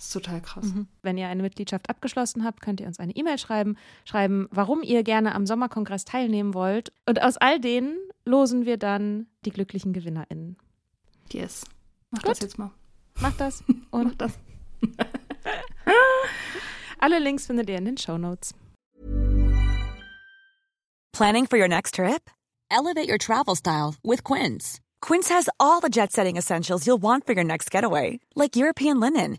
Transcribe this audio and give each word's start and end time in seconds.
Das 0.00 0.06
ist 0.06 0.12
total 0.14 0.40
krass. 0.40 0.64
Wenn 1.02 1.18
ihr 1.18 1.28
eine 1.28 1.42
Mitgliedschaft 1.42 1.90
abgeschlossen 1.90 2.42
habt, 2.42 2.62
könnt 2.62 2.80
ihr 2.80 2.86
uns 2.86 2.98
eine 2.98 3.14
E-Mail 3.14 3.36
schreiben, 3.36 3.76
schreiben, 4.06 4.48
warum 4.50 4.82
ihr 4.82 5.02
gerne 5.02 5.34
am 5.34 5.44
Sommerkongress 5.44 6.06
teilnehmen 6.06 6.54
wollt. 6.54 6.90
Und 7.04 7.20
aus 7.20 7.36
all 7.36 7.60
denen 7.60 7.98
losen 8.24 8.64
wir 8.64 8.78
dann 8.78 9.26
die 9.44 9.50
glücklichen 9.50 9.92
GewinnerInnen. 9.92 10.56
Yes. 11.30 11.66
Mach 12.10 12.22
Gut. 12.22 12.30
das 12.30 12.40
jetzt 12.40 12.56
mal. 12.56 12.70
Macht 13.20 13.42
das 13.42 13.62
Mach 13.92 14.00
und 14.00 14.18
das. 14.22 14.38
alle 16.98 17.18
Links 17.18 17.44
findet 17.44 17.68
ihr 17.68 17.76
in 17.76 17.84
den 17.84 17.98
Show 17.98 18.16
Notes. 18.16 18.54
Planning 21.12 21.46
for 21.46 21.58
your 21.58 21.68
next 21.68 21.96
trip? 21.96 22.30
Elevate 22.70 23.06
your 23.06 23.18
travel 23.18 23.54
style 23.54 23.96
with 24.02 24.24
Quince. 24.24 24.80
Quince 25.02 25.28
has 25.28 25.50
all 25.58 25.80
the 25.82 25.90
jet 25.90 26.10
setting 26.10 26.38
essentials 26.38 26.86
you'll 26.86 27.02
want 27.02 27.26
for 27.26 27.34
your 27.34 27.44
next 27.44 27.70
getaway, 27.70 28.20
like 28.34 28.56
European 28.56 28.98
linen, 28.98 29.38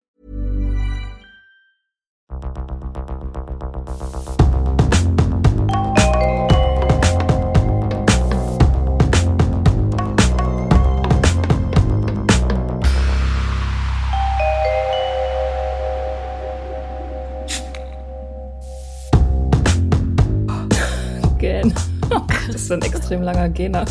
Das 22.47 22.55
ist 22.63 22.71
ein 22.71 22.81
extrem 22.81 23.21
langer 23.21 23.49
Gener. 23.49 23.85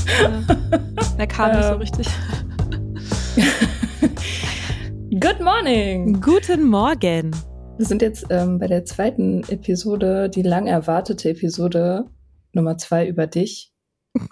Der 1.19 1.27
kam 1.27 1.53
nicht 1.57 1.65
so 1.65 1.73
Ähm. 1.75 1.79
richtig. 1.81 2.09
Good 5.21 5.41
morning! 5.41 6.21
Guten 6.21 6.65
Morgen. 6.69 7.31
Wir 7.79 7.87
sind 7.87 8.03
jetzt 8.03 8.27
ähm, 8.31 8.59
bei 8.59 8.67
der 8.67 8.85
zweiten 8.85 9.43
Episode, 9.49 10.29
die 10.29 10.43
lang 10.43 10.67
erwartete 10.67 11.31
Episode 11.31 12.07
Nummer 12.53 12.77
zwei 12.79 13.07
über 13.07 13.27
dich. 13.27 13.73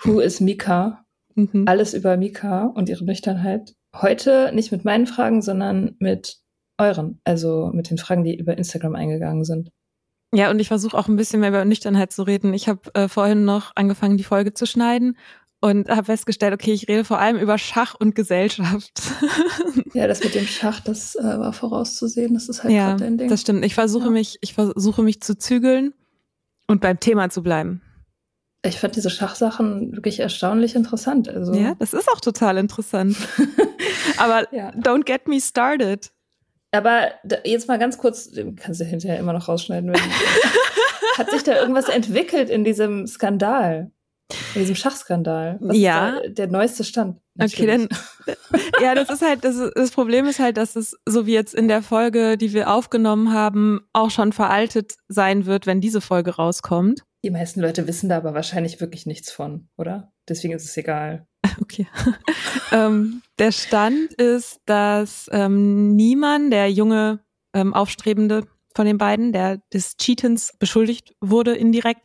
Who 0.05 0.21
is 0.21 0.41
Mika? 0.41 1.05
Mhm. 1.35 1.65
Alles 1.67 1.95
über 1.95 2.17
Mika 2.17 2.67
und 2.67 2.89
ihre 2.89 3.05
Nüchternheit. 3.05 3.75
Heute 3.95 4.51
nicht 4.55 4.73
mit 4.73 4.85
meinen 4.85 5.07
Fragen, 5.07 5.41
sondern 5.43 5.97
mit 5.99 6.39
euren. 6.79 7.21
Also 7.25 7.71
mit 7.73 7.91
den 7.91 7.99
Fragen, 7.99 8.25
die 8.25 8.37
über 8.37 8.57
Instagram 8.59 8.95
eingegangen 8.95 9.45
sind. 9.45 9.71
Ja, 10.35 10.51
und 10.51 10.59
ich 10.61 10.69
versuche 10.69 10.97
auch 10.97 11.09
ein 11.09 11.17
bisschen 11.17 11.41
mehr 11.41 11.49
über 11.49 11.65
Nüchternheit 11.65 12.13
zu 12.13 12.23
reden. 12.23 12.53
Ich 12.53 12.69
habe 12.69 12.81
äh, 12.95 13.09
vorhin 13.09 13.45
noch 13.45 13.73
angefangen, 13.77 14.17
die 14.19 14.25
Folge 14.25 14.53
zu 14.53 14.67
schneiden 14.67 15.17
und 15.61 15.89
habe 15.89 16.05
festgestellt, 16.05 16.53
okay, 16.55 16.73
ich 16.73 16.87
rede 16.87 17.05
vor 17.05 17.19
allem 17.19 17.39
über 17.39 17.57
Schach 17.59 17.95
und 17.99 18.15
Gesellschaft. 18.15 19.01
Ja, 19.95 20.07
das 20.07 20.23
mit 20.23 20.35
dem 20.35 20.47
Schach, 20.47 20.81
das 20.81 21.17
äh, 21.17 21.23
war 21.25 21.53
vorauszusehen. 21.55 22.35
Das 22.35 22.49
ist 22.51 22.63
halt 22.63 22.75
ja, 22.75 22.95
dein 22.95 23.17
Ding. 23.17 23.29
das 23.29 23.41
stimmt. 23.41 23.65
Ich 23.65 23.75
versuche 23.75 24.05
Ja. 24.05 24.11
mich, 24.11 24.37
ich 24.43 24.53
versuche 24.53 25.03
mich 25.03 25.23
zu 25.23 25.37
zügeln 25.37 25.95
und 26.67 26.83
beim 26.83 27.01
Thema 27.01 27.31
zu 27.31 27.43
bleiben. 27.43 27.81
Ich 28.63 28.79
fand 28.79 28.95
diese 28.97 29.09
Schachsachen 29.09 29.93
wirklich 29.97 30.21
erstaunlich 30.21 30.75
interessant. 30.75 31.29
Also, 31.31 31.55
Ja, 31.55 31.75
das 31.79 31.95
ist 31.95 32.09
auch 32.13 32.21
total 32.21 32.59
interessant. 32.59 33.17
Aber 34.19 34.53
Ja. 34.55 34.71
don't 34.73 35.05
get 35.05 35.27
me 35.27 35.41
started. 35.41 36.11
Aber 36.71 37.13
da, 37.25 37.37
jetzt 37.45 37.69
mal 37.69 37.79
ganz 37.79 37.99
kurz, 37.99 38.31
kannst 38.57 38.81
du 38.81 38.85
hinterher 38.85 39.19
immer 39.19 39.33
noch 39.33 39.49
rausschneiden. 39.49 39.93
Wenn, 39.93 40.01
hat 41.19 41.31
sich 41.31 41.43
da 41.43 41.59
irgendwas 41.59 41.89
entwickelt 41.89 42.51
in 42.51 42.65
diesem 42.65 43.07
Skandal? 43.07 43.91
In 44.55 44.61
diesem 44.61 44.77
Schachskandal? 44.77 45.57
Was 45.61 45.77
Ja. 45.77 46.21
der 46.29 46.49
neueste 46.49 46.85
Stand? 46.85 47.19
Okay, 47.41 47.67
dann, 47.67 47.89
ja, 48.83 48.95
das 48.95 49.09
ist 49.09 49.23
halt, 49.23 49.45
das, 49.45 49.57
ist, 49.57 49.73
das 49.75 49.91
Problem 49.91 50.27
ist 50.27 50.39
halt, 50.39 50.59
dass 50.59 50.77
es, 50.77 50.97
so 51.07 51.27
wie 51.27 51.33
jetzt 51.33 51.55
in 51.55 51.69
der 51.69 51.83
Folge, 51.83 52.37
die 52.37 52.53
wir 52.53 52.71
aufgenommen 52.71 53.33
haben, 53.33 53.81
auch 53.93 54.11
schon 54.11 54.33
veraltet 54.33 54.97
sein 55.09 55.47
wird, 55.47 55.67
wenn 55.67 55.81
diese 55.81 56.01
Folge 56.01 56.37
rauskommt. 56.37 57.05
Die 57.25 57.31
meisten 57.31 57.61
Leute 57.61 57.87
wissen 57.89 58.09
da 58.09 58.19
aber 58.19 58.35
wahrscheinlich 58.35 58.81
wirklich 58.81 59.07
nichts 59.07 59.33
von, 59.33 59.69
oder? 59.77 60.13
Deswegen 60.29 60.55
ist 60.55 60.65
es 60.65 60.77
egal. 60.77 61.27
Okay. 61.61 61.87
ähm, 62.73 63.23
der 63.39 63.53
Stand 63.53 64.13
ist, 64.15 64.61
dass 64.67 65.29
ähm, 65.33 65.95
niemand, 65.95 66.53
der 66.53 66.71
junge 66.71 67.21
ähm, 67.55 67.75
Aufstrebende 67.75 68.47
von 68.75 68.87
den 68.87 68.99
beiden, 68.99 69.33
der 69.33 69.61
des 69.73 69.97
Cheatens 69.97 70.55
beschuldigt 70.59 71.15
wurde 71.21 71.55
indirekt, 71.55 72.03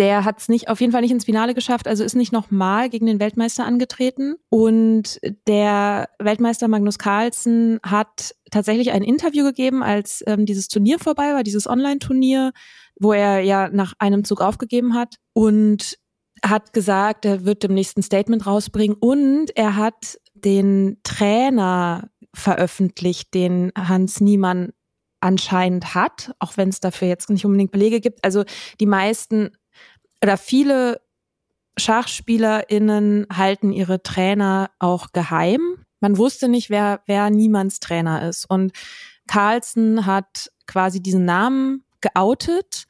der 0.00 0.24
hat 0.24 0.38
es 0.38 0.48
nicht, 0.48 0.68
auf 0.68 0.80
jeden 0.80 0.92
Fall 0.92 1.02
nicht 1.02 1.10
ins 1.10 1.26
Finale 1.26 1.52
geschafft, 1.52 1.86
also 1.86 2.02
ist 2.02 2.14
nicht 2.14 2.32
nochmal 2.32 2.88
gegen 2.88 3.04
den 3.04 3.20
Weltmeister 3.20 3.66
angetreten. 3.66 4.36
Und 4.48 5.20
der 5.46 6.08
Weltmeister 6.18 6.68
Magnus 6.68 6.98
Carlsen 6.98 7.80
hat 7.84 8.34
tatsächlich 8.50 8.92
ein 8.92 9.02
Interview 9.02 9.44
gegeben, 9.44 9.82
als 9.82 10.24
ähm, 10.26 10.46
dieses 10.46 10.68
Turnier 10.68 10.98
vorbei 10.98 11.34
war, 11.34 11.42
dieses 11.42 11.66
Online-Turnier, 11.66 12.52
wo 12.98 13.12
er 13.12 13.40
ja 13.40 13.68
nach 13.68 13.92
einem 13.98 14.24
Zug 14.24 14.40
aufgegeben 14.40 14.94
hat. 14.94 15.16
Und 15.34 15.98
hat 16.44 16.72
gesagt, 16.72 17.24
er 17.24 17.44
wird 17.44 17.62
dem 17.62 17.74
nächsten 17.74 18.02
Statement 18.02 18.46
rausbringen 18.46 18.96
und 18.98 19.56
er 19.56 19.76
hat 19.76 20.18
den 20.34 20.98
Trainer 21.02 22.10
veröffentlicht, 22.34 23.34
den 23.34 23.72
Hans 23.76 24.20
Niemann 24.20 24.72
anscheinend 25.20 25.94
hat, 25.94 26.32
auch 26.38 26.56
wenn 26.56 26.70
es 26.70 26.80
dafür 26.80 27.08
jetzt 27.08 27.30
nicht 27.30 27.44
unbedingt 27.44 27.72
Belege 27.72 28.00
gibt. 28.00 28.24
Also 28.24 28.44
die 28.80 28.86
meisten 28.86 29.50
oder 30.22 30.36
viele 30.36 31.00
SchachspielerInnen 31.78 33.26
halten 33.32 33.72
ihre 33.72 34.02
Trainer 34.02 34.70
auch 34.78 35.12
geheim. 35.12 35.84
Man 36.00 36.16
wusste 36.16 36.48
nicht, 36.48 36.70
wer, 36.70 37.02
wer 37.06 37.30
Niemanns 37.30 37.80
Trainer 37.80 38.28
ist. 38.28 38.48
Und 38.48 38.72
Carlsen 39.26 40.06
hat 40.06 40.50
quasi 40.66 41.02
diesen 41.02 41.24
Namen 41.24 41.84
geoutet 42.00 42.86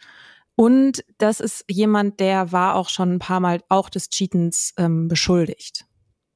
und 0.61 1.03
das 1.17 1.41
ist 1.41 1.65
jemand, 1.71 2.21
der 2.21 2.53
war 2.53 2.75
auch 2.75 2.91
schon 2.91 3.15
ein 3.15 3.19
paar 3.19 3.41
Mal 3.41 3.63
auch 3.71 3.89
des 3.89 4.11
Cheatens 4.11 4.75
ähm, 4.77 5.09
beschuldigt. 5.09 5.87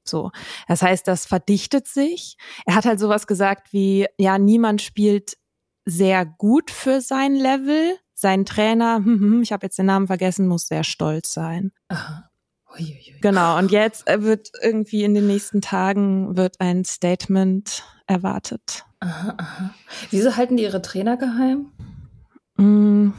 So. 0.03 0.31
Das 0.67 0.81
heißt, 0.81 1.07
das 1.07 1.27
verdichtet 1.27 1.87
sich. 1.87 2.39
Er 2.65 2.75
hat 2.75 2.87
halt 2.87 2.99
sowas 2.99 3.27
gesagt 3.27 3.75
wie, 3.75 4.07
ja, 4.17 4.39
niemand 4.39 4.81
spielt 4.81 5.37
sehr 5.85 6.25
gut 6.25 6.71
für 6.71 7.03
sein 7.03 7.35
Level, 7.35 7.99
sein 8.15 8.47
Trainer, 8.47 8.97
hm, 9.05 9.21
hm, 9.21 9.43
ich 9.43 9.53
habe 9.53 9.67
jetzt 9.67 9.77
den 9.77 9.85
Namen 9.85 10.07
vergessen, 10.07 10.49
muss 10.49 10.69
sehr 10.69 10.85
stolz 10.85 11.35
sein. 11.35 11.73
Aha. 11.89 12.31
Uiuiui. 12.73 13.21
Genau, 13.21 13.59
und 13.59 13.73
jetzt 13.73 14.09
äh, 14.09 14.23
wird 14.23 14.49
irgendwie 14.63 15.05
in 15.05 15.13
den 15.13 15.27
nächsten 15.27 15.61
Tagen 15.61 16.35
wird 16.35 16.63
ein 16.63 16.87
Statement 16.87 17.85
erwartet. 18.07 18.87
Aha, 19.01 19.35
aha. 19.37 19.75
Wieso 20.09 20.35
halten 20.35 20.57
die 20.57 20.63
ihre 20.63 20.81
Trainer 20.81 21.19
geheim? 21.19 21.73
Mm, 22.57 23.11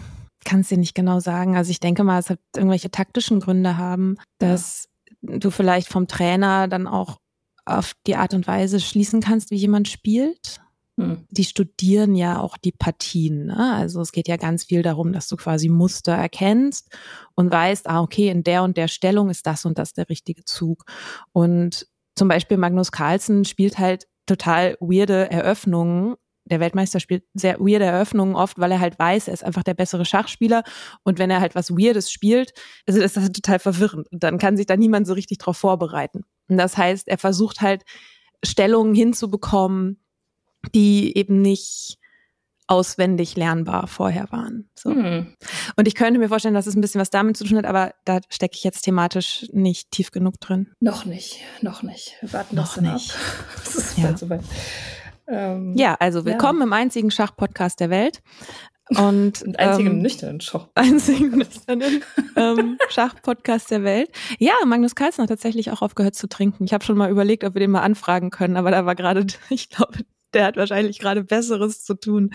Kann 0.45 0.61
es 0.61 0.69
dir 0.69 0.77
nicht 0.77 0.95
genau 0.95 1.19
sagen. 1.19 1.57
Also 1.57 1.71
ich 1.71 1.81
denke 1.81 2.05
mal, 2.05 2.19
es 2.19 2.29
hat 2.29 2.39
irgendwelche 2.55 2.91
taktischen 2.91 3.41
Gründe 3.41 3.77
haben, 3.77 4.15
dass 4.37 4.87
ja. 5.21 5.37
du 5.39 5.51
vielleicht 5.51 5.89
vom 5.89 6.07
Trainer 6.07 6.69
dann 6.69 6.87
auch 6.87 7.17
auf 7.65 7.93
die 8.07 8.15
Art 8.15 8.33
und 8.33 8.47
Weise 8.47 8.79
schließen 8.79 9.19
kannst, 9.19 9.51
wie 9.51 9.55
jemand 9.55 9.89
spielt. 9.89 10.61
Hm. 10.97 11.25
Die 11.29 11.43
studieren 11.43 12.15
ja 12.15 12.39
auch 12.39 12.57
die 12.57 12.71
Partien. 12.71 13.47
Ne? 13.47 13.73
Also 13.73 13.99
es 14.01 14.11
geht 14.11 14.27
ja 14.27 14.37
ganz 14.37 14.65
viel 14.65 14.81
darum, 14.81 15.11
dass 15.11 15.27
du 15.27 15.35
quasi 15.35 15.67
Muster 15.67 16.13
erkennst 16.13 16.89
und 17.35 17.51
weißt, 17.51 17.89
ah, 17.89 18.01
okay, 18.01 18.29
in 18.29 18.43
der 18.43 18.63
und 18.63 18.77
der 18.77 18.87
Stellung 18.87 19.29
ist 19.29 19.45
das 19.45 19.65
und 19.65 19.77
das 19.77 19.93
der 19.93 20.09
richtige 20.09 20.45
Zug. 20.45 20.85
Und 21.33 21.87
zum 22.15 22.27
Beispiel 22.29 22.57
Magnus 22.57 22.91
Carlsen 22.91 23.43
spielt 23.43 23.77
halt 23.77 24.07
total 24.25 24.77
weirde 24.79 25.29
Eröffnungen. 25.29 26.15
Der 26.45 26.59
Weltmeister 26.59 26.99
spielt 26.99 27.23
sehr 27.33 27.59
weirde 27.59 27.85
Eröffnungen 27.85 28.35
oft, 28.35 28.59
weil 28.59 28.71
er 28.71 28.79
halt 28.79 28.99
weiß, 28.99 29.27
er 29.27 29.33
ist 29.33 29.43
einfach 29.43 29.63
der 29.63 29.73
bessere 29.73 30.05
Schachspieler. 30.05 30.63
Und 31.03 31.19
wenn 31.19 31.31
er 31.31 31.41
halt 31.41 31.55
was 31.55 31.71
Weirdes 31.71 32.11
spielt, 32.11 32.53
also 32.87 33.01
ist 33.01 33.17
das 33.17 33.31
total 33.31 33.59
verwirrend. 33.59 34.07
Und 34.11 34.23
dann 34.23 34.37
kann 34.37 34.57
sich 34.57 34.65
da 34.65 34.77
niemand 34.77 35.07
so 35.07 35.13
richtig 35.13 35.39
drauf 35.39 35.57
vorbereiten. 35.57 36.23
Und 36.47 36.57
das 36.57 36.77
heißt, 36.77 37.07
er 37.07 37.17
versucht 37.17 37.61
halt 37.61 37.83
Stellungen 38.43 38.93
hinzubekommen, 38.93 39.99
die 40.73 41.17
eben 41.17 41.41
nicht 41.41 41.97
auswendig 42.67 43.35
lernbar 43.35 43.87
vorher 43.87 44.31
waren. 44.31 44.69
So. 44.75 44.91
Hm. 44.91 45.35
Und 45.75 45.87
ich 45.87 45.95
könnte 45.95 46.19
mir 46.19 46.29
vorstellen, 46.29 46.55
dass 46.55 46.67
es 46.67 46.75
ein 46.75 46.81
bisschen 46.81 46.99
was 46.99 47.11
damit 47.11 47.37
zu 47.37 47.43
tun 47.43 47.57
hat, 47.57 47.65
aber 47.65 47.93
da 48.05 48.19
stecke 48.29 48.55
ich 48.55 48.63
jetzt 48.63 48.81
thematisch 48.81 49.45
nicht 49.51 49.91
tief 49.91 50.11
genug 50.11 50.39
drin. 50.39 50.71
Noch 50.79 51.05
nicht, 51.05 51.39
noch 51.61 51.83
nicht. 51.83 52.15
Wir 52.21 52.33
warten 52.33 52.55
noch 52.55 52.77
nicht. 52.77 53.13
Ab. 53.13 53.19
Das 53.65 53.75
ist 53.75 53.97
ja. 53.97 54.17
soweit. 54.17 54.43
Ähm, 55.27 55.73
ja, 55.75 55.95
also 55.99 56.25
willkommen 56.25 56.59
ja. 56.59 56.65
im 56.65 56.73
einzigen 56.73 57.11
Schachpodcast 57.11 57.79
der 57.79 57.89
Welt. 57.89 58.21
Und, 58.89 59.41
und 59.41 59.59
einzigen 59.59 59.91
ähm, 59.91 60.01
nüchternen 60.01 60.41
Schach. 60.41 60.67
Einzigen 60.75 61.37
nüchternen 61.37 62.03
ähm, 62.35 62.77
Schachpodcast 62.89 63.71
der 63.71 63.83
Welt. 63.83 64.11
Ja, 64.37 64.53
Magnus 64.65 64.95
Carlsen 64.95 65.23
hat 65.23 65.29
tatsächlich 65.29 65.71
auch 65.71 65.81
aufgehört 65.81 66.15
zu 66.15 66.27
trinken. 66.27 66.65
Ich 66.65 66.73
habe 66.73 66.83
schon 66.83 66.97
mal 66.97 67.09
überlegt, 67.09 67.43
ob 67.43 67.55
wir 67.55 67.59
den 67.59 67.71
mal 67.71 67.81
anfragen 67.81 68.29
können, 68.29 68.57
aber 68.57 68.71
da 68.71 68.85
war 68.85 68.95
gerade, 68.95 69.25
ich 69.49 69.69
glaube, 69.69 69.99
der 70.33 70.45
hat 70.45 70.57
wahrscheinlich 70.57 70.99
gerade 70.99 71.23
Besseres 71.23 71.83
zu 71.83 71.95
tun. 71.95 72.31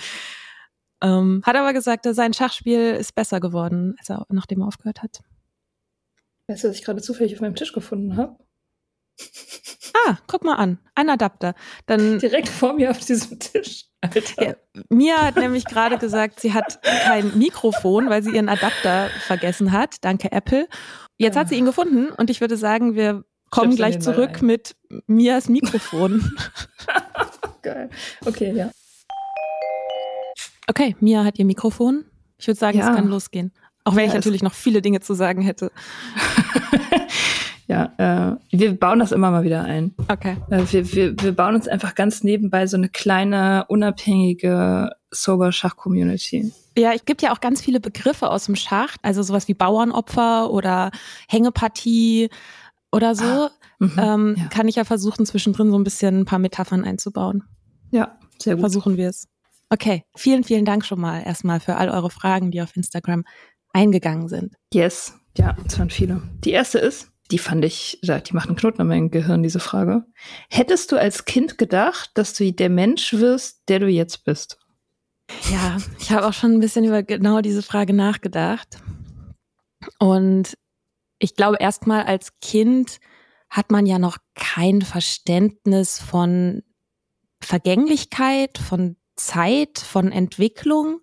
Ähm, 1.03 1.43
hat 1.45 1.57
aber 1.57 1.73
gesagt, 1.73 2.05
dass 2.07 2.17
sein 2.17 2.35
Schachspiel 2.35 2.95
ist 2.95 3.15
besser 3.15 3.41
geworden, 3.41 3.95
als 3.99 4.11
er, 4.11 4.27
nachdem 4.31 4.61
er 4.61 4.67
aufgehört 4.67 5.03
hat. 5.03 5.21
Weißt 6.49 6.65
du, 6.65 6.69
was 6.69 6.77
ich 6.77 6.85
gerade 6.85 7.01
zufällig 7.01 7.35
auf 7.35 7.41
meinem 7.41 7.55
Tisch 7.55 7.73
gefunden 7.73 8.17
habe? 8.17 8.37
Ah, 10.07 10.19
guck 10.27 10.45
mal 10.45 10.55
an. 10.55 10.79
Ein 10.95 11.11
Adapter. 11.11 11.55
Dann 11.87 12.19
direkt 12.19 12.49
vor 12.49 12.75
mir 12.75 12.91
auf 12.91 12.99
diesem 12.99 13.39
Tisch. 13.39 13.87
Alter. 14.01 14.47
Ja, 14.47 14.55
Mia 14.89 15.19
hat 15.19 15.37
nämlich 15.37 15.65
gerade 15.65 15.99
gesagt, 15.99 16.41
sie 16.41 16.55
hat 16.55 16.81
kein 16.83 17.37
Mikrofon, 17.37 18.09
weil 18.09 18.23
sie 18.23 18.31
ihren 18.31 18.49
Adapter 18.49 19.11
vergessen 19.27 19.73
hat. 19.73 19.97
Danke 20.03 20.33
Apple. 20.33 20.69
Jetzt 21.19 21.37
hat 21.37 21.49
sie 21.51 21.57
ihn 21.57 21.67
gefunden 21.67 22.11
und 22.11 22.31
ich 22.31 22.41
würde 22.41 22.57
sagen, 22.57 22.95
wir 22.95 23.25
kommen 23.51 23.77
gleich 23.77 24.01
zurück 24.01 24.41
mit 24.41 24.75
Mias 25.07 25.49
Mikrofon. 25.49 26.33
Geil. 27.63 27.91
Okay, 28.25 28.53
ja. 28.53 28.71
Okay, 30.67 30.97
Mia 31.01 31.25
hat 31.25 31.39
ihr 31.39 31.45
Mikrofon. 31.45 32.05
Ich 32.39 32.47
würde 32.47 32.59
sagen, 32.59 32.79
ja. 32.79 32.89
es 32.89 32.97
kann 32.97 33.09
losgehen. 33.09 33.53
Auch 33.85 33.97
wenn 33.97 34.05
ja, 34.05 34.09
ich 34.09 34.15
natürlich 34.15 34.43
noch 34.43 34.55
viele 34.55 34.81
Dinge 34.81 35.01
zu 35.01 35.15
sagen 35.15 35.43
hätte. 35.43 35.73
ja, 37.71 37.93
äh, 37.99 38.37
wir 38.51 38.77
bauen 38.77 38.99
das 38.99 39.13
immer 39.13 39.31
mal 39.31 39.45
wieder 39.45 39.63
ein. 39.63 39.95
Okay. 40.09 40.37
Äh, 40.51 40.65
wir, 40.71 40.93
wir, 40.93 41.23
wir 41.23 41.33
bauen 41.33 41.55
uns 41.55 41.69
einfach 41.69 41.95
ganz 41.95 42.25
nebenbei 42.25 42.67
so 42.67 42.77
eine 42.77 42.89
kleine, 42.89 43.65
unabhängige 43.69 44.91
Sober-Schach-Community. 45.13 46.53
Ja, 46.77 46.93
es 46.93 47.05
gibt 47.05 47.23
ja 47.23 47.33
auch 47.33 47.41
ganz 47.41 47.61
viele 47.61 47.79
Begriffe 47.79 48.29
aus 48.29 48.47
dem 48.47 48.57
Schach, 48.57 48.97
also 49.03 49.23
sowas 49.23 49.47
wie 49.47 49.55
Bauernopfer 49.55 50.51
oder 50.51 50.91
Hängepartie 51.29 52.31
oder 52.91 53.15
so. 53.15 53.25
Ah, 53.25 53.51
mhm, 53.79 53.99
ähm, 53.99 54.35
ja. 54.37 54.49
Kann 54.49 54.67
ich 54.67 54.75
ja 54.75 54.83
versuchen, 54.83 55.25
zwischendrin 55.25 55.71
so 55.71 55.79
ein 55.79 55.85
bisschen 55.85 56.21
ein 56.21 56.25
paar 56.25 56.41
Metaphern 56.41 56.85
einzubauen. 56.85 57.45
Ja, 57.93 58.19
sehr 58.39 58.55
gut. 58.57 58.63
Versuchen 58.63 58.97
wir 58.97 59.11
es. 59.11 59.29
Okay, 59.69 60.03
vielen, 60.17 60.43
vielen 60.43 60.65
Dank 60.65 60.85
schon 60.85 61.01
mal 61.01 61.21
erstmal 61.21 61.61
für 61.61 61.77
all 61.77 61.89
eure 61.89 62.11
Fragen, 62.11 62.51
die 62.51 62.63
auf 62.63 62.77
Instagram 62.77 63.23
eingegangen 63.73 64.27
sind. 64.27 64.57
Yes, 64.75 65.15
ja, 65.39 65.57
es 65.65 65.79
waren 65.79 65.91
viele. 65.91 66.21
Die 66.43 66.51
erste 66.51 66.81
ist, 66.81 67.10
die 67.31 67.39
fand 67.39 67.65
ich, 67.65 68.01
die 68.03 68.33
macht 68.33 68.49
einen 68.49 68.57
Knoten 68.57 68.83
in 68.83 68.89
meinem 68.89 69.11
Gehirn, 69.11 69.43
diese 69.43 69.61
Frage. 69.61 70.05
Hättest 70.49 70.93
du 70.93 70.97
als 70.97 71.25
Kind 71.25 71.59
gedacht, 71.59 72.11
dass 72.15 72.35
du 72.35 72.53
der 72.53 72.71
Mensch 72.71 73.13
wirst, 73.13 73.63
der 73.69 73.79
du 73.79 73.87
jetzt 73.87 74.25
bist? 74.25 74.59
Ja, 75.51 75.77
ich 75.99 76.11
habe 76.11 76.27
auch 76.27 76.33
schon 76.33 76.53
ein 76.53 76.61
bisschen 76.61 76.85
über 76.85 77.03
genau 77.03 77.41
diese 77.41 77.63
Frage 77.63 77.93
nachgedacht. 77.93 78.79
Und 79.99 80.55
ich 81.19 81.35
glaube, 81.35 81.59
erstmal 81.61 82.05
als 82.05 82.39
Kind 82.41 82.99
hat 83.49 83.71
man 83.71 83.87
ja 83.87 83.99
noch 83.99 84.19
kein 84.35 84.83
Verständnis 84.83 85.99
von 85.99 86.63
Vergänglichkeit, 87.41 88.59
von 88.59 88.97
Zeit, 89.17 89.79
von 89.79 90.13
Entwicklung, 90.13 91.01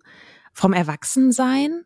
vom 0.52 0.72
Erwachsensein. 0.72 1.84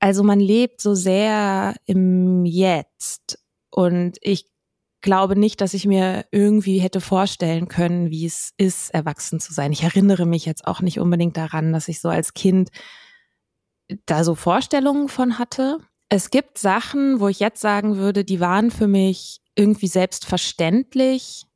Also 0.00 0.22
man 0.22 0.40
lebt 0.40 0.80
so 0.80 0.94
sehr 0.94 1.76
im 1.84 2.44
Jetzt. 2.44 3.38
Und 3.70 4.16
ich 4.22 4.46
glaube 5.02 5.36
nicht, 5.36 5.60
dass 5.60 5.74
ich 5.74 5.86
mir 5.86 6.26
irgendwie 6.30 6.78
hätte 6.78 7.00
vorstellen 7.00 7.68
können, 7.68 8.10
wie 8.10 8.26
es 8.26 8.52
ist, 8.56 8.92
erwachsen 8.92 9.40
zu 9.40 9.52
sein. 9.52 9.72
Ich 9.72 9.82
erinnere 9.82 10.26
mich 10.26 10.46
jetzt 10.46 10.66
auch 10.66 10.80
nicht 10.80 11.00
unbedingt 11.00 11.36
daran, 11.36 11.72
dass 11.72 11.88
ich 11.88 12.00
so 12.00 12.08
als 12.08 12.34
Kind 12.34 12.70
da 14.06 14.24
so 14.24 14.34
Vorstellungen 14.34 15.08
von 15.08 15.38
hatte. 15.38 15.78
Es 16.08 16.30
gibt 16.30 16.58
Sachen, 16.58 17.20
wo 17.20 17.28
ich 17.28 17.40
jetzt 17.40 17.60
sagen 17.60 17.96
würde, 17.96 18.24
die 18.24 18.40
waren 18.40 18.70
für 18.70 18.88
mich 18.88 19.40
irgendwie 19.54 19.86
selbstverständlich. 19.86 21.46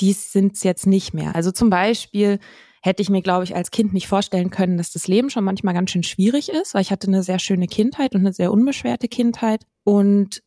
Die 0.00 0.12
sind 0.12 0.56
es 0.56 0.62
jetzt 0.62 0.86
nicht 0.86 1.14
mehr. 1.14 1.34
Also 1.34 1.50
zum 1.50 1.70
Beispiel 1.70 2.38
hätte 2.86 3.02
ich 3.02 3.10
mir, 3.10 3.20
glaube 3.20 3.44
ich, 3.44 3.54
als 3.54 3.70
Kind 3.70 3.92
nicht 3.92 4.06
vorstellen 4.06 4.50
können, 4.50 4.78
dass 4.78 4.92
das 4.92 5.08
Leben 5.08 5.28
schon 5.28 5.44
manchmal 5.44 5.74
ganz 5.74 5.90
schön 5.90 6.04
schwierig 6.04 6.48
ist, 6.48 6.72
weil 6.72 6.82
ich 6.82 6.92
hatte 6.92 7.08
eine 7.08 7.22
sehr 7.22 7.40
schöne 7.40 7.66
Kindheit 7.66 8.14
und 8.14 8.20
eine 8.20 8.32
sehr 8.32 8.52
unbeschwerte 8.52 9.08
Kindheit. 9.08 9.66
Und 9.84 10.42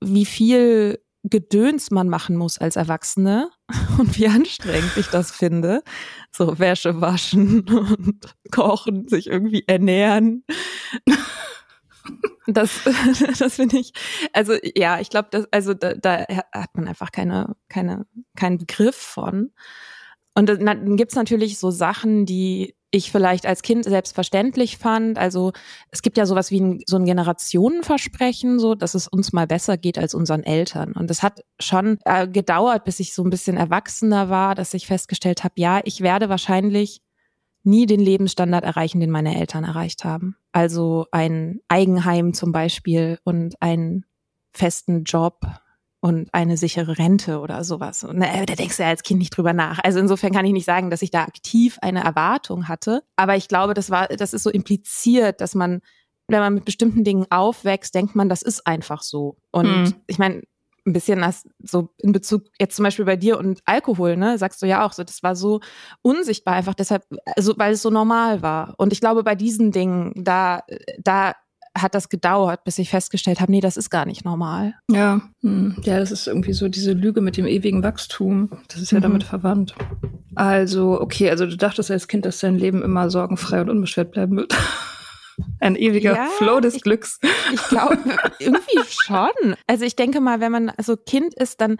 wie 0.00 0.24
viel 0.24 0.98
Gedöns 1.24 1.90
man 1.90 2.08
machen 2.08 2.36
muss 2.36 2.58
als 2.58 2.76
Erwachsene 2.76 3.50
und 3.98 4.18
wie 4.18 4.28
anstrengend 4.28 4.96
ich 4.96 5.08
das 5.08 5.30
finde. 5.30 5.82
So 6.32 6.58
Wäsche 6.58 7.00
waschen 7.00 7.68
und 7.68 8.34
kochen, 8.50 9.06
sich 9.06 9.26
irgendwie 9.26 9.64
ernähren. 9.66 10.44
Das, 12.46 12.80
das 13.38 13.54
finde 13.54 13.78
ich, 13.78 13.92
also 14.32 14.54
ja, 14.74 15.00
ich 15.00 15.08
glaube, 15.10 15.28
das, 15.30 15.46
also 15.50 15.72
da, 15.74 15.94
da 15.94 16.26
hat 16.52 16.74
man 16.74 16.88
einfach 16.88 17.12
keine, 17.12 17.56
keine, 17.68 18.06
keinen 18.36 18.58
Begriff 18.58 18.96
von. 18.96 19.52
Und 20.34 20.48
dann 20.48 20.96
gibt's 20.96 21.14
natürlich 21.14 21.58
so 21.58 21.70
Sachen, 21.70 22.26
die 22.26 22.74
ich 22.90 23.10
vielleicht 23.10 23.44
als 23.44 23.62
Kind 23.62 23.84
selbstverständlich 23.84 24.78
fand. 24.78 25.18
Also 25.18 25.52
es 25.90 26.00
gibt 26.00 26.16
ja 26.16 26.26
sowas 26.26 26.50
wie 26.50 26.60
ein, 26.60 26.80
so 26.86 26.96
ein 26.96 27.04
Generationenversprechen, 27.04 28.60
so 28.60 28.74
dass 28.74 28.94
es 28.94 29.08
uns 29.08 29.32
mal 29.32 29.48
besser 29.48 29.76
geht 29.76 29.98
als 29.98 30.14
unseren 30.14 30.44
Eltern. 30.44 30.92
Und 30.92 31.10
es 31.10 31.22
hat 31.22 31.44
schon 31.58 31.98
äh, 32.04 32.28
gedauert, 32.28 32.84
bis 32.84 33.00
ich 33.00 33.12
so 33.12 33.24
ein 33.24 33.30
bisschen 33.30 33.56
erwachsener 33.56 34.28
war, 34.28 34.54
dass 34.54 34.74
ich 34.74 34.86
festgestellt 34.86 35.42
habe, 35.42 35.54
ja, 35.56 35.80
ich 35.84 36.02
werde 36.02 36.28
wahrscheinlich 36.28 37.00
nie 37.64 37.86
den 37.86 38.00
Lebensstandard 38.00 38.64
erreichen, 38.64 39.00
den 39.00 39.10
meine 39.10 39.36
Eltern 39.36 39.64
erreicht 39.64 40.04
haben. 40.04 40.36
Also 40.52 41.06
ein 41.10 41.60
Eigenheim 41.68 42.32
zum 42.32 42.52
Beispiel 42.52 43.18
und 43.24 43.60
einen 43.60 44.04
festen 44.52 45.02
Job 45.02 45.40
und 46.04 46.28
eine 46.34 46.58
sichere 46.58 46.98
Rente 46.98 47.40
oder 47.40 47.64
sowas. 47.64 48.04
Und, 48.04 48.20
äh, 48.20 48.44
da 48.44 48.54
denkst 48.56 48.76
du 48.76 48.82
ja 48.82 48.90
als 48.90 49.02
Kind 49.02 49.20
nicht 49.20 49.34
drüber 49.34 49.54
nach. 49.54 49.78
Also 49.82 50.00
insofern 50.00 50.34
kann 50.34 50.44
ich 50.44 50.52
nicht 50.52 50.66
sagen, 50.66 50.90
dass 50.90 51.00
ich 51.00 51.10
da 51.10 51.22
aktiv 51.22 51.78
eine 51.80 52.04
Erwartung 52.04 52.68
hatte. 52.68 53.02
Aber 53.16 53.36
ich 53.36 53.48
glaube, 53.48 53.72
das 53.72 53.88
war, 53.88 54.08
das 54.08 54.34
ist 54.34 54.42
so 54.42 54.50
impliziert, 54.50 55.40
dass 55.40 55.54
man, 55.54 55.80
wenn 56.28 56.40
man 56.40 56.52
mit 56.52 56.66
bestimmten 56.66 57.04
Dingen 57.04 57.24
aufwächst, 57.30 57.94
denkt 57.94 58.14
man, 58.16 58.28
das 58.28 58.42
ist 58.42 58.66
einfach 58.66 59.00
so. 59.00 59.38
Und 59.50 59.66
hm. 59.66 59.94
ich 60.06 60.18
meine, 60.18 60.42
ein 60.86 60.92
bisschen 60.92 61.20
das 61.20 61.48
so 61.62 61.88
in 61.96 62.12
Bezug 62.12 62.48
jetzt 62.60 62.76
zum 62.76 62.82
Beispiel 62.82 63.06
bei 63.06 63.16
dir 63.16 63.38
und 63.38 63.62
Alkohol, 63.64 64.18
ne, 64.18 64.36
sagst 64.36 64.60
du 64.60 64.66
ja 64.66 64.84
auch 64.84 64.92
so, 64.92 65.04
das 65.04 65.22
war 65.22 65.34
so 65.34 65.60
unsichtbar 66.02 66.52
einfach 66.52 66.74
deshalb, 66.74 67.06
also 67.34 67.54
weil 67.56 67.72
es 67.72 67.80
so 67.80 67.88
normal 67.88 68.42
war. 68.42 68.74
Und 68.76 68.92
ich 68.92 69.00
glaube, 69.00 69.24
bei 69.24 69.36
diesen 69.36 69.72
Dingen, 69.72 70.12
da, 70.14 70.64
da 70.98 71.32
hat 71.76 71.94
das 71.94 72.08
gedauert, 72.08 72.64
bis 72.64 72.78
ich 72.78 72.90
festgestellt 72.90 73.40
habe, 73.40 73.50
nee, 73.50 73.60
das 73.60 73.76
ist 73.76 73.90
gar 73.90 74.06
nicht 74.06 74.24
normal. 74.24 74.74
Ja, 74.90 75.22
hm. 75.42 75.76
ja, 75.82 75.98
das 75.98 76.12
ist 76.12 76.26
irgendwie 76.26 76.52
so 76.52 76.68
diese 76.68 76.92
Lüge 76.92 77.20
mit 77.20 77.36
dem 77.36 77.46
ewigen 77.46 77.82
Wachstum. 77.82 78.50
Das 78.68 78.80
ist 78.80 78.92
ja 78.92 78.98
mhm. 78.98 79.02
damit 79.02 79.24
verwandt. 79.24 79.74
Also, 80.34 81.00
okay, 81.00 81.30
also 81.30 81.46
du 81.46 81.56
dachtest 81.56 81.90
als 81.90 82.08
Kind, 82.08 82.24
dass 82.24 82.38
dein 82.40 82.56
Leben 82.56 82.82
immer 82.82 83.10
sorgenfrei 83.10 83.60
und 83.60 83.70
unbeschwert 83.70 84.12
bleiben 84.12 84.36
wird. 84.36 84.54
Ein 85.60 85.74
ewiger 85.74 86.14
ja, 86.14 86.26
Flow 86.38 86.60
des 86.60 86.76
ich, 86.76 86.82
Glücks. 86.82 87.18
Ich 87.52 87.62
glaube, 87.68 87.98
irgendwie 88.38 88.78
schon. 88.88 89.56
Also 89.66 89.84
ich 89.84 89.96
denke 89.96 90.20
mal, 90.20 90.40
wenn 90.40 90.52
man 90.52 90.72
so 90.80 90.96
Kind 90.96 91.34
ist, 91.34 91.60
dann 91.60 91.78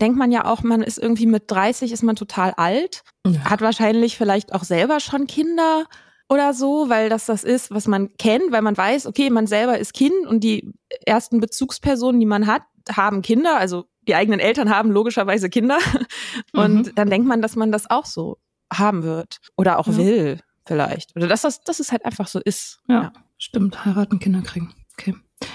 denkt 0.00 0.18
man 0.18 0.32
ja 0.32 0.44
auch, 0.44 0.62
man 0.62 0.82
ist 0.82 0.98
irgendwie 0.98 1.26
mit 1.26 1.44
30 1.46 1.92
ist 1.92 2.02
man 2.02 2.16
total 2.16 2.52
alt, 2.56 3.02
ja. 3.26 3.44
hat 3.44 3.60
wahrscheinlich 3.60 4.16
vielleicht 4.16 4.52
auch 4.52 4.64
selber 4.64 4.98
schon 4.98 5.26
Kinder 5.28 5.84
oder 6.28 6.54
so, 6.54 6.88
weil 6.88 7.08
das 7.08 7.26
das 7.26 7.44
ist, 7.44 7.70
was 7.70 7.86
man 7.86 8.16
kennt, 8.16 8.50
weil 8.52 8.62
man 8.62 8.76
weiß, 8.76 9.06
okay, 9.06 9.30
man 9.30 9.46
selber 9.46 9.78
ist 9.78 9.94
Kind 9.94 10.26
und 10.26 10.40
die 10.40 10.72
ersten 11.04 11.40
Bezugspersonen, 11.40 12.20
die 12.20 12.26
man 12.26 12.46
hat, 12.46 12.62
haben 12.90 13.22
Kinder, 13.22 13.56
also 13.56 13.86
die 14.06 14.14
eigenen 14.14 14.40
Eltern 14.40 14.70
haben 14.70 14.90
logischerweise 14.90 15.50
Kinder 15.50 15.78
und 16.52 16.86
mhm. 16.86 16.94
dann 16.94 17.10
denkt 17.10 17.26
man, 17.26 17.42
dass 17.42 17.56
man 17.56 17.72
das 17.72 17.90
auch 17.90 18.06
so 18.06 18.38
haben 18.72 19.02
wird 19.02 19.38
oder 19.56 19.78
auch 19.78 19.86
ja. 19.86 19.96
will 19.96 20.40
vielleicht 20.66 21.14
oder 21.14 21.28
dass 21.28 21.42
das, 21.42 21.62
dass 21.62 21.78
es 21.80 21.92
halt 21.92 22.04
einfach 22.04 22.26
so 22.26 22.40
ist. 22.40 22.80
Ja, 22.88 23.02
ja. 23.02 23.12
stimmt, 23.38 23.84
heiraten, 23.84 24.18
Kinder 24.18 24.42
kriegen. 24.42 24.74
Okay. 24.98 25.14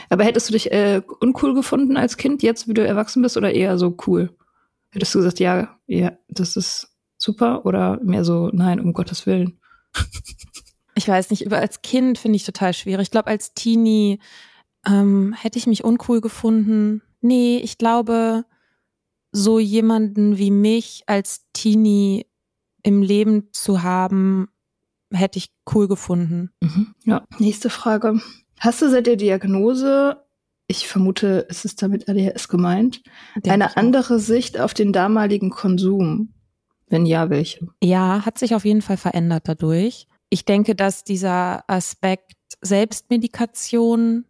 Aber 0.09 0.23
hättest 0.23 0.49
du 0.49 0.53
dich 0.53 0.71
äh, 0.71 1.01
uncool 1.19 1.53
gefunden 1.53 1.97
als 1.97 2.17
Kind, 2.17 2.43
jetzt 2.43 2.67
wie 2.67 2.73
du 2.73 2.85
erwachsen 2.85 3.21
bist, 3.21 3.37
oder 3.37 3.51
eher 3.51 3.77
so 3.77 3.97
cool? 4.05 4.35
Hättest 4.91 5.15
du 5.15 5.19
gesagt, 5.19 5.39
ja, 5.39 5.77
ja, 5.87 6.11
das 6.27 6.55
ist 6.57 6.95
super, 7.17 7.65
oder 7.65 7.99
mehr 8.03 8.23
so, 8.23 8.49
nein, 8.51 8.79
um 8.79 8.93
Gottes 8.93 9.25
Willen? 9.25 9.59
ich 11.01 11.07
weiß 11.07 11.31
nicht, 11.31 11.43
über 11.43 11.57
als 11.57 11.81
Kind 11.81 12.19
finde 12.19 12.35
ich 12.35 12.45
total 12.45 12.73
schwierig. 12.73 13.07
Ich 13.07 13.11
glaube, 13.11 13.27
als 13.27 13.55
Teenie 13.55 14.19
ähm, 14.85 15.33
hätte 15.33 15.57
ich 15.57 15.65
mich 15.65 15.83
uncool 15.83 16.21
gefunden. 16.21 17.01
Nee, 17.21 17.57
ich 17.57 17.79
glaube, 17.79 18.45
so 19.31 19.57
jemanden 19.57 20.37
wie 20.37 20.51
mich 20.51 21.03
als 21.07 21.47
Teenie 21.53 22.27
im 22.83 23.01
Leben 23.01 23.49
zu 23.51 23.81
haben, 23.81 24.49
hätte 25.11 25.39
ich 25.39 25.51
cool 25.73 25.87
gefunden. 25.87 26.51
Mhm. 26.61 26.93
Ja, 27.05 27.25
nächste 27.39 27.71
Frage. 27.71 28.21
Hast 28.59 28.83
du 28.83 28.89
seit 28.89 29.07
der 29.07 29.15
Diagnose, 29.15 30.23
ich 30.67 30.87
vermute, 30.87 31.47
es 31.49 31.65
ist 31.65 31.81
damit 31.81 32.07
ADHS 32.07 32.47
gemeint, 32.47 33.01
Denk 33.37 33.53
eine 33.53 33.75
andere 33.75 34.19
Sicht 34.19 34.59
auf 34.59 34.75
den 34.75 34.93
damaligen 34.93 35.49
Konsum? 35.49 36.33
Wenn 36.89 37.07
ja, 37.07 37.31
welche? 37.31 37.69
Ja, 37.81 38.23
hat 38.23 38.37
sich 38.37 38.53
auf 38.53 38.65
jeden 38.65 38.83
Fall 38.83 38.97
verändert 38.97 39.47
dadurch. 39.47 40.07
Ich 40.33 40.45
denke, 40.45 40.75
dass 40.75 41.03
dieser 41.03 41.69
Aspekt 41.69 42.35
Selbstmedikation 42.61 44.25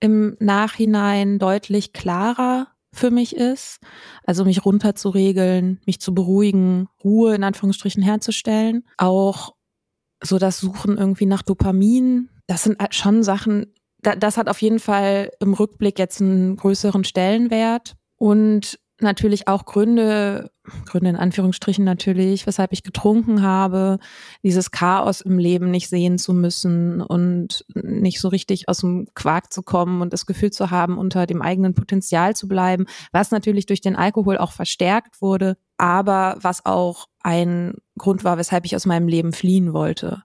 im 0.00 0.36
Nachhinein 0.40 1.38
deutlich 1.38 1.92
klarer 1.92 2.66
für 2.92 3.12
mich 3.12 3.36
ist. 3.36 3.78
Also 4.24 4.44
mich 4.44 4.64
runterzuregeln, 4.64 5.80
mich 5.86 6.00
zu 6.00 6.14
beruhigen, 6.14 6.88
Ruhe 7.04 7.36
in 7.36 7.44
Anführungsstrichen 7.44 8.02
herzustellen. 8.02 8.84
Auch 8.98 9.54
so 10.20 10.38
das 10.38 10.58
Suchen 10.58 10.98
irgendwie 10.98 11.26
nach 11.26 11.42
Dopamin. 11.42 12.28
Das 12.48 12.64
sind 12.64 12.78
schon 12.90 13.22
Sachen, 13.22 13.66
das 14.00 14.36
hat 14.36 14.48
auf 14.48 14.60
jeden 14.60 14.80
Fall 14.80 15.30
im 15.38 15.54
Rückblick 15.54 15.98
jetzt 16.00 16.20
einen 16.20 16.56
größeren 16.56 17.04
Stellenwert. 17.04 17.94
Und 18.16 18.80
natürlich 19.00 19.48
auch 19.48 19.64
Gründe, 19.66 20.50
Gründe 20.86 21.10
in 21.10 21.16
Anführungsstrichen 21.16 21.84
natürlich, 21.84 22.46
weshalb 22.46 22.72
ich 22.72 22.82
getrunken 22.82 23.42
habe, 23.42 23.98
dieses 24.42 24.70
Chaos 24.70 25.20
im 25.20 25.38
Leben 25.38 25.70
nicht 25.70 25.88
sehen 25.88 26.18
zu 26.18 26.32
müssen 26.32 27.00
und 27.00 27.64
nicht 27.74 28.20
so 28.20 28.28
richtig 28.28 28.68
aus 28.68 28.78
dem 28.78 29.06
Quark 29.14 29.52
zu 29.52 29.62
kommen 29.62 30.00
und 30.00 30.12
das 30.12 30.26
Gefühl 30.26 30.50
zu 30.50 30.70
haben, 30.70 30.98
unter 30.98 31.26
dem 31.26 31.42
eigenen 31.42 31.74
Potenzial 31.74 32.34
zu 32.34 32.48
bleiben, 32.48 32.86
was 33.12 33.30
natürlich 33.30 33.66
durch 33.66 33.80
den 33.80 33.96
Alkohol 33.96 34.38
auch 34.38 34.52
verstärkt 34.52 35.20
wurde, 35.20 35.56
aber 35.76 36.36
was 36.40 36.64
auch 36.64 37.06
ein 37.22 37.74
Grund 37.98 38.24
war, 38.24 38.38
weshalb 38.38 38.64
ich 38.64 38.76
aus 38.76 38.86
meinem 38.86 39.08
Leben 39.08 39.32
fliehen 39.32 39.72
wollte. 39.72 40.22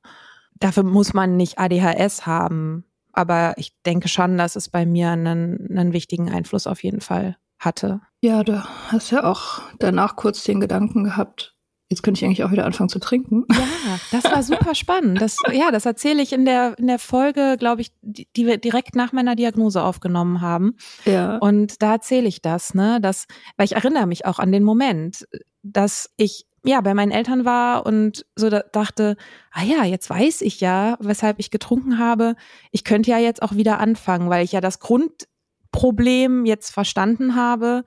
Dafür 0.59 0.83
muss 0.83 1.13
man 1.13 1.37
nicht 1.37 1.59
ADHS 1.59 2.25
haben, 2.25 2.85
aber 3.11 3.55
ich 3.57 3.73
denke 3.85 4.07
schon, 4.07 4.37
dass 4.37 4.55
es 4.55 4.69
bei 4.69 4.85
mir 4.85 5.09
einen, 5.09 5.77
einen 5.77 5.93
wichtigen 5.93 6.29
Einfluss 6.29 6.67
auf 6.67 6.83
jeden 6.83 7.01
Fall 7.01 7.37
hatte. 7.59 8.01
Ja, 8.21 8.43
du 8.43 8.63
hast 8.87 9.11
ja 9.11 9.23
auch 9.23 9.61
danach 9.79 10.15
kurz 10.15 10.43
den 10.43 10.59
Gedanken 10.59 11.03
gehabt, 11.03 11.55
jetzt 11.89 12.03
könnte 12.03 12.19
ich 12.19 12.25
eigentlich 12.25 12.43
auch 12.43 12.51
wieder 12.51 12.65
anfangen 12.65 12.89
zu 12.89 12.99
trinken. 12.99 13.45
Ja, 13.51 13.99
das 14.11 14.23
war 14.25 14.43
super 14.43 14.75
spannend. 14.75 15.19
Das, 15.19 15.37
ja, 15.51 15.71
das 15.71 15.85
erzähle 15.85 16.21
ich 16.21 16.31
in 16.31 16.45
der, 16.45 16.77
in 16.77 16.85
der 16.85 16.99
Folge, 16.99 17.57
glaube 17.57 17.81
ich, 17.81 17.91
die, 18.01 18.27
die 18.35 18.45
wir 18.45 18.57
direkt 18.57 18.95
nach 18.95 19.11
meiner 19.11 19.35
Diagnose 19.35 19.81
aufgenommen 19.81 20.39
haben. 20.39 20.75
Ja. 21.05 21.37
Und 21.37 21.81
da 21.81 21.93
erzähle 21.93 22.27
ich 22.27 22.43
das, 22.43 22.75
ne, 22.75 23.01
dass, 23.01 23.25
weil 23.57 23.65
ich 23.65 23.75
erinnere 23.75 24.05
mich 24.05 24.25
auch 24.25 24.37
an 24.37 24.51
den 24.51 24.63
Moment, 24.63 25.27
dass 25.63 26.11
ich 26.17 26.45
ja, 26.63 26.79
bei 26.81 26.93
meinen 26.93 27.11
Eltern 27.11 27.43
war 27.43 27.87
und 27.87 28.23
so 28.35 28.51
da 28.51 28.59
dachte, 28.59 29.17
ah 29.51 29.63
ja, 29.63 29.83
jetzt 29.83 30.07
weiß 30.11 30.41
ich 30.41 30.61
ja, 30.61 30.95
weshalb 30.99 31.39
ich 31.39 31.49
getrunken 31.49 31.97
habe. 31.97 32.35
Ich 32.69 32.83
könnte 32.83 33.09
ja 33.09 33.17
jetzt 33.17 33.41
auch 33.41 33.55
wieder 33.55 33.79
anfangen, 33.79 34.29
weil 34.29 34.45
ich 34.45 34.51
ja 34.51 34.61
das 34.61 34.79
Grund, 34.79 35.27
Problem 35.71 36.45
jetzt 36.45 36.71
verstanden 36.71 37.35
habe. 37.35 37.83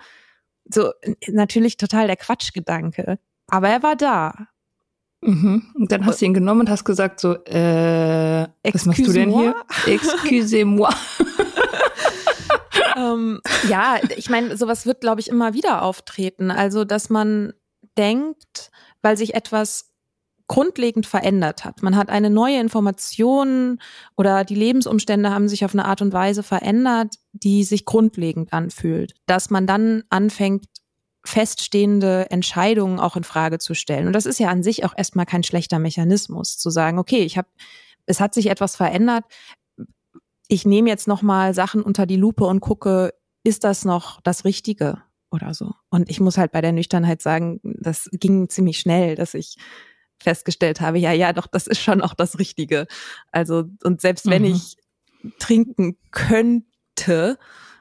So, 0.67 0.93
natürlich 1.29 1.77
total 1.77 2.07
der 2.07 2.17
Quatschgedanke. 2.17 3.19
Aber 3.49 3.69
er 3.69 3.83
war 3.83 3.97
da. 3.97 4.49
Mhm. 5.21 5.71
Und 5.75 5.91
dann 5.91 6.05
hast 6.05 6.21
du 6.21 6.27
ihn 6.27 6.35
genommen 6.35 6.61
und 6.61 6.71
hast 6.71 6.85
gesagt 6.85 7.21
so, 7.21 7.35
äh, 7.45 8.47
was 8.73 8.87
machst 8.87 9.07
du 9.07 9.13
denn 9.13 9.31
hier? 9.31 9.55
Excusez-moi. 9.87 10.91
ähm, 12.97 13.41
ja, 13.69 13.99
ich 14.17 14.29
meine, 14.29 14.57
sowas 14.57 14.87
wird, 14.87 15.01
glaube 15.01 15.21
ich, 15.21 15.29
immer 15.29 15.55
wieder 15.55 15.83
auftreten. 15.83 16.51
Also, 16.51 16.85
dass 16.85 17.09
man 17.09 17.55
denkt, 17.97 18.71
weil 19.03 19.17
sich 19.17 19.35
etwas 19.35 19.94
grundlegend 20.47 21.07
verändert 21.07 21.65
hat. 21.65 21.83
Man 21.83 21.97
hat 21.97 22.11
eine 22.11 22.31
neue 22.31 22.61
Information 22.61 23.79
oder 24.17 24.45
die 24.45 24.55
Lebensumstände 24.55 25.31
haben 25.31 25.49
sich 25.49 25.65
auf 25.65 25.73
eine 25.73 25.87
Art 25.87 26.03
und 26.03 26.13
Weise 26.13 26.43
verändert, 26.43 27.17
die 27.33 27.65
sich 27.65 27.85
grundlegend 27.85 28.53
anfühlt, 28.53 29.15
dass 29.27 29.51
man 29.51 29.67
dann 29.67 30.05
anfängt, 30.11 30.67
feststehende 31.27 32.31
Entscheidungen 32.31 33.01
auch 33.01 33.17
in 33.17 33.25
Frage 33.25 33.59
zu 33.59 33.75
stellen. 33.75 34.07
Und 34.07 34.13
das 34.13 34.27
ist 34.27 34.39
ja 34.39 34.51
an 34.51 34.63
sich 34.63 34.85
auch 34.85 34.93
erstmal 34.97 35.25
kein 35.25 35.43
schlechter 35.43 35.79
Mechanismus, 35.79 36.59
zu 36.59 36.69
sagen, 36.69 36.99
okay, 36.99 37.23
ich 37.23 37.39
habe, 37.39 37.49
es 38.05 38.21
hat 38.21 38.35
sich 38.35 38.51
etwas 38.51 38.77
verändert. 38.77 39.25
Ich 40.49 40.67
nehme 40.67 40.91
jetzt 40.91 41.09
nochmal 41.09 41.55
Sachen 41.55 41.83
unter 41.83 42.05
die 42.05 42.17
Lupe 42.17 42.45
und 42.45 42.61
gucke, 42.61 43.15
ist 43.43 43.65
das 43.65 43.87
noch 43.87 44.21
das 44.21 44.45
Richtige 44.45 45.03
oder 45.31 45.55
so? 45.55 45.73
Und 45.89 46.11
ich 46.11 46.21
muss 46.21 46.37
halt 46.37 46.53
bei 46.53 46.61
der 46.61 46.73
Nüchternheit 46.73 47.23
sagen, 47.23 47.61
das 47.63 48.11
ging 48.13 48.51
ziemlich 48.51 48.79
schnell, 48.79 49.15
dass 49.15 49.33
ich 49.33 49.57
festgestellt 50.23 50.81
habe, 50.81 50.99
ja, 50.99 51.13
ja, 51.13 51.33
doch, 51.33 51.47
das 51.47 51.67
ist 51.67 51.81
schon 51.81 52.01
auch 52.01 52.15
das 52.15 52.39
Richtige. 52.39 52.87
Also, 53.33 53.65
und 53.83 54.01
selbst 54.01 54.27
wenn 54.27 54.43
mhm. 54.43 54.55
ich 54.55 54.77
trinken 55.39 55.97
könnte, 56.11 57.39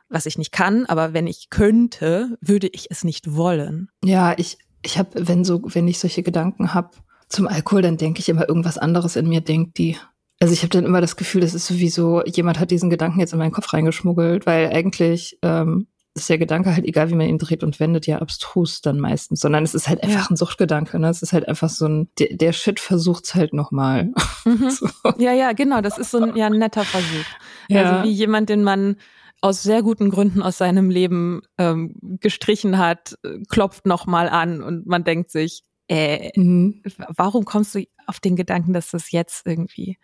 was 0.10 0.26
ich 0.26 0.38
nicht 0.38 0.52
kann, 0.52 0.86
aber 0.86 1.14
wenn 1.14 1.28
ich 1.28 1.50
könnte, 1.50 2.38
würde 2.42 2.68
ich 2.68 2.88
es 2.92 3.04
nicht 3.04 3.36
wollen. 3.36 3.90
Ja, 4.04 4.34
ich, 4.38 4.58
ich 4.84 4.98
habe, 4.98 5.28
wenn 5.28 5.44
so, 5.44 5.62
wenn 5.66 5.88
ich 5.88 6.00
solche 6.00 6.24
Gedanken 6.24 6.74
habe 6.74 6.92
zum 7.30 7.48
Alkohol, 7.48 7.82
dann 7.82 7.98
denke 7.98 8.20
ich 8.20 8.30
immer 8.30 8.48
irgendwas 8.48 8.78
anderes 8.78 9.16
in 9.16 9.28
mir 9.28 9.42
denkt 9.42 9.78
die. 9.78 9.98
Also 10.40 10.54
ich 10.54 10.62
habe 10.62 10.70
dann 10.70 10.86
immer 10.86 11.02
das 11.02 11.16
Gefühl, 11.16 11.42
das 11.42 11.54
ist 11.54 11.68
sowieso, 11.68 12.24
jemand 12.26 12.60
hat 12.60 12.70
diesen 12.70 12.90
Gedanken 12.90 13.20
jetzt 13.20 13.34
in 13.34 13.40
meinen 13.40 13.54
Kopf 13.54 13.72
reingeschmuggelt, 13.72 14.46
weil 14.46 14.68
eigentlich 14.68 15.40
ähm, 15.42 15.88
ist 16.16 16.30
der 16.30 16.38
Gedanke 16.38 16.74
halt, 16.74 16.86
egal 16.86 17.10
wie 17.10 17.16
man 17.16 17.28
ihn 17.28 17.40
dreht 17.40 17.64
und 17.64 17.80
wendet, 17.80 18.06
ja 18.06 18.20
abstrus 18.20 18.82
dann 18.82 19.00
meistens, 19.00 19.40
sondern 19.40 19.64
es 19.64 19.74
ist 19.74 19.88
halt 19.88 20.04
einfach 20.04 20.26
ja. 20.26 20.30
ein 20.30 20.36
Suchtgedanke. 20.36 21.00
Ne? 21.00 21.10
Es 21.10 21.24
ist 21.24 21.34
halt 21.34 21.48
einfach 21.48 21.70
so 21.70 21.88
ein, 21.88 22.10
der, 22.20 22.36
der 22.36 22.54
Shit 22.54 22.80
versucht's 22.80 23.36
halt 23.36 23.54
nochmal. 23.54 24.12
Mhm. 24.46 24.72
so. 24.72 24.90
Ja, 25.20 25.32
ja, 25.32 25.54
genau. 25.54 25.80
Das 25.80 25.98
ist 25.98 26.12
so 26.12 26.20
ein, 26.20 26.36
ja, 26.36 26.48
ein 26.48 26.60
netter 26.60 26.84
Versuch. 26.84 27.26
Ja. 27.70 27.84
Also 27.92 28.10
wie 28.10 28.12
jemand, 28.12 28.50
den 28.50 28.62
man 28.62 28.98
aus 29.40 29.64
sehr 29.64 29.82
guten 29.84 30.10
Gründen 30.10 30.42
aus 30.42 30.58
seinem 30.58 30.90
Leben 30.90 31.44
ähm, 31.58 31.96
gestrichen 32.20 32.78
hat, 32.78 33.18
klopft 33.48 33.86
nochmal 33.86 34.28
an 34.28 34.62
und 34.62 34.86
man 34.86 35.06
denkt 35.06 35.32
sich, 35.32 35.64
äh, 35.88 36.38
mhm. 36.38 36.82
warum 37.16 37.46
kommst 37.46 37.74
du 37.76 37.86
auf 38.06 38.20
den 38.20 38.36
Gedanken, 38.36 38.74
dass 38.74 38.92
das 38.92 39.12
jetzt 39.12 39.48
irgendwie 39.48 39.98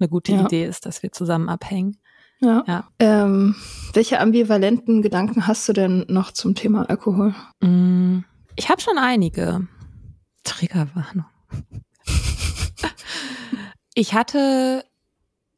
eine 0.00 0.08
gute 0.08 0.32
ja. 0.32 0.44
Idee 0.44 0.64
ist, 0.64 0.86
dass 0.86 1.04
wir 1.04 1.12
zusammen 1.12 1.48
abhängen? 1.48 1.98
Ja. 2.44 2.64
ja. 2.66 2.88
Ähm, 2.98 3.56
welche 3.92 4.20
ambivalenten 4.20 5.02
Gedanken 5.02 5.46
hast 5.46 5.68
du 5.68 5.72
denn 5.72 6.04
noch 6.08 6.32
zum 6.32 6.54
Thema 6.54 6.88
Alkohol? 6.88 7.34
Mm, 7.60 8.20
ich 8.56 8.68
habe 8.68 8.80
schon 8.80 8.98
einige. 8.98 9.66
Triggerwarnung. 10.44 11.26
ich 13.94 14.14
hatte 14.14 14.84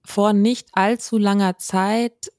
vor 0.05 0.33
nicht 0.33 0.69
allzu 0.73 1.19
langer 1.19 1.59
Zeit 1.59 2.31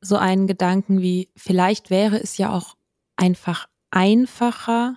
so 0.00 0.16
einen 0.16 0.46
Gedanken 0.46 1.02
wie, 1.02 1.30
vielleicht 1.36 1.90
wäre 1.90 2.20
es 2.20 2.38
ja 2.38 2.52
auch 2.52 2.76
einfach 3.16 3.66
einfacher, 3.90 4.96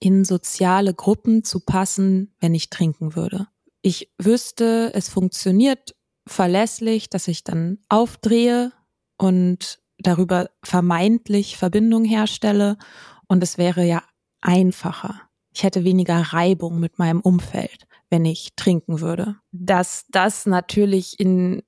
in 0.00 0.24
soziale 0.24 0.94
Gruppen 0.94 1.44
zu 1.44 1.60
passen, 1.60 2.34
wenn 2.40 2.54
ich 2.54 2.70
trinken 2.70 3.14
würde. 3.14 3.48
Ich 3.82 4.10
wüsste, 4.18 4.92
es 4.94 5.08
funktioniert 5.08 5.94
verlässlich, 6.30 7.10
dass 7.10 7.28
ich 7.28 7.44
dann 7.44 7.78
aufdrehe 7.88 8.72
und 9.18 9.80
darüber 9.98 10.50
vermeintlich 10.62 11.56
Verbindung 11.56 12.04
herstelle 12.04 12.78
und 13.26 13.42
es 13.42 13.58
wäre 13.58 13.84
ja 13.84 14.02
einfacher. 14.40 15.20
Ich 15.52 15.62
hätte 15.64 15.84
weniger 15.84 16.20
Reibung 16.32 16.78
mit 16.78 16.98
meinem 16.98 17.20
Umfeld, 17.20 17.86
wenn 18.08 18.24
ich 18.24 18.54
trinken 18.56 19.00
würde. 19.00 19.36
Dass 19.52 20.06
das 20.08 20.46
natürlich 20.46 21.18
in 21.18 21.62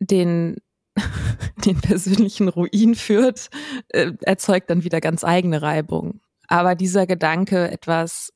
den 0.00 0.56
den 1.64 1.80
persönlichen 1.80 2.48
Ruin 2.48 2.94
führt, 2.94 3.50
äh, 3.88 4.12
erzeugt 4.22 4.68
dann 4.70 4.84
wieder 4.84 5.00
ganz 5.00 5.22
eigene 5.22 5.62
Reibung. 5.62 6.20
Aber 6.48 6.74
dieser 6.74 7.06
Gedanke, 7.06 7.70
etwas, 7.70 8.32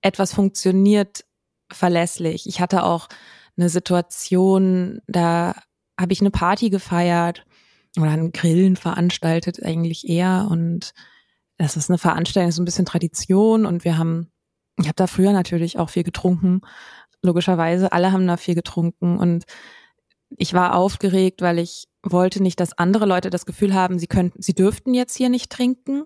etwas 0.00 0.32
funktioniert 0.32 1.24
verlässlich. 1.70 2.46
Ich 2.46 2.60
hatte 2.60 2.84
auch 2.84 3.08
eine 3.56 3.68
Situation, 3.68 5.00
da 5.06 5.54
habe 5.98 6.12
ich 6.12 6.20
eine 6.20 6.30
Party 6.30 6.70
gefeiert 6.70 7.44
oder 7.98 8.10
ein 8.10 8.32
Grillen 8.32 8.76
veranstaltet 8.76 9.62
eigentlich 9.64 10.08
eher 10.08 10.48
und 10.50 10.92
das 11.58 11.76
ist 11.76 11.90
eine 11.90 11.98
Veranstaltung, 11.98 12.52
so 12.52 12.62
ein 12.62 12.66
bisschen 12.66 12.84
Tradition 12.84 13.64
und 13.64 13.84
wir 13.84 13.96
haben, 13.96 14.30
ich 14.78 14.86
habe 14.86 14.96
da 14.96 15.06
früher 15.06 15.32
natürlich 15.32 15.78
auch 15.78 15.88
viel 15.88 16.04
getrunken, 16.04 16.60
logischerweise, 17.22 17.92
alle 17.92 18.12
haben 18.12 18.26
da 18.26 18.36
viel 18.36 18.54
getrunken 18.54 19.18
und 19.18 19.44
ich 20.36 20.54
war 20.54 20.74
aufgeregt, 20.74 21.40
weil 21.40 21.58
ich 21.58 21.88
wollte 22.02 22.42
nicht, 22.42 22.60
dass 22.60 22.76
andere 22.76 23.06
Leute 23.06 23.30
das 23.30 23.46
Gefühl 23.46 23.74
haben, 23.74 23.98
sie 23.98 24.06
könnten, 24.06 24.42
sie 24.42 24.54
dürften 24.54 24.92
jetzt 24.92 25.16
hier 25.16 25.28
nicht 25.28 25.50
trinken. 25.50 26.04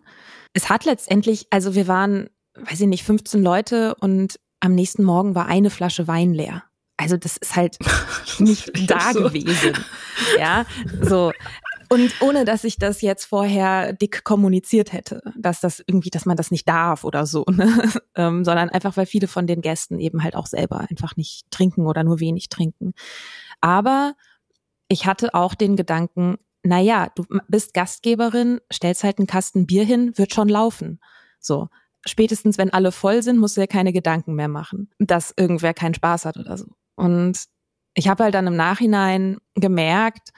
Es 0.53 0.69
hat 0.69 0.85
letztendlich, 0.85 1.47
also 1.51 1.75
wir 1.75 1.89
waren, 1.89 2.29
weiß 2.55 2.81
ich 2.81 2.87
nicht, 2.87 3.05
15 3.05 3.43
Leute 3.43 3.95
und 3.97 4.39
am 4.61 4.75
nächsten 4.75 5.05
Morgen 5.05 5.35
war 5.35 5.47
eine 5.47 5.71
Flasche 5.71 6.07
Wein 6.07 6.35
leer. 6.35 6.65
Also 7.01 7.17
das 7.17 7.39
ist 7.39 7.57
halt 7.57 7.79
nicht 8.39 8.91
da 8.91 9.13
so. 9.15 9.23
gewesen. 9.23 9.73
Ja, 10.39 10.67
so. 11.01 11.33
Und 11.89 12.21
ohne, 12.21 12.45
dass 12.45 12.63
ich 12.65 12.77
das 12.77 13.01
jetzt 13.01 13.25
vorher 13.25 13.95
dick 13.95 14.23
kommuniziert 14.23 14.93
hätte, 14.93 15.23
dass 15.37 15.61
das 15.61 15.83
irgendwie, 15.85 16.11
dass 16.11 16.27
man 16.27 16.37
das 16.37 16.51
nicht 16.51 16.69
darf 16.69 17.03
oder 17.03 17.25
so, 17.25 17.45
ne? 17.51 17.91
ähm, 18.15 18.45
sondern 18.45 18.69
einfach, 18.69 18.99
weil 18.99 19.07
viele 19.07 19.29
von 19.29 19.47
den 19.47 19.63
Gästen 19.63 19.99
eben 19.99 20.23
halt 20.23 20.37
auch 20.37 20.47
selber 20.47 20.87
einfach 20.91 21.17
nicht 21.17 21.51
trinken 21.51 21.87
oder 21.87 22.05
nur 22.05 22.21
wenig 22.21 22.51
trinken. 22.51 22.93
Aber 23.63 24.15
ich 24.89 25.07
hatte 25.07 25.35
auch 25.35 25.55
den 25.55 25.75
Gedanken, 25.75 26.37
na 26.63 26.81
ja, 26.81 27.09
du 27.15 27.25
bist 27.49 27.73
Gastgeberin, 27.73 28.61
stellst 28.71 29.05
halt 29.05 29.19
einen 29.19 29.27
Kasten 29.27 29.67
Bier 29.67 29.85
hin, 29.85 30.13
wird 30.17 30.35
schon 30.35 30.51
laufen. 30.51 31.01
So. 31.41 31.69
Spätestens, 32.07 32.57
wenn 32.57 32.73
alle 32.73 32.93
voll 32.93 33.23
sind, 33.23 33.39
musst 33.39 33.57
du 33.57 33.63
ja 33.63 33.67
keine 33.67 33.93
Gedanken 33.93 34.35
mehr 34.35 34.49
machen, 34.49 34.91
dass 34.99 35.35
irgendwer 35.37 35.75
keinen 35.75 35.95
Spaß 35.95 36.25
hat 36.25 36.37
oder 36.37 36.57
so. 36.57 36.67
Und 37.01 37.47
ich 37.95 38.09
habe 38.09 38.25
halt 38.25 38.35
dann 38.35 38.47
im 38.47 38.57
Nachhinein 38.57 39.39
gemerkt, 39.55 40.31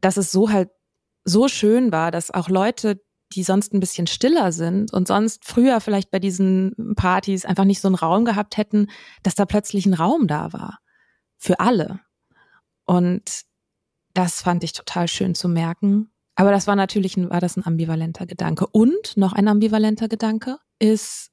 dass 0.00 0.18
es 0.18 0.30
so 0.30 0.50
halt 0.50 0.68
so 1.24 1.48
schön 1.48 1.92
war, 1.92 2.10
dass 2.10 2.30
auch 2.30 2.48
Leute, 2.48 3.02
die 3.32 3.42
sonst 3.42 3.72
ein 3.72 3.80
bisschen 3.80 4.06
stiller 4.06 4.52
sind 4.52 4.92
und 4.92 5.08
sonst 5.08 5.44
früher 5.44 5.80
vielleicht 5.80 6.10
bei 6.10 6.18
diesen 6.18 6.94
Partys 6.94 7.44
einfach 7.44 7.64
nicht 7.64 7.80
so 7.80 7.88
einen 7.88 7.94
Raum 7.94 8.24
gehabt 8.24 8.56
hätten, 8.56 8.88
dass 9.22 9.34
da 9.34 9.46
plötzlich 9.46 9.86
ein 9.86 9.94
Raum 9.94 10.26
da 10.26 10.52
war. 10.52 10.78
Für 11.38 11.58
alle. 11.60 12.00
Und 12.84 13.42
das 14.12 14.42
fand 14.42 14.64
ich 14.64 14.72
total 14.72 15.08
schön 15.08 15.34
zu 15.34 15.48
merken. 15.48 16.10
Aber 16.34 16.50
das 16.50 16.66
war 16.66 16.76
natürlich 16.76 17.16
ein, 17.16 17.30
war 17.30 17.40
das 17.40 17.56
ein 17.56 17.66
ambivalenter 17.66 18.26
Gedanke. 18.26 18.66
Und 18.66 19.16
noch 19.16 19.32
ein 19.32 19.48
ambivalenter 19.48 20.08
Gedanke 20.08 20.58
ist, 20.78 21.30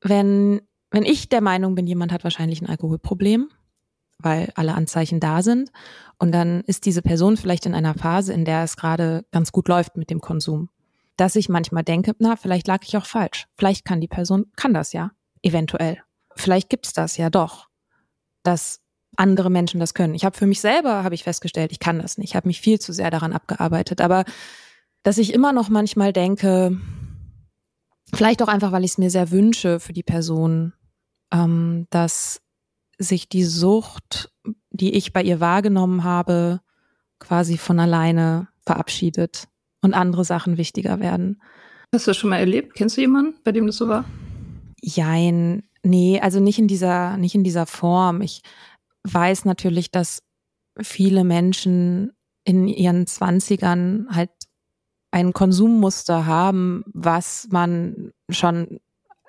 wenn, 0.00 0.60
wenn 0.90 1.04
ich 1.04 1.28
der 1.30 1.40
Meinung 1.40 1.74
bin, 1.74 1.86
jemand 1.86 2.12
hat 2.12 2.24
wahrscheinlich 2.24 2.60
ein 2.60 2.68
Alkoholproblem, 2.68 3.48
weil 4.18 4.52
alle 4.54 4.74
Anzeichen 4.74 5.20
da 5.20 5.42
sind. 5.42 5.70
Und 6.18 6.32
dann 6.32 6.62
ist 6.62 6.86
diese 6.86 7.02
Person 7.02 7.36
vielleicht 7.36 7.66
in 7.66 7.74
einer 7.74 7.94
Phase, 7.94 8.32
in 8.32 8.44
der 8.44 8.64
es 8.64 8.76
gerade 8.76 9.24
ganz 9.32 9.52
gut 9.52 9.68
läuft 9.68 9.96
mit 9.96 10.10
dem 10.10 10.20
Konsum. 10.20 10.68
Dass 11.16 11.36
ich 11.36 11.48
manchmal 11.48 11.84
denke, 11.84 12.14
na, 12.18 12.36
vielleicht 12.36 12.66
lag 12.66 12.80
ich 12.84 12.96
auch 12.96 13.06
falsch. 13.06 13.46
Vielleicht 13.56 13.84
kann 13.84 14.00
die 14.00 14.08
Person, 14.08 14.46
kann 14.56 14.74
das 14.74 14.92
ja, 14.92 15.12
eventuell. 15.42 15.98
Vielleicht 16.34 16.68
gibt's 16.68 16.92
das 16.92 17.16
ja 17.16 17.30
doch, 17.30 17.68
dass 18.42 18.80
andere 19.16 19.50
Menschen 19.50 19.78
das 19.78 19.94
können. 19.94 20.14
Ich 20.14 20.24
habe 20.24 20.36
für 20.36 20.46
mich 20.46 20.60
selber, 20.60 21.04
habe 21.04 21.14
ich 21.14 21.24
festgestellt, 21.24 21.70
ich 21.70 21.78
kann 21.78 22.00
das 22.00 22.18
nicht. 22.18 22.30
Ich 22.30 22.36
habe 22.36 22.48
mich 22.48 22.60
viel 22.60 22.80
zu 22.80 22.92
sehr 22.92 23.10
daran 23.10 23.32
abgearbeitet. 23.32 24.00
Aber 24.00 24.24
dass 25.04 25.18
ich 25.18 25.32
immer 25.32 25.52
noch 25.52 25.68
manchmal 25.68 26.12
denke, 26.12 26.80
vielleicht 28.12 28.42
auch 28.42 28.48
einfach, 28.48 28.72
weil 28.72 28.84
ich 28.84 28.92
es 28.92 28.98
mir 28.98 29.10
sehr 29.10 29.30
wünsche 29.30 29.78
für 29.78 29.92
die 29.92 30.02
Person, 30.02 30.72
ähm, 31.32 31.86
dass 31.90 32.40
sich 32.98 33.28
die 33.28 33.44
Sucht, 33.44 34.32
die 34.70 34.94
ich 34.94 35.12
bei 35.12 35.22
ihr 35.22 35.40
wahrgenommen 35.40 36.04
habe, 36.04 36.60
quasi 37.18 37.58
von 37.58 37.78
alleine 37.80 38.48
verabschiedet 38.66 39.48
und 39.82 39.94
andere 39.94 40.24
Sachen 40.24 40.56
wichtiger 40.56 41.00
werden. 41.00 41.40
Hast 41.92 42.06
du 42.06 42.10
das 42.10 42.16
schon 42.16 42.30
mal 42.30 42.38
erlebt? 42.38 42.74
Kennst 42.74 42.96
du 42.96 43.02
jemanden, 43.02 43.34
bei 43.44 43.52
dem 43.52 43.66
das 43.66 43.76
so 43.76 43.88
war? 43.88 44.04
Jein, 44.82 45.62
nee, 45.82 46.20
also 46.20 46.40
nicht 46.40 46.58
in 46.58 46.68
dieser, 46.68 47.16
nicht 47.16 47.34
in 47.34 47.44
dieser 47.44 47.66
Form. 47.66 48.20
Ich 48.20 48.42
weiß 49.04 49.44
natürlich, 49.44 49.90
dass 49.90 50.22
viele 50.80 51.24
Menschen 51.24 52.12
in 52.44 52.68
ihren 52.68 53.06
Zwanzigern 53.06 54.08
halt 54.10 54.30
ein 55.10 55.32
Konsummuster 55.32 56.26
haben, 56.26 56.82
was 56.92 57.46
man 57.50 58.10
schon 58.28 58.80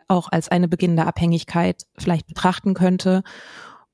auch 0.08 0.32
als 0.32 0.50
eine 0.50 0.68
beginnende 0.68 1.06
Abhängigkeit 1.06 1.84
vielleicht 1.98 2.28
betrachten 2.28 2.74
könnte 2.74 3.24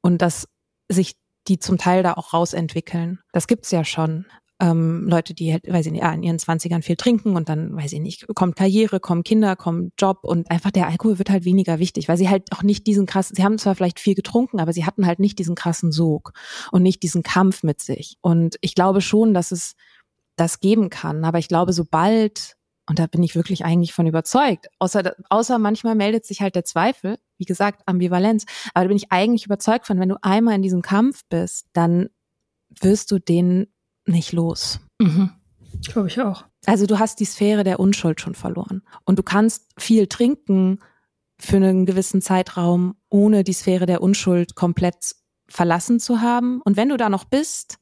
und 0.01 0.21
dass 0.21 0.47
sich 0.89 1.15
die 1.47 1.59
zum 1.59 1.77
Teil 1.77 2.03
da 2.03 2.13
auch 2.13 2.33
rausentwickeln. 2.33 3.19
Das 3.31 3.47
gibt's 3.47 3.71
ja 3.71 3.83
schon 3.83 4.25
ähm, 4.61 5.07
Leute, 5.07 5.33
die 5.33 5.51
halt, 5.51 5.67
weiß 5.67 5.87
ich 5.87 5.91
nicht, 5.91 6.03
in 6.03 6.23
ihren 6.23 6.37
Zwanzigern 6.37 6.83
viel 6.83 6.95
trinken 6.95 7.35
und 7.35 7.49
dann, 7.49 7.75
weiß 7.75 7.93
ich 7.93 7.99
nicht, 7.99 8.27
kommt 8.35 8.55
Karriere, 8.55 8.99
kommen 8.99 9.23
Kinder, 9.23 9.55
kommt 9.55 9.93
Job 9.99 10.19
und 10.21 10.51
einfach 10.51 10.69
der 10.69 10.87
Alkohol 10.87 11.17
wird 11.17 11.31
halt 11.31 11.45
weniger 11.45 11.79
wichtig, 11.79 12.07
weil 12.07 12.17
sie 12.17 12.29
halt 12.29 12.51
auch 12.51 12.61
nicht 12.61 12.85
diesen 12.85 13.07
krassen, 13.07 13.35
sie 13.35 13.43
haben 13.43 13.57
zwar 13.57 13.73
vielleicht 13.73 13.99
viel 13.99 14.13
getrunken, 14.13 14.59
aber 14.59 14.71
sie 14.71 14.85
hatten 14.85 15.07
halt 15.07 15.19
nicht 15.19 15.39
diesen 15.39 15.55
krassen 15.55 15.91
Sog 15.91 16.33
und 16.71 16.83
nicht 16.83 17.01
diesen 17.01 17.23
Kampf 17.23 17.63
mit 17.63 17.81
sich. 17.81 18.17
Und 18.21 18.57
ich 18.61 18.75
glaube 18.75 19.01
schon, 19.01 19.33
dass 19.33 19.51
es 19.51 19.73
das 20.35 20.59
geben 20.59 20.91
kann, 20.91 21.25
aber 21.25 21.39
ich 21.39 21.47
glaube, 21.47 21.73
sobald 21.73 22.55
und 22.87 22.99
da 22.99 23.07
bin 23.07 23.23
ich 23.23 23.35
wirklich 23.35 23.63
eigentlich 23.63 23.93
von 23.93 24.07
überzeugt. 24.07 24.67
Außer, 24.79 25.15
außer 25.29 25.59
manchmal 25.59 25.95
meldet 25.95 26.25
sich 26.25 26.41
halt 26.41 26.55
der 26.55 26.65
Zweifel, 26.65 27.17
wie 27.37 27.45
gesagt, 27.45 27.83
Ambivalenz. 27.85 28.45
Aber 28.73 28.85
da 28.85 28.87
bin 28.89 28.97
ich 28.97 29.11
eigentlich 29.11 29.45
überzeugt 29.45 29.87
von, 29.87 29.99
wenn 29.99 30.09
du 30.09 30.21
einmal 30.21 30.55
in 30.55 30.61
diesem 30.61 30.81
Kampf 30.81 31.23
bist, 31.29 31.67
dann 31.73 32.09
wirst 32.79 33.11
du 33.11 33.19
den 33.19 33.67
nicht 34.05 34.31
los. 34.33 34.79
Mhm. 34.99 35.31
Glaube 35.87 36.07
ich 36.07 36.19
auch. 36.21 36.45
Also 36.65 36.85
du 36.85 36.99
hast 36.99 37.19
die 37.19 37.25
Sphäre 37.25 37.63
der 37.63 37.79
Unschuld 37.79 38.21
schon 38.21 38.35
verloren. 38.35 38.83
Und 39.05 39.17
du 39.17 39.23
kannst 39.23 39.71
viel 39.77 40.07
trinken 40.07 40.79
für 41.39 41.57
einen 41.57 41.85
gewissen 41.85 42.21
Zeitraum, 42.21 42.95
ohne 43.09 43.43
die 43.43 43.53
Sphäre 43.53 43.85
der 43.85 44.01
Unschuld 44.01 44.55
komplett 44.55 45.15
verlassen 45.47 45.99
zu 45.99 46.21
haben. 46.21 46.61
Und 46.61 46.77
wenn 46.77 46.89
du 46.89 46.97
da 46.97 47.09
noch 47.09 47.25
bist, 47.25 47.77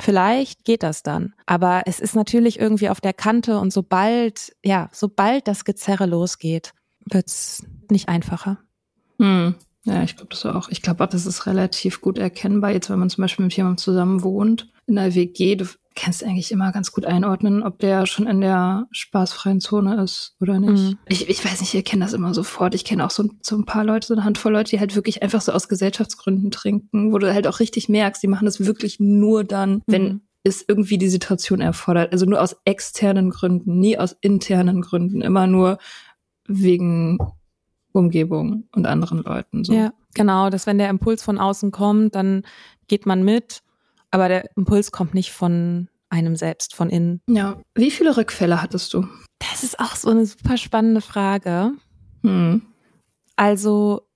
vielleicht 0.00 0.64
geht 0.64 0.82
das 0.82 1.02
dann. 1.02 1.34
Aber 1.46 1.82
es 1.86 2.00
ist 2.00 2.14
natürlich 2.14 2.58
irgendwie 2.58 2.88
auf 2.88 3.00
der 3.00 3.12
Kante 3.12 3.58
und 3.58 3.72
sobald, 3.72 4.54
ja, 4.64 4.88
sobald 4.92 5.48
das 5.48 5.64
Gezerre 5.64 6.06
losgeht, 6.06 6.72
wird's 7.04 7.64
nicht 7.90 8.08
einfacher. 8.08 8.58
Hm. 9.18 9.54
Ja, 9.84 10.02
ich 10.02 10.16
glaube 10.16 10.30
das 10.30 10.44
auch. 10.44 10.68
Ich 10.68 10.82
glaube 10.82 11.04
auch, 11.04 11.08
das 11.08 11.26
ist 11.26 11.46
relativ 11.46 12.00
gut 12.00 12.18
erkennbar, 12.18 12.72
jetzt 12.72 12.90
wenn 12.90 12.98
man 12.98 13.08
zum 13.08 13.22
Beispiel 13.22 13.44
mit 13.44 13.56
jemandem 13.56 13.78
zusammen 13.78 14.22
wohnt 14.24 14.68
in 14.86 14.96
der 14.96 15.14
WG. 15.14 15.56
Du 15.96 16.02
kannst 16.02 16.22
eigentlich 16.22 16.52
immer 16.52 16.72
ganz 16.72 16.92
gut 16.92 17.06
einordnen, 17.06 17.62
ob 17.62 17.78
der 17.78 18.06
schon 18.06 18.26
in 18.26 18.42
der 18.42 18.86
spaßfreien 18.90 19.60
Zone 19.60 20.02
ist 20.02 20.36
oder 20.40 20.60
nicht. 20.60 20.82
Mhm. 20.82 20.98
Ich, 21.08 21.28
ich 21.30 21.42
weiß 21.42 21.60
nicht, 21.60 21.72
ich 21.72 21.84
kenne 21.86 22.04
das 22.04 22.12
immer 22.12 22.34
sofort. 22.34 22.74
Ich 22.74 22.84
kenne 22.84 23.04
auch 23.04 23.10
so, 23.10 23.30
so 23.40 23.56
ein 23.56 23.64
paar 23.64 23.82
Leute, 23.82 24.06
so 24.06 24.14
eine 24.14 24.24
Handvoll 24.24 24.52
Leute, 24.52 24.70
die 24.70 24.80
halt 24.80 24.94
wirklich 24.94 25.22
einfach 25.22 25.40
so 25.40 25.52
aus 25.52 25.68
Gesellschaftsgründen 25.68 26.50
trinken, 26.50 27.14
wo 27.14 27.18
du 27.18 27.32
halt 27.32 27.46
auch 27.46 27.60
richtig 27.60 27.88
merkst, 27.88 28.22
die 28.22 28.28
machen 28.28 28.44
das 28.44 28.60
wirklich 28.60 29.00
nur 29.00 29.42
dann, 29.42 29.82
wenn 29.86 30.02
mhm. 30.02 30.20
es 30.44 30.62
irgendwie 30.68 30.98
die 30.98 31.08
Situation 31.08 31.62
erfordert. 31.62 32.12
Also 32.12 32.26
nur 32.26 32.42
aus 32.42 32.56
externen 32.66 33.30
Gründen, 33.30 33.78
nie 33.78 33.98
aus 33.98 34.14
internen 34.20 34.82
Gründen. 34.82 35.22
Immer 35.22 35.46
nur 35.46 35.78
wegen 36.46 37.18
Umgebung 37.92 38.64
und 38.72 38.86
anderen 38.86 39.22
Leuten. 39.22 39.64
So. 39.64 39.72
Ja, 39.72 39.94
genau, 40.12 40.50
dass 40.50 40.66
wenn 40.66 40.76
der 40.76 40.90
Impuls 40.90 41.22
von 41.22 41.38
außen 41.38 41.70
kommt, 41.70 42.14
dann 42.14 42.42
geht 42.86 43.06
man 43.06 43.24
mit, 43.24 43.62
aber 44.16 44.28
der 44.28 44.56
Impuls 44.56 44.92
kommt 44.92 45.12
nicht 45.12 45.30
von 45.30 45.90
einem 46.08 46.36
selbst, 46.36 46.74
von 46.74 46.88
innen. 46.88 47.20
Ja, 47.28 47.60
wie 47.74 47.90
viele 47.90 48.16
Rückfälle 48.16 48.62
hattest 48.62 48.94
du? 48.94 49.06
Das 49.40 49.62
ist 49.62 49.78
auch 49.78 49.94
so 49.94 50.08
eine 50.08 50.24
super 50.24 50.56
spannende 50.56 51.02
Frage. 51.02 51.72
Hm. 52.22 52.62
Also 53.36 54.08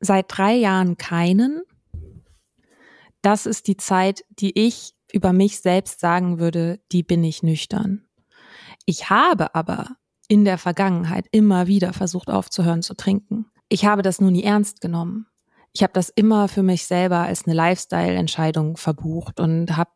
seit 0.00 0.26
drei 0.28 0.54
Jahren 0.54 0.96
keinen. 0.96 1.60
Das 3.20 3.44
ist 3.44 3.68
die 3.68 3.76
Zeit, 3.76 4.24
die 4.30 4.58
ich 4.58 4.94
über 5.12 5.34
mich 5.34 5.60
selbst 5.60 6.00
sagen 6.00 6.38
würde, 6.38 6.80
die 6.90 7.02
bin 7.02 7.22
ich 7.22 7.42
nüchtern. 7.42 8.06
Ich 8.86 9.10
habe 9.10 9.54
aber 9.54 9.96
in 10.26 10.46
der 10.46 10.56
Vergangenheit 10.56 11.26
immer 11.32 11.66
wieder 11.66 11.92
versucht 11.92 12.30
aufzuhören 12.30 12.80
zu 12.80 12.94
trinken. 12.94 13.44
Ich 13.68 13.84
habe 13.84 14.00
das 14.00 14.22
nur 14.22 14.30
nie 14.30 14.42
ernst 14.42 14.80
genommen. 14.80 15.26
Ich 15.72 15.82
habe 15.82 15.92
das 15.92 16.10
immer 16.10 16.48
für 16.48 16.62
mich 16.62 16.86
selber 16.86 17.18
als 17.18 17.46
eine 17.46 17.54
Lifestyle-Entscheidung 17.54 18.76
verbucht 18.76 19.40
und 19.40 19.76
habe 19.76 19.90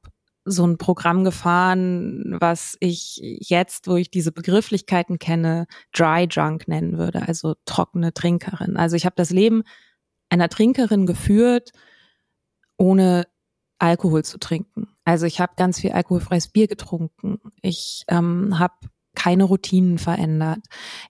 so 0.46 0.64
ein 0.64 0.78
Programm 0.78 1.24
gefahren, 1.24 2.36
was 2.38 2.76
ich 2.80 3.20
jetzt, 3.22 3.88
wo 3.88 3.96
ich 3.96 4.10
diese 4.10 4.30
Begrifflichkeiten 4.30 5.18
kenne, 5.18 5.66
Dry 5.92 6.28
Drunk 6.28 6.68
nennen 6.68 6.98
würde, 6.98 7.26
also 7.26 7.56
trockene 7.64 8.14
Trinkerin. 8.14 8.76
Also 8.76 8.94
ich 8.96 9.04
habe 9.04 9.16
das 9.16 9.30
Leben 9.30 9.64
einer 10.30 10.48
Trinkerin 10.48 11.04
geführt, 11.04 11.72
ohne 12.78 13.26
Alkohol 13.78 14.24
zu 14.24 14.38
trinken. 14.38 14.88
Also 15.04 15.26
ich 15.26 15.40
habe 15.40 15.54
ganz 15.56 15.80
viel 15.80 15.92
alkoholfreies 15.92 16.48
Bier 16.48 16.68
getrunken. 16.68 17.38
Ich 17.60 18.04
ähm, 18.08 18.58
habe 18.58 18.74
keine 19.16 19.44
Routinen 19.44 19.98
verändert. 19.98 20.60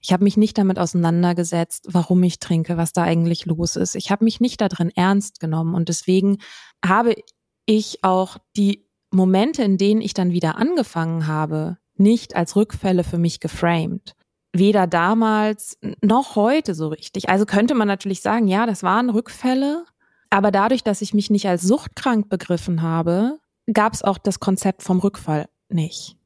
Ich 0.01 0.11
habe 0.11 0.23
mich 0.23 0.37
nicht 0.37 0.57
damit 0.57 0.79
auseinandergesetzt, 0.79 1.87
warum 1.91 2.23
ich 2.23 2.39
trinke, 2.39 2.77
was 2.77 2.93
da 2.93 3.03
eigentlich 3.03 3.45
los 3.45 3.75
ist. 3.75 3.93
Ich 3.95 4.09
habe 4.09 4.23
mich 4.23 4.39
nicht 4.39 4.59
darin 4.61 4.89
ernst 4.95 5.39
genommen 5.39 5.75
und 5.75 5.89
deswegen 5.89 6.39
habe 6.83 7.15
ich 7.67 8.03
auch 8.03 8.37
die 8.55 8.87
Momente, 9.11 9.61
in 9.61 9.77
denen 9.77 10.01
ich 10.01 10.13
dann 10.13 10.31
wieder 10.31 10.57
angefangen 10.57 11.27
habe, 11.27 11.77
nicht 11.95 12.35
als 12.35 12.55
Rückfälle 12.55 13.03
für 13.03 13.17
mich 13.17 13.39
geframed. 13.39 14.15
Weder 14.53 14.87
damals 14.87 15.77
noch 16.01 16.35
heute 16.35 16.73
so 16.73 16.87
richtig. 16.87 17.29
Also 17.29 17.45
könnte 17.45 17.75
man 17.75 17.87
natürlich 17.87 18.21
sagen, 18.21 18.47
ja, 18.47 18.65
das 18.65 18.81
waren 18.81 19.09
Rückfälle, 19.09 19.85
aber 20.29 20.51
dadurch, 20.51 20.83
dass 20.83 21.01
ich 21.01 21.13
mich 21.13 21.29
nicht 21.29 21.47
als 21.47 21.61
suchtkrank 21.61 22.29
begriffen 22.29 22.81
habe, 22.81 23.39
gab 23.71 23.93
es 23.93 24.03
auch 24.03 24.17
das 24.17 24.39
Konzept 24.39 24.83
vom 24.83 24.99
Rückfall 24.99 25.49
nicht, 25.69 26.17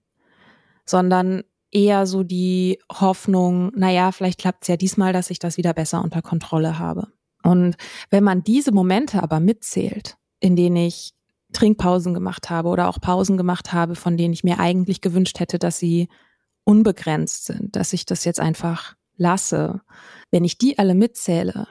sondern 0.85 1.43
eher 1.71 2.05
so 2.05 2.23
die 2.23 2.79
Hoffnung, 2.91 3.71
naja, 3.75 4.11
vielleicht 4.11 4.39
klappt 4.39 4.63
es 4.63 4.67
ja 4.67 4.77
diesmal, 4.77 5.13
dass 5.13 5.29
ich 5.29 5.39
das 5.39 5.57
wieder 5.57 5.73
besser 5.73 6.03
unter 6.03 6.21
Kontrolle 6.21 6.77
habe. 6.79 7.07
Und 7.43 7.75
wenn 8.09 8.23
man 8.23 8.43
diese 8.43 8.71
Momente 8.71 9.23
aber 9.23 9.39
mitzählt, 9.39 10.17
in 10.39 10.55
denen 10.55 10.75
ich 10.75 11.13
Trinkpausen 11.53 12.13
gemacht 12.13 12.49
habe 12.49 12.69
oder 12.69 12.87
auch 12.87 12.99
Pausen 13.01 13.37
gemacht 13.37 13.73
habe, 13.73 13.95
von 13.95 14.17
denen 14.17 14.33
ich 14.33 14.43
mir 14.43 14.59
eigentlich 14.59 15.01
gewünscht 15.01 15.39
hätte, 15.39 15.59
dass 15.59 15.79
sie 15.79 16.07
unbegrenzt 16.63 17.45
sind, 17.45 17.75
dass 17.75 17.93
ich 17.93 18.05
das 18.05 18.23
jetzt 18.23 18.39
einfach 18.39 18.95
lasse. 19.17 19.81
Wenn 20.29 20.43
ich 20.43 20.57
die 20.57 20.77
alle 20.79 20.95
mitzähle, 20.95 21.67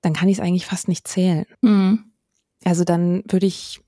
dann 0.00 0.12
kann 0.12 0.28
ich 0.28 0.38
es 0.38 0.44
eigentlich 0.44 0.66
fast 0.66 0.88
nicht 0.88 1.06
zählen. 1.06 1.46
Mhm. 1.62 2.12
Also 2.64 2.84
dann 2.84 3.22
würde 3.28 3.46
ich 3.46 3.80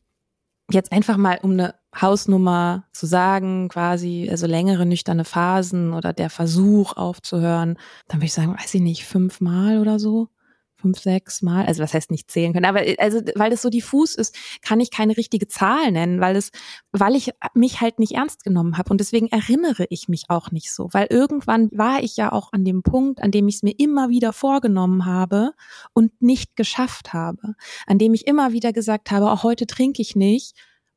jetzt 0.71 0.93
einfach 0.93 1.17
mal 1.17 1.39
um 1.43 1.53
eine 1.53 1.75
Hausnummer 2.01 2.85
zu 2.93 3.07
sagen, 3.07 3.69
quasi, 3.69 4.29
also 4.31 4.47
längere 4.47 4.87
nüchterne 4.87 5.25
Phasen 5.25 5.93
oder 5.93 6.13
der 6.13 6.31
Versuch 6.31 6.97
aufzuhören, 6.97 7.79
dann 8.09 8.19
würde 8.19 8.27
ich 8.27 8.35
sagen, 8.35 8.57
weiß 8.57 8.75
ich 8.75 8.83
nicht, 8.83 9.05
fünfmal 9.05 9.79
oder 9.79 9.99
so 9.99 10.29
fünf, 10.77 10.99
sechs 10.99 11.43
Mal, 11.43 11.67
also 11.67 11.83
was 11.83 11.95
heißt 11.95 12.11
nicht 12.11 12.31
zählen 12.31 12.53
können, 12.53 12.65
aber 12.65 12.83
also 12.99 13.21
weil 13.35 13.51
das 13.51 13.63
so 13.63 13.71
diffus 13.71 14.15
ist, 14.15 14.37
kann 14.63 14.79
ich 14.79 14.91
keine 14.91 15.17
richtige 15.17 15.49
Zahl 15.49 15.91
nennen, 15.91 16.21
weil 16.21 16.37
es, 16.37 16.51
weil 16.93 17.17
ich 17.17 17.33
mich 17.55 17.81
halt 17.81 17.99
nicht 17.99 18.13
ernst 18.13 18.45
genommen 18.45 18.79
habe. 18.79 18.91
Und 18.91 19.01
deswegen 19.01 19.29
erinnere 19.29 19.87
ich 19.91 20.09
mich 20.09 20.25
auch 20.29 20.51
nicht 20.51 20.73
so, 20.73 20.89
weil 20.93 21.07
irgendwann 21.11 21.71
war 21.73 22.03
ich 22.03 22.17
ja 22.17 22.31
auch 22.31 22.53
an 22.53 22.65
dem 22.65 22.83
Punkt, 22.83 23.23
an 23.23 23.31
dem 23.31 23.49
ich 23.49 23.57
es 23.57 23.63
mir 23.63 23.75
immer 23.79 24.11
wieder 24.11 24.33
vorgenommen 24.33 25.07
habe 25.07 25.53
und 25.93 26.23
nicht 26.23 26.57
geschafft 26.57 27.13
habe, 27.13 27.55
an 27.87 27.99
dem 27.99 28.15
ich 28.15 28.27
immer 28.27 28.53
wieder 28.53 28.73
gesagt 28.73 29.11
habe, 29.11 29.31
auch 29.31 29.43
heute 29.43 29.67
trinke 29.67 30.03
ich 30.03 30.15
nicht 30.15 30.55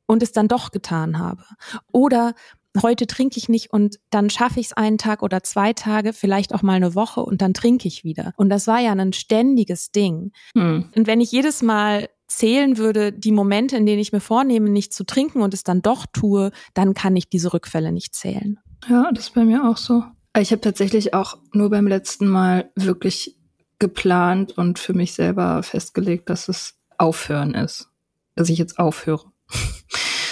und 0.09 0.23
es 0.23 0.31
dann 0.31 0.47
doch 0.47 0.71
getan 0.71 1.19
habe. 1.19 1.43
Oder 1.91 2.33
heute 2.81 3.05
trinke 3.05 3.37
ich 3.37 3.47
nicht 3.47 3.71
und 3.71 3.99
dann 4.09 4.31
schaffe 4.31 4.59
ich 4.59 4.67
es 4.67 4.73
einen 4.73 4.97
Tag 4.97 5.21
oder 5.21 5.43
zwei 5.43 5.73
Tage, 5.73 6.13
vielleicht 6.13 6.53
auch 6.53 6.63
mal 6.63 6.73
eine 6.73 6.95
Woche 6.95 7.21
und 7.21 7.43
dann 7.43 7.53
trinke 7.53 7.87
ich 7.87 8.03
wieder. 8.03 8.33
Und 8.35 8.49
das 8.49 8.65
war 8.65 8.79
ja 8.79 8.91
ein 8.91 9.13
ständiges 9.13 9.91
Ding. 9.91 10.31
Hm. 10.55 10.89
Und 10.95 11.07
wenn 11.07 11.21
ich 11.21 11.31
jedes 11.31 11.61
Mal 11.61 12.09
zählen 12.27 12.77
würde, 12.77 13.13
die 13.13 13.31
Momente, 13.31 13.77
in 13.77 13.85
denen 13.85 13.99
ich 13.99 14.11
mir 14.11 14.19
vornehme, 14.19 14.69
nicht 14.71 14.93
zu 14.93 15.03
trinken 15.03 15.41
und 15.41 15.53
es 15.53 15.63
dann 15.63 15.83
doch 15.83 16.07
tue, 16.11 16.51
dann 16.73 16.95
kann 16.95 17.15
ich 17.15 17.29
diese 17.29 17.53
Rückfälle 17.53 17.91
nicht 17.91 18.15
zählen. 18.15 18.59
Ja, 18.87 19.11
das 19.11 19.25
ist 19.25 19.35
bei 19.35 19.45
mir 19.45 19.69
auch 19.69 19.77
so. 19.77 20.03
Ich 20.35 20.51
habe 20.51 20.61
tatsächlich 20.61 21.13
auch 21.13 21.37
nur 21.53 21.69
beim 21.69 21.85
letzten 21.85 22.27
Mal 22.27 22.71
wirklich 22.75 23.37
geplant 23.77 24.57
und 24.57 24.79
für 24.79 24.93
mich 24.93 25.13
selber 25.13 25.61
festgelegt, 25.61 26.29
dass 26.29 26.49
es 26.49 26.79
aufhören 26.97 27.53
ist. 27.53 27.89
Dass 28.35 28.49
ich 28.49 28.57
jetzt 28.57 28.79
aufhöre. 28.79 29.31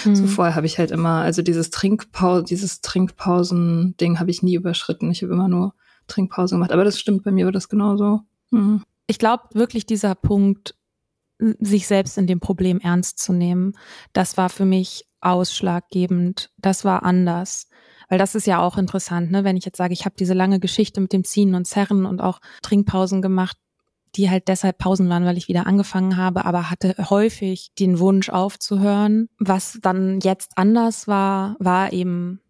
Mhm. 0.04 0.14
So 0.14 0.26
vorher 0.26 0.54
habe 0.54 0.66
ich 0.66 0.78
halt 0.78 0.90
immer, 0.90 1.22
also 1.22 1.42
dieses 1.42 1.70
Trinkpause, 1.70 2.44
dieses 2.44 2.80
Trinkpausen-Ding 2.80 4.18
habe 4.20 4.30
ich 4.30 4.42
nie 4.42 4.54
überschritten. 4.54 5.10
Ich 5.10 5.22
habe 5.22 5.32
immer 5.32 5.48
nur 5.48 5.74
Trinkpausen 6.06 6.56
gemacht. 6.56 6.72
Aber 6.72 6.84
das 6.84 6.98
stimmt, 6.98 7.24
bei 7.24 7.30
mir 7.30 7.46
war 7.46 7.52
das 7.52 7.68
genauso. 7.68 8.20
Mhm. 8.50 8.82
Ich 9.06 9.18
glaube 9.18 9.44
wirklich 9.54 9.86
dieser 9.86 10.14
Punkt, 10.14 10.74
sich 11.38 11.86
selbst 11.86 12.18
in 12.18 12.26
dem 12.26 12.40
Problem 12.40 12.80
ernst 12.80 13.18
zu 13.18 13.32
nehmen, 13.32 13.74
das 14.12 14.36
war 14.36 14.48
für 14.48 14.64
mich 14.64 15.06
ausschlaggebend. 15.20 16.50
Das 16.58 16.84
war 16.84 17.02
anders. 17.04 17.68
Weil 18.08 18.18
das 18.18 18.34
ist 18.34 18.46
ja 18.46 18.60
auch 18.60 18.78
interessant, 18.78 19.30
ne? 19.30 19.44
wenn 19.44 19.56
ich 19.56 19.66
jetzt 19.66 19.76
sage, 19.76 19.92
ich 19.92 20.06
habe 20.06 20.16
diese 20.18 20.32
lange 20.32 20.60
Geschichte 20.60 21.00
mit 21.00 21.12
dem 21.12 21.24
Ziehen 21.24 21.54
und 21.54 21.66
Zerren 21.66 22.06
und 22.06 22.22
auch 22.22 22.40
Trinkpausen 22.62 23.20
gemacht 23.20 23.58
die 24.16 24.30
halt 24.30 24.48
deshalb 24.48 24.78
Pausen 24.78 25.08
waren, 25.08 25.24
weil 25.24 25.36
ich 25.36 25.48
wieder 25.48 25.66
angefangen 25.66 26.16
habe, 26.16 26.44
aber 26.44 26.70
hatte 26.70 26.94
häufig 27.10 27.70
den 27.78 27.98
Wunsch 27.98 28.30
aufzuhören. 28.30 29.28
Was 29.38 29.78
dann 29.82 30.20
jetzt 30.20 30.52
anders 30.56 31.08
war, 31.08 31.56
war 31.58 31.92
eben, 31.92 32.40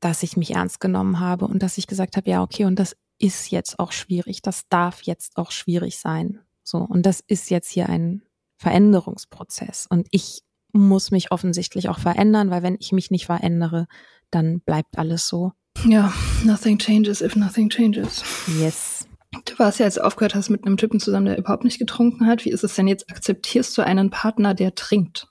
dass 0.00 0.22
ich 0.22 0.36
mich 0.36 0.54
ernst 0.54 0.80
genommen 0.80 1.20
habe 1.20 1.46
und 1.46 1.62
dass 1.62 1.78
ich 1.78 1.86
gesagt 1.86 2.16
habe, 2.16 2.28
ja, 2.28 2.42
okay, 2.42 2.64
und 2.64 2.78
das 2.78 2.96
ist 3.18 3.50
jetzt 3.50 3.78
auch 3.78 3.92
schwierig, 3.92 4.42
das 4.42 4.68
darf 4.68 5.02
jetzt 5.02 5.36
auch 5.36 5.52
schwierig 5.52 5.98
sein. 5.98 6.40
So, 6.64 6.78
und 6.78 7.06
das 7.06 7.20
ist 7.20 7.50
jetzt 7.50 7.70
hier 7.70 7.88
ein 7.88 8.22
Veränderungsprozess. 8.56 9.86
Und 9.88 10.08
ich 10.10 10.42
muss 10.72 11.10
mich 11.10 11.30
offensichtlich 11.30 11.88
auch 11.88 11.98
verändern, 11.98 12.50
weil 12.50 12.62
wenn 12.62 12.76
ich 12.80 12.92
mich 12.92 13.10
nicht 13.10 13.26
verändere, 13.26 13.86
dann 14.30 14.60
bleibt 14.60 14.98
alles 14.98 15.28
so. 15.28 15.52
Ja, 15.84 16.12
nothing 16.44 16.78
changes 16.78 17.20
if 17.20 17.36
nothing 17.36 17.68
changes. 17.68 18.24
Yes. 18.58 19.06
Du 19.44 19.58
warst 19.58 19.78
ja, 19.78 19.86
als 19.86 19.94
du 19.94 20.04
aufgehört 20.04 20.34
hast, 20.34 20.50
mit 20.50 20.66
einem 20.66 20.76
Typen 20.76 21.00
zusammen, 21.00 21.26
der 21.26 21.38
überhaupt 21.38 21.64
nicht 21.64 21.78
getrunken 21.78 22.26
hat. 22.26 22.44
Wie 22.44 22.50
ist 22.50 22.64
es 22.64 22.74
denn 22.74 22.86
jetzt? 22.86 23.10
Akzeptierst 23.10 23.76
du 23.76 23.82
einen 23.82 24.10
Partner, 24.10 24.54
der 24.54 24.74
trinkt? 24.74 25.28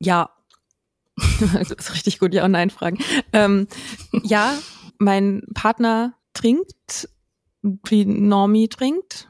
Ja. 0.00 0.30
das 1.52 1.70
ist 1.70 1.92
richtig 1.94 2.18
gut, 2.18 2.34
ja 2.34 2.44
und 2.44 2.52
nein 2.52 2.70
fragen. 2.70 2.98
Ähm, 3.32 3.68
ja, 4.22 4.54
mein 4.98 5.42
Partner 5.54 6.14
trinkt, 6.34 7.08
wie 7.62 8.04
Normi 8.04 8.68
trinkt. 8.68 9.28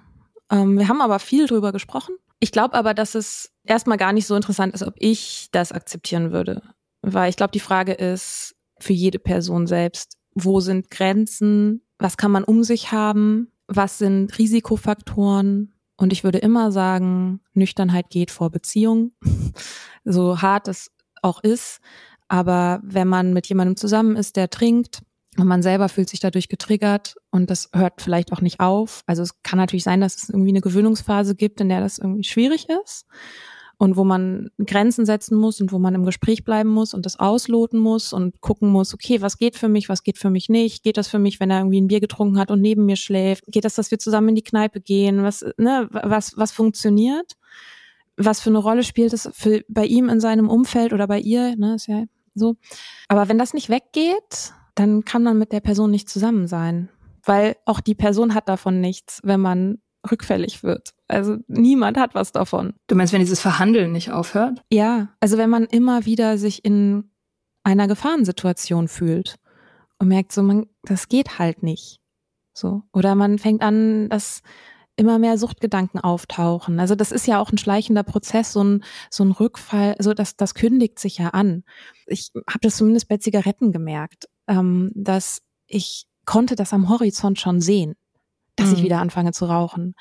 Ähm, 0.50 0.78
wir 0.78 0.88
haben 0.88 1.00
aber 1.00 1.18
viel 1.18 1.46
drüber 1.46 1.72
gesprochen. 1.72 2.14
Ich 2.40 2.52
glaube 2.52 2.74
aber, 2.74 2.94
dass 2.94 3.14
es 3.14 3.52
erstmal 3.64 3.98
gar 3.98 4.12
nicht 4.12 4.26
so 4.26 4.34
interessant 4.36 4.74
ist, 4.74 4.82
ob 4.82 4.94
ich 4.98 5.48
das 5.52 5.72
akzeptieren 5.72 6.32
würde. 6.32 6.62
Weil 7.02 7.30
ich 7.30 7.36
glaube, 7.36 7.52
die 7.52 7.60
Frage 7.60 7.92
ist 7.92 8.54
für 8.80 8.92
jede 8.92 9.18
Person 9.18 9.66
selbst, 9.66 10.16
wo 10.34 10.60
sind 10.60 10.90
Grenzen? 10.90 11.82
Was 11.98 12.16
kann 12.16 12.30
man 12.30 12.44
um 12.44 12.62
sich 12.62 12.92
haben? 12.92 13.50
Was 13.68 13.98
sind 13.98 14.36
Risikofaktoren? 14.38 15.74
Und 15.96 16.12
ich 16.12 16.24
würde 16.24 16.38
immer 16.38 16.72
sagen, 16.72 17.40
Nüchternheit 17.54 18.10
geht 18.10 18.30
vor 18.30 18.50
Beziehung, 18.50 19.12
so 20.04 20.40
hart 20.40 20.68
es 20.68 20.90
auch 21.22 21.42
ist. 21.42 21.80
Aber 22.28 22.80
wenn 22.82 23.08
man 23.08 23.32
mit 23.32 23.46
jemandem 23.46 23.76
zusammen 23.76 24.16
ist, 24.16 24.36
der 24.36 24.50
trinkt 24.50 25.02
und 25.38 25.46
man 25.46 25.62
selber 25.62 25.88
fühlt 25.88 26.08
sich 26.08 26.20
dadurch 26.20 26.48
getriggert 26.48 27.16
und 27.30 27.50
das 27.50 27.70
hört 27.74 28.02
vielleicht 28.02 28.32
auch 28.32 28.40
nicht 28.40 28.60
auf. 28.60 29.02
Also 29.06 29.22
es 29.22 29.42
kann 29.42 29.58
natürlich 29.58 29.84
sein, 29.84 30.00
dass 30.00 30.16
es 30.16 30.28
irgendwie 30.28 30.50
eine 30.50 30.60
Gewöhnungsphase 30.60 31.34
gibt, 31.34 31.60
in 31.60 31.68
der 31.68 31.80
das 31.80 31.98
irgendwie 31.98 32.24
schwierig 32.24 32.68
ist 32.84 33.06
und 33.78 33.96
wo 33.96 34.04
man 34.04 34.50
Grenzen 34.58 35.06
setzen 35.06 35.38
muss 35.38 35.60
und 35.60 35.72
wo 35.72 35.78
man 35.78 35.94
im 35.94 36.04
Gespräch 36.04 36.44
bleiben 36.44 36.68
muss 36.68 36.94
und 36.94 37.06
das 37.06 37.18
ausloten 37.18 37.78
muss 37.78 38.12
und 38.12 38.40
gucken 38.40 38.68
muss, 38.68 38.92
okay, 38.92 39.22
was 39.22 39.38
geht 39.38 39.56
für 39.56 39.68
mich, 39.68 39.88
was 39.88 40.02
geht 40.02 40.18
für 40.18 40.30
mich 40.30 40.48
nicht? 40.48 40.82
Geht 40.82 40.96
das 40.96 41.06
für 41.06 41.20
mich, 41.20 41.38
wenn 41.38 41.50
er 41.50 41.60
irgendwie 41.60 41.80
ein 41.80 41.86
Bier 41.86 42.00
getrunken 42.00 42.38
hat 42.38 42.50
und 42.50 42.60
neben 42.60 42.86
mir 42.86 42.96
schläft? 42.96 43.44
Geht 43.46 43.64
das, 43.64 43.76
dass 43.76 43.92
wir 43.92 44.00
zusammen 44.00 44.30
in 44.30 44.34
die 44.34 44.42
Kneipe 44.42 44.80
gehen? 44.80 45.22
Was, 45.22 45.44
ne, 45.56 45.88
was, 45.90 46.36
was 46.36 46.50
funktioniert? 46.50 47.34
Was 48.16 48.40
für 48.40 48.50
eine 48.50 48.58
Rolle 48.58 48.82
spielt 48.82 49.12
es 49.12 49.30
für, 49.32 49.62
bei 49.68 49.86
ihm 49.86 50.08
in 50.08 50.18
seinem 50.18 50.48
Umfeld 50.48 50.92
oder 50.92 51.06
bei 51.06 51.20
ihr? 51.20 51.54
Ne, 51.56 51.76
ist 51.76 51.86
ja 51.86 52.04
so. 52.34 52.56
Aber 53.06 53.28
wenn 53.28 53.38
das 53.38 53.54
nicht 53.54 53.68
weggeht, 53.68 54.52
dann 54.74 55.04
kann 55.04 55.22
man 55.22 55.38
mit 55.38 55.52
der 55.52 55.60
Person 55.60 55.92
nicht 55.92 56.08
zusammen 56.08 56.48
sein. 56.48 56.88
Weil 57.24 57.56
auch 57.64 57.80
die 57.80 57.94
Person 57.94 58.34
hat 58.34 58.48
davon 58.48 58.80
nichts, 58.80 59.20
wenn 59.22 59.40
man 59.40 59.78
rückfällig 60.10 60.62
wird. 60.62 60.90
Also 61.08 61.36
niemand 61.48 61.96
hat 61.98 62.14
was 62.14 62.32
davon. 62.32 62.74
Du 62.86 62.94
meinst, 62.94 63.12
wenn 63.12 63.20
dieses 63.20 63.40
Verhandeln 63.40 63.92
nicht 63.92 64.10
aufhört? 64.10 64.62
Ja, 64.70 65.08
also 65.20 65.38
wenn 65.38 65.50
man 65.50 65.64
immer 65.64 66.04
wieder 66.06 66.38
sich 66.38 66.64
in 66.64 67.10
einer 67.64 67.88
Gefahrensituation 67.88 68.88
fühlt 68.88 69.36
und 69.98 70.08
merkt 70.08 70.32
so, 70.32 70.42
man, 70.42 70.66
das 70.82 71.08
geht 71.08 71.38
halt 71.38 71.62
nicht. 71.62 72.00
So. 72.54 72.82
Oder 72.92 73.14
man 73.14 73.38
fängt 73.38 73.62
an, 73.62 74.08
dass 74.08 74.42
immer 74.96 75.18
mehr 75.18 75.38
Suchtgedanken 75.38 76.00
auftauchen. 76.00 76.80
Also 76.80 76.96
das 76.96 77.12
ist 77.12 77.26
ja 77.26 77.40
auch 77.40 77.52
ein 77.52 77.58
schleichender 77.58 78.02
Prozess, 78.02 78.52
so 78.52 78.64
ein, 78.64 78.84
so 79.10 79.24
ein 79.24 79.30
Rückfall, 79.30 79.94
also 79.96 80.12
das, 80.12 80.36
das 80.36 80.54
kündigt 80.54 80.98
sich 80.98 81.18
ja 81.18 81.28
an. 81.28 81.62
Ich 82.06 82.30
habe 82.48 82.60
das 82.62 82.76
zumindest 82.76 83.08
bei 83.08 83.18
Zigaretten 83.18 83.70
gemerkt, 83.70 84.28
ähm, 84.48 84.90
dass 84.94 85.40
ich 85.68 86.06
konnte 86.24 86.56
das 86.56 86.72
am 86.72 86.88
Horizont 86.88 87.38
schon 87.38 87.60
sehen 87.60 87.94
dass 88.58 88.68
mhm. 88.68 88.74
ich 88.74 88.82
wieder 88.82 89.00
anfange 89.00 89.32
zu 89.32 89.46
rauchen. 89.46 89.94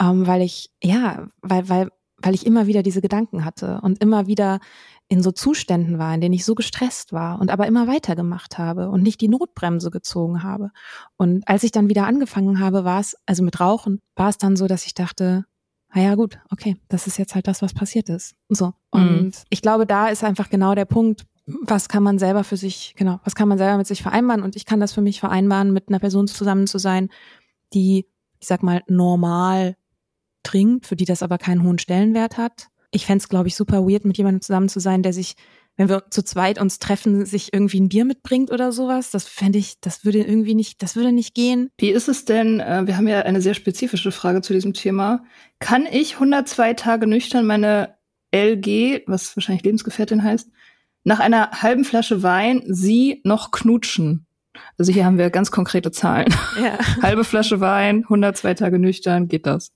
Ähm, 0.00 0.26
weil 0.26 0.42
ich, 0.42 0.70
ja, 0.82 1.26
weil, 1.42 1.68
weil, 1.68 1.88
weil 2.18 2.34
ich 2.34 2.46
immer 2.46 2.66
wieder 2.66 2.82
diese 2.82 3.00
Gedanken 3.00 3.44
hatte 3.44 3.80
und 3.82 4.00
immer 4.02 4.26
wieder 4.26 4.60
in 5.08 5.22
so 5.22 5.32
Zuständen 5.32 5.98
war, 5.98 6.14
in 6.14 6.20
denen 6.20 6.34
ich 6.34 6.44
so 6.44 6.54
gestresst 6.54 7.12
war 7.12 7.40
und 7.40 7.50
aber 7.50 7.66
immer 7.66 7.86
weitergemacht 7.86 8.58
habe 8.58 8.90
und 8.90 9.02
nicht 9.02 9.20
die 9.20 9.28
Notbremse 9.28 9.90
gezogen 9.90 10.42
habe. 10.42 10.70
Und 11.16 11.48
als 11.48 11.62
ich 11.62 11.72
dann 11.72 11.88
wieder 11.88 12.06
angefangen 12.06 12.60
habe, 12.60 12.84
war 12.84 13.00
es, 13.00 13.16
also 13.24 13.42
mit 13.42 13.58
Rauchen, 13.58 14.00
war 14.16 14.28
es 14.28 14.36
dann 14.36 14.54
so, 14.54 14.66
dass 14.66 14.84
ich 14.84 14.94
dachte, 14.94 15.46
na 15.94 16.02
ja 16.02 16.14
gut, 16.14 16.38
okay, 16.50 16.76
das 16.88 17.06
ist 17.06 17.18
jetzt 17.18 17.34
halt 17.34 17.48
das, 17.48 17.62
was 17.62 17.72
passiert 17.72 18.10
ist. 18.10 18.34
So. 18.50 18.74
Und 18.90 19.22
mhm. 19.22 19.32
ich 19.48 19.62
glaube, 19.62 19.86
da 19.86 20.08
ist 20.08 20.22
einfach 20.22 20.50
genau 20.50 20.74
der 20.74 20.84
Punkt, 20.84 21.24
was 21.46 21.88
kann 21.88 22.02
man 22.02 22.18
selber 22.18 22.44
für 22.44 22.58
sich, 22.58 22.94
genau, 22.94 23.20
was 23.24 23.34
kann 23.34 23.48
man 23.48 23.56
selber 23.56 23.78
mit 23.78 23.86
sich 23.86 24.02
vereinbaren? 24.02 24.42
Und 24.42 24.54
ich 24.56 24.66
kann 24.66 24.80
das 24.80 24.92
für 24.92 25.00
mich 25.00 25.20
vereinbaren, 25.20 25.72
mit 25.72 25.88
einer 25.88 25.98
Person 25.98 26.28
zusammen 26.28 26.66
zu 26.66 26.78
sein, 26.78 27.08
die, 27.74 28.06
ich 28.40 28.48
sag 28.48 28.62
mal, 28.62 28.82
normal 28.88 29.76
trinkt, 30.42 30.86
für 30.86 30.96
die 30.96 31.04
das 31.04 31.22
aber 31.22 31.38
keinen 31.38 31.62
hohen 31.62 31.78
Stellenwert 31.78 32.36
hat. 32.36 32.68
Ich 32.90 33.06
fände 33.06 33.22
es, 33.22 33.28
glaube 33.28 33.48
ich, 33.48 33.56
super 33.56 33.86
weird, 33.86 34.04
mit 34.04 34.16
jemandem 34.16 34.40
zusammen 34.40 34.68
zu 34.68 34.80
sein, 34.80 35.02
der 35.02 35.12
sich 35.12 35.34
wenn 35.78 35.88
wir 35.88 36.10
zu 36.10 36.22
zweit 36.24 36.60
uns 36.60 36.80
treffen, 36.80 37.24
sich 37.24 37.54
irgendwie 37.54 37.80
ein 37.80 37.88
Bier 37.88 38.04
mitbringt 38.04 38.50
oder 38.50 38.72
sowas. 38.72 39.12
Das 39.12 39.26
fände 39.26 39.60
ich, 39.60 39.80
das 39.80 40.04
würde 40.04 40.18
irgendwie 40.18 40.56
nicht, 40.56 40.82
das 40.82 40.96
würde 40.96 41.12
nicht 41.12 41.34
gehen. 41.34 41.70
Wie 41.78 41.90
ist 41.90 42.08
es 42.08 42.24
denn, 42.24 42.58
äh, 42.58 42.86
wir 42.86 42.96
haben 42.96 43.06
ja 43.06 43.20
eine 43.20 43.40
sehr 43.40 43.54
spezifische 43.54 44.10
Frage 44.10 44.42
zu 44.42 44.52
diesem 44.52 44.74
Thema. 44.74 45.24
Kann 45.60 45.86
ich 45.86 46.14
102 46.14 46.74
Tage 46.74 47.06
nüchtern 47.06 47.46
meine 47.46 47.94
LG, 48.34 49.04
was 49.06 49.36
wahrscheinlich 49.36 49.62
Lebensgefährtin 49.62 50.24
heißt, 50.24 50.50
nach 51.04 51.20
einer 51.20 51.62
halben 51.62 51.84
Flasche 51.84 52.24
Wein 52.24 52.62
sie 52.66 53.22
noch 53.24 53.52
knutschen? 53.52 54.26
Also 54.78 54.92
hier 54.92 55.04
haben 55.04 55.18
wir 55.18 55.30
ganz 55.30 55.50
konkrete 55.50 55.90
Zahlen. 55.90 56.34
Ja. 56.62 56.78
Halbe 57.02 57.24
Flasche 57.24 57.60
Wein, 57.60 58.04
102 58.04 58.54
Tage 58.54 58.78
nüchtern, 58.78 59.28
geht 59.28 59.46
das? 59.46 59.72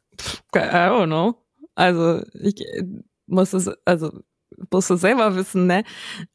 I 0.55 0.59
don't 0.59 1.07
know. 1.07 1.35
Also 1.75 2.23
ich 2.35 2.65
muss 3.27 3.53
es, 3.53 3.71
also 3.85 4.13
musst 4.71 4.91
du 4.91 4.97
selber 4.97 5.35
wissen, 5.37 5.67
ne? 5.67 5.85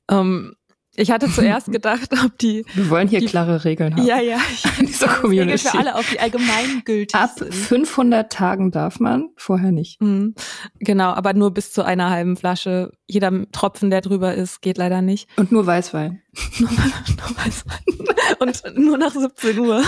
Ähm, 0.10 0.56
ich 0.98 1.12
hatte 1.12 1.30
zuerst 1.30 1.68
gedacht, 1.72 2.10
ob 2.26 2.38
die. 2.40 2.66
Wir 2.74 2.90
wollen 2.90 3.08
hier 3.08 3.20
die, 3.20 3.28
klare 3.28 3.64
Regeln 3.64 3.96
haben. 3.96 4.06
Ja, 4.06 4.20
ja. 4.20 4.40
In 4.80 4.88
dieser 4.88 5.08
Community. 5.08 5.52
Regeln 5.52 5.60
für 5.60 5.78
alle, 5.78 5.96
auf 5.96 6.10
die 6.10 6.20
allgemeingültig 6.20 7.16
Ab 7.16 7.32
sind. 7.38 7.54
500 7.54 8.32
Tagen 8.32 8.72
darf 8.72 9.00
man, 9.00 9.30
vorher 9.38 9.72
nicht. 9.72 10.02
Mhm. 10.02 10.34
Genau, 10.80 11.10
aber 11.10 11.34
nur 11.34 11.52
bis 11.52 11.72
zu 11.72 11.84
einer 11.84 12.10
halben 12.10 12.36
Flasche. 12.36 12.92
Jeder 13.06 13.32
Tropfen, 13.52 13.92
der 13.92 14.02
drüber 14.02 14.34
ist, 14.34 14.62
geht 14.62 14.78
leider 14.78 15.02
nicht. 15.02 15.30
Und 15.38 15.52
nur 15.52 15.66
Weißwein. 15.66 16.22
nur, 16.60 16.70
nur 16.70 17.38
Weißwein. 17.38 18.08
Und 18.40 18.78
nur 18.78 18.98
nach 18.98 19.14
17 19.14 19.60
Uhr. 19.60 19.84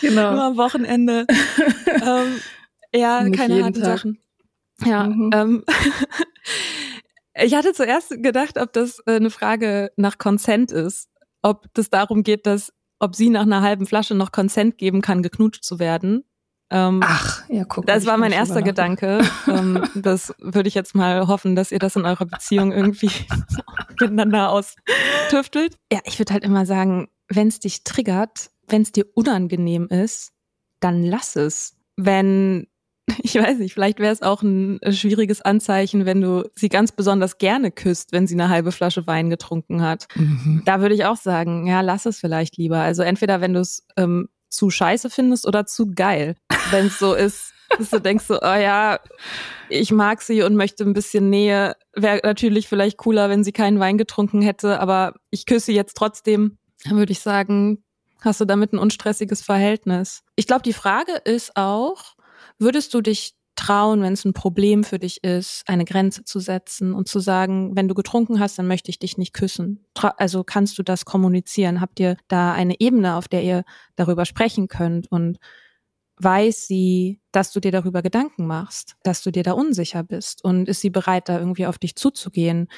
genau. 0.00 0.32
Nur 0.32 0.42
am 0.42 0.56
Wochenende. 0.56 1.26
ähm, 1.86 2.40
ja, 2.94 3.22
nicht 3.22 3.38
keine 3.38 3.62
harten 3.62 3.82
Sachen. 3.82 4.18
Ja, 4.84 5.04
mhm. 5.04 5.30
ähm, 5.32 5.64
ich 7.34 7.54
hatte 7.54 7.72
zuerst 7.72 8.10
gedacht, 8.22 8.58
ob 8.58 8.72
das 8.72 9.00
äh, 9.06 9.16
eine 9.16 9.30
Frage 9.30 9.92
nach 9.96 10.18
Consent 10.18 10.72
ist, 10.72 11.08
ob 11.42 11.66
das 11.74 11.90
darum 11.90 12.22
geht, 12.22 12.46
dass 12.46 12.72
ob 12.98 13.16
sie 13.16 13.30
nach 13.30 13.42
einer 13.42 13.62
halben 13.62 13.86
Flasche 13.86 14.14
noch 14.14 14.30
Consent 14.30 14.78
geben 14.78 15.02
kann, 15.02 15.22
geknutscht 15.22 15.64
zu 15.64 15.80
werden. 15.80 16.24
Ähm, 16.70 17.00
Ach, 17.04 17.42
ja, 17.48 17.64
guck. 17.64 17.84
Das 17.84 18.06
war 18.06 18.16
mein 18.16 18.32
erster 18.32 18.62
Gedanke. 18.62 19.20
ähm, 19.48 19.84
das 19.94 20.34
würde 20.38 20.68
ich 20.68 20.74
jetzt 20.74 20.94
mal 20.94 21.26
hoffen, 21.26 21.56
dass 21.56 21.72
ihr 21.72 21.80
das 21.80 21.96
in 21.96 22.06
eurer 22.06 22.24
Beziehung 22.24 22.72
irgendwie 22.72 23.10
miteinander 24.00 24.50
austüftelt. 24.50 25.76
Ja, 25.92 25.98
ich 26.04 26.18
würde 26.18 26.32
halt 26.32 26.44
immer 26.44 26.64
sagen, 26.64 27.08
wenn 27.28 27.48
es 27.48 27.58
dich 27.58 27.82
triggert, 27.84 28.50
wenn 28.68 28.82
es 28.82 28.92
dir 28.92 29.04
unangenehm 29.14 29.88
ist, 29.88 30.32
dann 30.80 31.02
lass 31.02 31.36
es. 31.36 31.76
Wenn 31.96 32.68
ich 33.22 33.34
weiß 33.34 33.58
nicht, 33.58 33.74
vielleicht 33.74 33.98
wäre 33.98 34.12
es 34.12 34.22
auch 34.22 34.42
ein 34.42 34.80
äh, 34.82 34.92
schwieriges 34.92 35.42
Anzeichen, 35.42 36.06
wenn 36.06 36.20
du 36.20 36.48
sie 36.54 36.68
ganz 36.68 36.92
besonders 36.92 37.38
gerne 37.38 37.70
küsst, 37.70 38.12
wenn 38.12 38.26
sie 38.26 38.34
eine 38.34 38.48
halbe 38.48 38.72
Flasche 38.72 39.06
Wein 39.06 39.30
getrunken 39.30 39.82
hat. 39.82 40.06
Mhm. 40.14 40.62
Da 40.64 40.80
würde 40.80 40.94
ich 40.94 41.04
auch 41.04 41.16
sagen, 41.16 41.66
ja, 41.66 41.80
lass 41.80 42.06
es 42.06 42.18
vielleicht 42.18 42.56
lieber. 42.56 42.78
Also 42.78 43.02
entweder 43.02 43.40
wenn 43.40 43.54
du 43.54 43.60
es 43.60 43.86
ähm, 43.96 44.28
zu 44.48 44.70
scheiße 44.70 45.10
findest 45.10 45.46
oder 45.46 45.66
zu 45.66 45.90
geil. 45.92 46.36
Wenn 46.70 46.86
es 46.86 46.98
so 46.98 47.14
ist, 47.14 47.52
dass 47.78 47.90
du 47.90 48.00
denkst 48.00 48.26
so, 48.26 48.38
oh 48.40 48.54
ja, 48.54 49.00
ich 49.68 49.90
mag 49.90 50.20
sie 50.22 50.42
und 50.42 50.54
möchte 50.54 50.84
ein 50.84 50.92
bisschen 50.92 51.30
Nähe. 51.30 51.74
Wäre 51.94 52.20
natürlich 52.22 52.68
vielleicht 52.68 52.98
cooler, 52.98 53.30
wenn 53.30 53.44
sie 53.44 53.52
keinen 53.52 53.80
Wein 53.80 53.98
getrunken 53.98 54.42
hätte, 54.42 54.78
aber 54.78 55.14
ich 55.30 55.46
küsse 55.46 55.72
jetzt 55.72 55.96
trotzdem. 55.96 56.58
Dann 56.84 56.98
würde 56.98 57.12
ich 57.12 57.20
sagen, 57.20 57.82
hast 58.20 58.40
du 58.40 58.44
damit 58.44 58.72
ein 58.72 58.78
unstressiges 58.78 59.42
Verhältnis. 59.42 60.22
Ich 60.36 60.46
glaube, 60.46 60.62
die 60.62 60.72
Frage 60.72 61.12
ist 61.24 61.56
auch, 61.56 62.14
Würdest 62.58 62.94
du 62.94 63.00
dich 63.00 63.34
trauen, 63.54 64.02
wenn 64.02 64.14
es 64.14 64.24
ein 64.24 64.32
Problem 64.32 64.82
für 64.82 64.98
dich 64.98 65.22
ist, 65.22 65.62
eine 65.66 65.84
Grenze 65.84 66.24
zu 66.24 66.40
setzen 66.40 66.94
und 66.94 67.08
zu 67.08 67.20
sagen, 67.20 67.76
wenn 67.76 67.88
du 67.88 67.94
getrunken 67.94 68.40
hast, 68.40 68.58
dann 68.58 68.66
möchte 68.66 68.90
ich 68.90 68.98
dich 68.98 69.18
nicht 69.18 69.34
küssen. 69.34 69.84
Also 70.16 70.42
kannst 70.42 70.78
du 70.78 70.82
das 70.82 71.04
kommunizieren? 71.04 71.80
Habt 71.80 72.00
ihr 72.00 72.16
da 72.28 72.52
eine 72.52 72.80
Ebene, 72.80 73.16
auf 73.16 73.28
der 73.28 73.42
ihr 73.42 73.64
darüber 73.94 74.24
sprechen 74.24 74.68
könnt 74.68 75.10
und 75.10 75.38
weiß 76.16 76.66
sie, 76.66 77.20
dass 77.32 77.52
du 77.52 77.60
dir 77.60 77.72
darüber 77.72 78.02
Gedanken 78.02 78.46
machst, 78.46 78.96
dass 79.02 79.22
du 79.22 79.30
dir 79.30 79.42
da 79.42 79.52
unsicher 79.52 80.02
bist 80.02 80.44
und 80.44 80.68
ist 80.68 80.80
sie 80.80 80.90
bereit, 80.90 81.28
da 81.28 81.38
irgendwie 81.38 81.66
auf 81.66 81.78
dich 81.78 81.96
zuzugehen? 81.96 82.68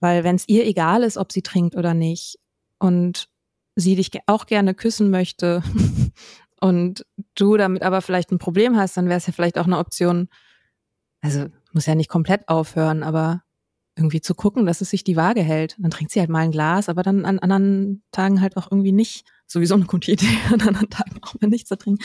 Weil 0.00 0.24
wenn 0.24 0.36
es 0.36 0.48
ihr 0.48 0.66
egal 0.66 1.02
ist, 1.02 1.16
ob 1.16 1.32
sie 1.32 1.42
trinkt 1.42 1.76
oder 1.76 1.94
nicht 1.94 2.38
und 2.78 3.28
sie 3.76 3.96
dich 3.96 4.10
auch 4.26 4.46
gerne 4.46 4.74
küssen 4.74 5.10
möchte, 5.10 5.62
und 6.64 7.04
du 7.34 7.58
damit 7.58 7.82
aber 7.82 8.00
vielleicht 8.00 8.32
ein 8.32 8.38
Problem 8.38 8.74
hast, 8.78 8.96
dann 8.96 9.06
wäre 9.06 9.18
es 9.18 9.26
ja 9.26 9.34
vielleicht 9.34 9.58
auch 9.58 9.66
eine 9.66 9.76
Option, 9.76 10.30
also 11.20 11.44
muss 11.74 11.84
ja 11.84 11.94
nicht 11.94 12.08
komplett 12.08 12.48
aufhören, 12.48 13.02
aber 13.02 13.42
irgendwie 13.96 14.22
zu 14.22 14.34
gucken, 14.34 14.64
dass 14.64 14.80
es 14.80 14.88
sich 14.88 15.04
die 15.04 15.14
Waage 15.14 15.42
hält. 15.42 15.76
Dann 15.78 15.90
trinkt 15.90 16.10
sie 16.10 16.20
halt 16.20 16.30
mal 16.30 16.38
ein 16.38 16.52
Glas, 16.52 16.88
aber 16.88 17.02
dann 17.02 17.26
an 17.26 17.38
anderen 17.38 18.02
Tagen 18.12 18.40
halt 18.40 18.56
auch 18.56 18.70
irgendwie 18.70 18.92
nicht. 18.92 19.26
Sowieso 19.46 19.74
eine 19.74 19.84
gute 19.84 20.12
Idee, 20.12 20.38
an 20.50 20.62
anderen 20.62 20.88
Tagen 20.88 21.20
auch 21.20 21.34
mal 21.38 21.48
nicht 21.48 21.68
zu 21.68 21.76
trinken. 21.76 22.02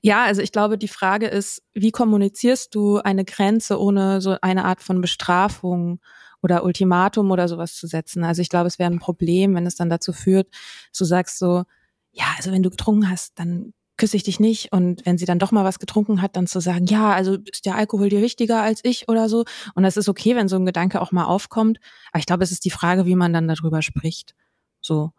Ja, 0.00 0.24
also 0.24 0.40
ich 0.40 0.52
glaube, 0.52 0.78
die 0.78 0.88
Frage 0.88 1.26
ist, 1.26 1.62
wie 1.74 1.90
kommunizierst 1.90 2.74
du 2.74 3.00
eine 3.00 3.26
Grenze, 3.26 3.78
ohne 3.78 4.22
so 4.22 4.38
eine 4.40 4.64
Art 4.64 4.82
von 4.82 5.02
Bestrafung 5.02 6.00
oder 6.40 6.64
Ultimatum 6.64 7.30
oder 7.30 7.46
sowas 7.46 7.74
zu 7.74 7.86
setzen? 7.86 8.24
Also 8.24 8.40
ich 8.40 8.48
glaube, 8.48 8.68
es 8.68 8.78
wäre 8.78 8.90
ein 8.90 9.00
Problem, 9.00 9.54
wenn 9.54 9.66
es 9.66 9.76
dann 9.76 9.90
dazu 9.90 10.14
führt, 10.14 10.48
du 10.96 11.04
sagst 11.04 11.38
so, 11.38 11.64
ja, 12.12 12.24
also 12.38 12.52
wenn 12.52 12.62
du 12.62 12.70
getrunken 12.70 13.10
hast, 13.10 13.38
dann 13.38 13.74
küsse 13.98 14.16
ich 14.16 14.22
dich 14.22 14.40
nicht. 14.40 14.72
Und 14.72 15.04
wenn 15.04 15.18
sie 15.18 15.26
dann 15.26 15.38
doch 15.38 15.52
mal 15.52 15.64
was 15.64 15.78
getrunken 15.78 16.22
hat, 16.22 16.36
dann 16.36 16.46
zu 16.46 16.60
sagen, 16.60 16.86
ja, 16.86 17.12
also 17.12 17.36
ist 17.52 17.66
der 17.66 17.76
Alkohol 17.76 18.08
dir 18.08 18.22
wichtiger 18.22 18.62
als 18.62 18.80
ich 18.84 19.08
oder 19.08 19.28
so. 19.28 19.44
Und 19.74 19.82
das 19.82 19.96
ist 19.96 20.08
okay, 20.08 20.34
wenn 20.34 20.48
so 20.48 20.56
ein 20.56 20.64
Gedanke 20.64 21.02
auch 21.02 21.12
mal 21.12 21.24
aufkommt. 21.24 21.78
Aber 22.12 22.20
ich 22.20 22.26
glaube, 22.26 22.44
es 22.44 22.52
ist 22.52 22.64
die 22.64 22.70
Frage, 22.70 23.04
wie 23.04 23.16
man 23.16 23.32
dann 23.32 23.48
darüber 23.48 23.82
spricht. 23.82 24.34
So. 24.80 25.12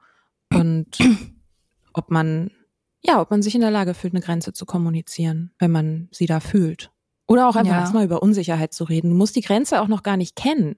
Und 0.52 0.98
ob 1.94 2.10
man, 2.10 2.52
ja, 3.02 3.22
ob 3.22 3.30
man 3.30 3.42
sich 3.44 3.54
in 3.54 3.62
der 3.62 3.72
Lage 3.72 3.94
fühlt, 3.94 4.14
eine 4.14 4.24
Grenze 4.24 4.54
zu 4.54 4.66
kommunizieren, 4.66 5.52
wenn 5.60 5.72
man 5.72 6.08
sie 6.12 6.26
da 6.26 6.40
fühlt. 6.40 6.92
Oder 7.28 7.48
auch 7.48 7.56
einfach 7.56 7.74
ja. 7.74 7.82
erstmal 7.82 8.06
über 8.06 8.24
Unsicherheit 8.24 8.74
zu 8.74 8.86
reden. 8.86 9.12
Du 9.12 9.16
musst 9.16 9.36
die 9.36 9.42
Grenze 9.42 9.82
auch 9.82 9.88
noch 9.88 10.02
gar 10.02 10.18
nicht 10.18 10.36
kennen. 10.36 10.78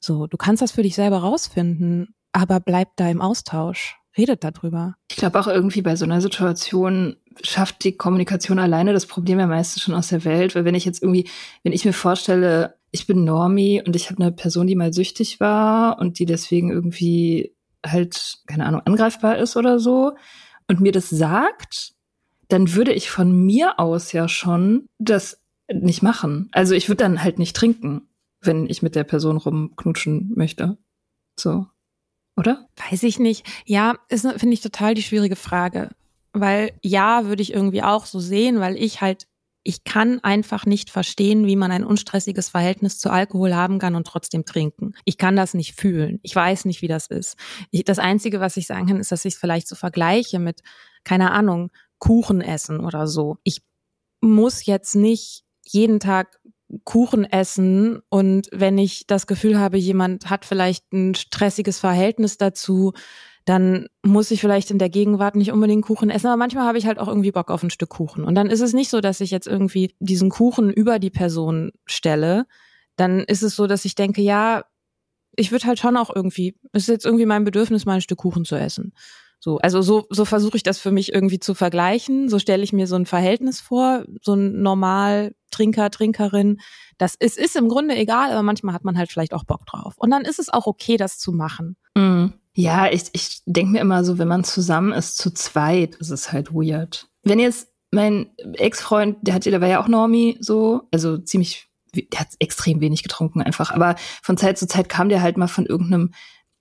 So, 0.00 0.26
du 0.26 0.36
kannst 0.36 0.62
das 0.62 0.72
für 0.72 0.82
dich 0.82 0.94
selber 0.94 1.18
rausfinden, 1.18 2.14
aber 2.32 2.60
bleib 2.60 2.96
da 2.96 3.10
im 3.10 3.20
Austausch 3.20 3.98
redet 4.18 4.44
darüber. 4.44 4.96
Ich 5.10 5.16
glaube 5.16 5.38
auch 5.38 5.46
irgendwie 5.46 5.82
bei 5.82 5.96
so 5.96 6.04
einer 6.04 6.20
Situation 6.20 7.16
schafft 7.42 7.84
die 7.84 7.96
Kommunikation 7.96 8.58
alleine 8.58 8.92
das 8.92 9.06
Problem 9.06 9.38
ja 9.38 9.46
meistens 9.46 9.82
schon 9.82 9.94
aus 9.94 10.08
der 10.08 10.24
Welt, 10.24 10.54
weil 10.54 10.64
wenn 10.64 10.74
ich 10.74 10.84
jetzt 10.84 11.02
irgendwie, 11.02 11.28
wenn 11.62 11.72
ich 11.72 11.84
mir 11.84 11.92
vorstelle, 11.92 12.74
ich 12.90 13.06
bin 13.06 13.24
Normie 13.24 13.82
und 13.86 13.94
ich 13.94 14.10
habe 14.10 14.20
eine 14.20 14.32
Person, 14.32 14.66
die 14.66 14.74
mal 14.74 14.92
süchtig 14.92 15.40
war 15.40 15.98
und 15.98 16.18
die 16.18 16.26
deswegen 16.26 16.70
irgendwie 16.70 17.54
halt, 17.86 18.38
keine 18.46 18.66
Ahnung, 18.66 18.82
angreifbar 18.84 19.38
ist 19.38 19.56
oder 19.56 19.78
so 19.78 20.16
und 20.66 20.80
mir 20.80 20.92
das 20.92 21.08
sagt, 21.08 21.92
dann 22.48 22.74
würde 22.74 22.92
ich 22.92 23.10
von 23.10 23.32
mir 23.32 23.78
aus 23.78 24.12
ja 24.12 24.26
schon 24.28 24.88
das 24.98 25.40
nicht 25.72 26.02
machen. 26.02 26.48
Also 26.52 26.74
ich 26.74 26.88
würde 26.88 27.04
dann 27.04 27.22
halt 27.22 27.38
nicht 27.38 27.54
trinken, 27.54 28.08
wenn 28.40 28.66
ich 28.66 28.82
mit 28.82 28.94
der 28.94 29.04
Person 29.04 29.36
rumknutschen 29.36 30.32
möchte. 30.34 30.78
So 31.38 31.66
oder? 32.38 32.68
Weiß 32.90 33.02
ich 33.02 33.18
nicht. 33.18 33.46
Ja, 33.66 33.96
ist 34.08 34.22
finde 34.22 34.54
ich 34.54 34.60
total 34.60 34.94
die 34.94 35.02
schwierige 35.02 35.36
Frage, 35.36 35.90
weil 36.32 36.72
ja, 36.82 37.26
würde 37.26 37.42
ich 37.42 37.52
irgendwie 37.52 37.82
auch 37.82 38.06
so 38.06 38.20
sehen, 38.20 38.60
weil 38.60 38.76
ich 38.76 39.00
halt 39.00 39.26
ich 39.64 39.84
kann 39.84 40.20
einfach 40.20 40.64
nicht 40.64 40.88
verstehen, 40.88 41.46
wie 41.46 41.56
man 41.56 41.70
ein 41.70 41.84
unstressiges 41.84 42.48
Verhältnis 42.48 42.98
zu 42.98 43.10
Alkohol 43.10 43.54
haben 43.54 43.78
kann 43.78 43.96
und 43.96 44.06
trotzdem 44.06 44.46
trinken. 44.46 44.94
Ich 45.04 45.18
kann 45.18 45.36
das 45.36 45.52
nicht 45.52 45.74
fühlen. 45.74 46.20
Ich 46.22 46.34
weiß 46.34 46.64
nicht, 46.64 46.80
wie 46.80 46.88
das 46.88 47.08
ist. 47.08 47.36
Ich, 47.70 47.84
das 47.84 47.98
Einzige, 47.98 48.40
was 48.40 48.56
ich 48.56 48.66
sagen 48.66 48.86
kann, 48.86 48.98
ist, 48.98 49.12
dass 49.12 49.26
ich 49.26 49.34
es 49.34 49.40
vielleicht 49.40 49.68
so 49.68 49.74
vergleiche 49.74 50.38
mit, 50.38 50.62
keine 51.04 51.32
Ahnung, 51.32 51.70
Kuchen 51.98 52.40
essen 52.40 52.80
oder 52.80 53.06
so. 53.06 53.36
Ich 53.44 53.60
muss 54.22 54.64
jetzt 54.64 54.94
nicht 54.94 55.44
jeden 55.66 56.00
Tag 56.00 56.37
Kuchen 56.84 57.24
essen 57.24 58.00
und 58.10 58.48
wenn 58.52 58.76
ich 58.76 59.06
das 59.06 59.26
Gefühl 59.26 59.58
habe, 59.58 59.78
jemand 59.78 60.28
hat 60.28 60.44
vielleicht 60.44 60.92
ein 60.92 61.14
stressiges 61.14 61.78
Verhältnis 61.78 62.36
dazu, 62.36 62.92
dann 63.46 63.86
muss 64.02 64.30
ich 64.30 64.42
vielleicht 64.42 64.70
in 64.70 64.78
der 64.78 64.90
Gegenwart 64.90 65.34
nicht 65.34 65.52
unbedingt 65.52 65.86
Kuchen 65.86 66.10
essen, 66.10 66.26
aber 66.26 66.36
manchmal 66.36 66.66
habe 66.66 66.76
ich 66.76 66.86
halt 66.86 66.98
auch 66.98 67.08
irgendwie 67.08 67.32
Bock 67.32 67.50
auf 67.50 67.62
ein 67.62 67.70
Stück 67.70 67.88
Kuchen. 67.88 68.24
Und 68.24 68.34
dann 68.34 68.50
ist 68.50 68.60
es 68.60 68.74
nicht 68.74 68.90
so, 68.90 69.00
dass 69.00 69.22
ich 69.22 69.30
jetzt 69.30 69.46
irgendwie 69.46 69.94
diesen 70.00 70.28
Kuchen 70.28 70.70
über 70.70 70.98
die 70.98 71.08
Person 71.08 71.72
stelle. 71.86 72.46
Dann 72.96 73.20
ist 73.20 73.42
es 73.42 73.56
so, 73.56 73.66
dass 73.66 73.86
ich 73.86 73.94
denke, 73.94 74.20
ja, 74.20 74.64
ich 75.34 75.50
würde 75.50 75.66
halt 75.66 75.78
schon 75.78 75.96
auch 75.96 76.14
irgendwie, 76.14 76.56
es 76.72 76.82
ist 76.82 76.88
jetzt 76.88 77.06
irgendwie 77.06 77.24
mein 77.24 77.44
Bedürfnis, 77.44 77.86
mal 77.86 77.94
ein 77.94 78.00
Stück 78.02 78.18
Kuchen 78.18 78.44
zu 78.44 78.56
essen. 78.56 78.92
So, 79.40 79.58
also 79.58 79.82
so, 79.82 80.06
so 80.10 80.24
versuche 80.24 80.56
ich 80.56 80.62
das 80.62 80.78
für 80.78 80.90
mich 80.90 81.12
irgendwie 81.12 81.38
zu 81.38 81.54
vergleichen. 81.54 82.28
So 82.28 82.38
stelle 82.38 82.62
ich 82.62 82.72
mir 82.72 82.86
so 82.86 82.96
ein 82.96 83.06
Verhältnis 83.06 83.60
vor, 83.60 84.04
so 84.20 84.34
ein 84.34 84.62
normal 84.62 85.34
Trinker, 85.50 85.90
Trinkerin. 85.90 86.60
Das 86.98 87.14
ist, 87.14 87.38
ist 87.38 87.54
im 87.54 87.68
Grunde 87.68 87.96
egal, 87.96 88.32
aber 88.32 88.42
manchmal 88.42 88.74
hat 88.74 88.84
man 88.84 88.98
halt 88.98 89.10
vielleicht 89.10 89.32
auch 89.32 89.44
Bock 89.44 89.64
drauf. 89.66 89.94
Und 89.96 90.10
dann 90.10 90.22
ist 90.22 90.40
es 90.40 90.48
auch 90.48 90.66
okay, 90.66 90.96
das 90.96 91.18
zu 91.18 91.32
machen. 91.32 91.76
Mhm. 91.94 92.32
Ja, 92.54 92.90
ich, 92.90 93.04
ich 93.12 93.42
denke 93.46 93.72
mir 93.72 93.80
immer 93.80 94.02
so, 94.02 94.18
wenn 94.18 94.26
man 94.26 94.42
zusammen 94.42 94.92
ist, 94.92 95.16
zu 95.16 95.30
zweit, 95.32 95.94
ist 95.96 96.10
es 96.10 96.32
halt 96.32 96.52
weird. 96.52 97.06
Wenn 97.22 97.38
jetzt 97.38 97.68
mein 97.92 98.30
Ex-Freund, 98.54 99.18
der 99.22 99.34
hatte, 99.34 99.50
der 99.50 99.60
war 99.60 99.68
ja 99.68 99.80
auch 99.80 99.86
Normie, 99.86 100.36
so, 100.40 100.82
also 100.90 101.18
ziemlich, 101.18 101.68
der 101.94 102.18
hat 102.18 102.28
extrem 102.40 102.80
wenig 102.80 103.04
getrunken 103.04 103.42
einfach, 103.42 103.70
aber 103.70 103.94
von 104.22 104.36
Zeit 104.36 104.58
zu 104.58 104.66
Zeit 104.66 104.88
kam 104.88 105.08
der 105.08 105.22
halt 105.22 105.36
mal 105.36 105.46
von 105.46 105.66
irgendeinem 105.66 106.12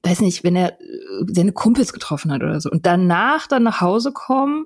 weiß 0.08 0.22
nicht, 0.22 0.44
wenn 0.44 0.56
er 0.56 0.80
äh, 0.80 0.86
seine 1.28 1.52
Kumpels 1.52 1.94
getroffen 1.94 2.32
hat 2.32 2.44
oder 2.44 2.60
so 2.62 2.70
und 2.70 2.86
danach 2.86 3.48
dann 3.48 3.64
nach 3.64 3.82
Hause 3.82 4.12
kommen 4.12 4.66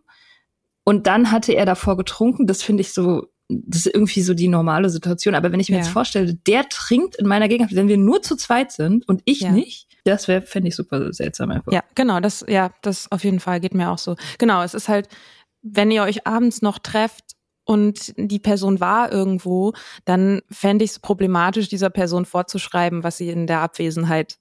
und 0.84 1.08
dann 1.08 1.32
hatte 1.32 1.54
er 1.54 1.66
davor 1.66 1.98
getrunken, 1.98 2.48
das 2.48 2.64
finde 2.64 2.82
ich 2.82 2.94
so, 2.94 3.28
das 3.50 3.86
ist 3.86 3.94
irgendwie 3.94 4.22
so 4.22 4.34
die 4.34 4.48
normale 4.48 4.90
Situation. 4.90 5.36
Aber 5.36 5.52
wenn 5.52 5.60
ich 5.60 5.70
mir 5.70 5.78
ja. 5.78 5.84
jetzt 5.84 5.92
vorstelle, 5.92 6.34
der 6.34 6.68
trinkt 6.70 7.16
in 7.18 7.28
meiner 7.28 7.48
Gegend, 7.48 7.76
wenn 7.76 7.88
wir 7.88 7.98
nur 7.98 8.22
zu 8.22 8.36
zweit 8.36 8.72
sind 8.72 9.08
und 9.08 9.22
ich 9.26 9.42
ja. 9.42 9.52
nicht, 9.52 9.88
das 10.04 10.28
wäre, 10.28 10.42
fände 10.42 10.70
ich 10.70 10.76
super 10.76 11.14
seltsam 11.14 11.52
einfach. 11.52 11.72
Ja, 11.72 11.84
genau, 11.96 12.20
das, 12.20 12.44
ja, 12.48 12.72
das 12.82 13.12
auf 13.12 13.24
jeden 13.24 13.40
Fall 13.40 13.60
geht 13.60 13.74
mir 13.74 13.92
auch 13.92 13.98
so. 13.98 14.16
Genau, 14.40 14.64
es 14.64 14.74
ist 14.74 14.90
halt, 14.90 15.08
wenn 15.62 15.92
ihr 15.92 16.04
euch 16.04 16.26
abends 16.26 16.62
noch 16.62 16.80
trefft 16.80 17.36
und 17.66 18.14
die 18.18 18.40
Person 18.40 18.80
war 18.80 19.12
irgendwo, 19.12 19.74
dann 20.06 20.42
fände 20.50 20.84
ich 20.84 20.92
es 20.92 21.00
problematisch, 21.00 21.70
dieser 21.70 21.92
Person 21.92 22.26
vorzuschreiben, 22.26 23.04
was 23.04 23.18
sie 23.18 23.30
in 23.30 23.46
der 23.46 23.60
Abwesenheit 23.60 24.38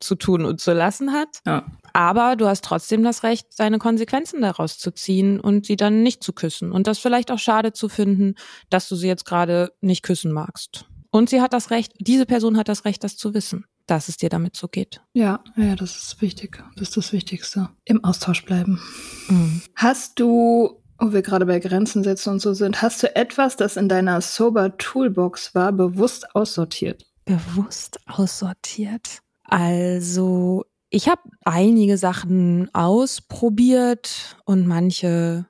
zu 0.00 0.14
tun 0.14 0.44
und 0.44 0.60
zu 0.60 0.72
lassen 0.72 1.12
hat. 1.12 1.40
Ja. 1.46 1.66
Aber 1.92 2.36
du 2.36 2.46
hast 2.46 2.64
trotzdem 2.64 3.02
das 3.02 3.22
Recht, 3.22 3.46
deine 3.58 3.78
Konsequenzen 3.78 4.42
daraus 4.42 4.78
zu 4.78 4.90
ziehen 4.92 5.40
und 5.40 5.66
sie 5.66 5.76
dann 5.76 6.02
nicht 6.02 6.22
zu 6.22 6.32
küssen. 6.32 6.72
Und 6.72 6.86
das 6.86 6.98
vielleicht 6.98 7.30
auch 7.30 7.38
schade 7.38 7.72
zu 7.72 7.88
finden, 7.88 8.34
dass 8.70 8.88
du 8.88 8.96
sie 8.96 9.08
jetzt 9.08 9.24
gerade 9.24 9.72
nicht 9.80 10.02
küssen 10.02 10.32
magst. 10.32 10.86
Und 11.10 11.30
sie 11.30 11.40
hat 11.40 11.52
das 11.52 11.70
Recht, 11.70 11.92
diese 11.98 12.26
Person 12.26 12.58
hat 12.58 12.68
das 12.68 12.84
Recht, 12.84 13.02
das 13.02 13.16
zu 13.16 13.32
wissen, 13.32 13.64
dass 13.86 14.08
es 14.08 14.16
dir 14.16 14.28
damit 14.28 14.56
so 14.56 14.68
geht. 14.68 15.00
Ja, 15.14 15.42
ja, 15.56 15.74
das 15.76 15.96
ist 15.96 16.20
wichtig. 16.20 16.62
Das 16.74 16.88
ist 16.88 16.96
das 16.96 17.12
Wichtigste. 17.12 17.70
Im 17.84 18.04
Austausch 18.04 18.44
bleiben. 18.44 18.80
Mhm. 19.28 19.62
Hast 19.74 20.18
du 20.18 20.82
wo 20.98 21.12
wir 21.12 21.22
gerade 21.22 21.46
bei 21.46 21.58
Grenzen 21.58 22.02
setzen 22.04 22.30
und 22.30 22.40
so 22.40 22.54
sind, 22.54 22.80
hast 22.80 23.02
du 23.02 23.14
etwas, 23.14 23.56
das 23.56 23.76
in 23.76 23.88
deiner 23.88 24.20
Sober 24.20 24.76
Toolbox 24.78 25.54
war, 25.54 25.72
bewusst 25.72 26.34
aussortiert? 26.34 27.04
Bewusst 27.26 28.00
aussortiert? 28.06 29.20
Also, 29.48 30.64
ich 30.90 31.08
habe 31.08 31.22
einige 31.44 31.98
Sachen 31.98 32.72
ausprobiert 32.74 34.36
und 34.44 34.66
manche 34.66 35.46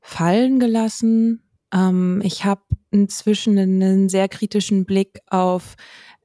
fallen 0.00 0.58
gelassen. 0.60 1.42
Ähm, 1.72 2.20
ich 2.24 2.44
habe 2.44 2.62
inzwischen 2.90 3.58
einen 3.58 4.08
sehr 4.08 4.28
kritischen 4.28 4.86
Blick 4.86 5.20
auf 5.28 5.74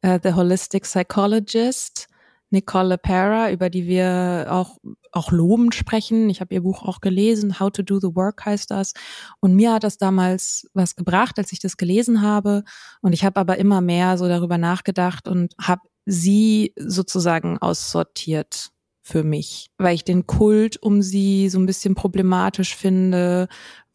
äh, 0.01 0.19
The 0.21 0.33
Holistic 0.33 0.83
Psychologist, 0.83 2.07
Nicole 2.51 2.97
Pera, 2.97 3.51
über 3.51 3.69
die 3.69 3.87
wir 3.87 4.47
auch, 4.49 4.77
auch 5.13 5.31
lobend 5.31 5.73
sprechen. 5.73 6.29
Ich 6.29 6.41
habe 6.41 6.53
ihr 6.53 6.61
Buch 6.61 6.83
auch 6.83 6.99
gelesen, 6.99 7.59
How 7.59 7.71
to 7.71 7.81
Do 7.81 7.99
the 7.99 8.13
Work 8.13 8.45
heißt 8.45 8.71
das. 8.71 8.93
Und 9.39 9.55
mir 9.55 9.73
hat 9.73 9.83
das 9.83 9.97
damals 9.97 10.69
was 10.73 10.95
gebracht, 10.95 11.37
als 11.39 11.53
ich 11.53 11.59
das 11.59 11.77
gelesen 11.77 12.21
habe. 12.21 12.63
Und 13.01 13.13
ich 13.13 13.23
habe 13.23 13.39
aber 13.39 13.57
immer 13.57 13.79
mehr 13.81 14.17
so 14.17 14.27
darüber 14.27 14.57
nachgedacht 14.57 15.27
und 15.29 15.53
habe 15.59 15.81
sie 16.05 16.73
sozusagen 16.77 17.57
aussortiert 17.57 18.71
für 19.01 19.23
mich, 19.23 19.71
weil 19.77 19.95
ich 19.95 20.03
den 20.03 20.27
Kult 20.27 20.81
um 20.81 21.01
sie 21.01 21.49
so 21.49 21.59
ein 21.59 21.65
bisschen 21.65 21.95
problematisch 21.95 22.75
finde, 22.75 23.47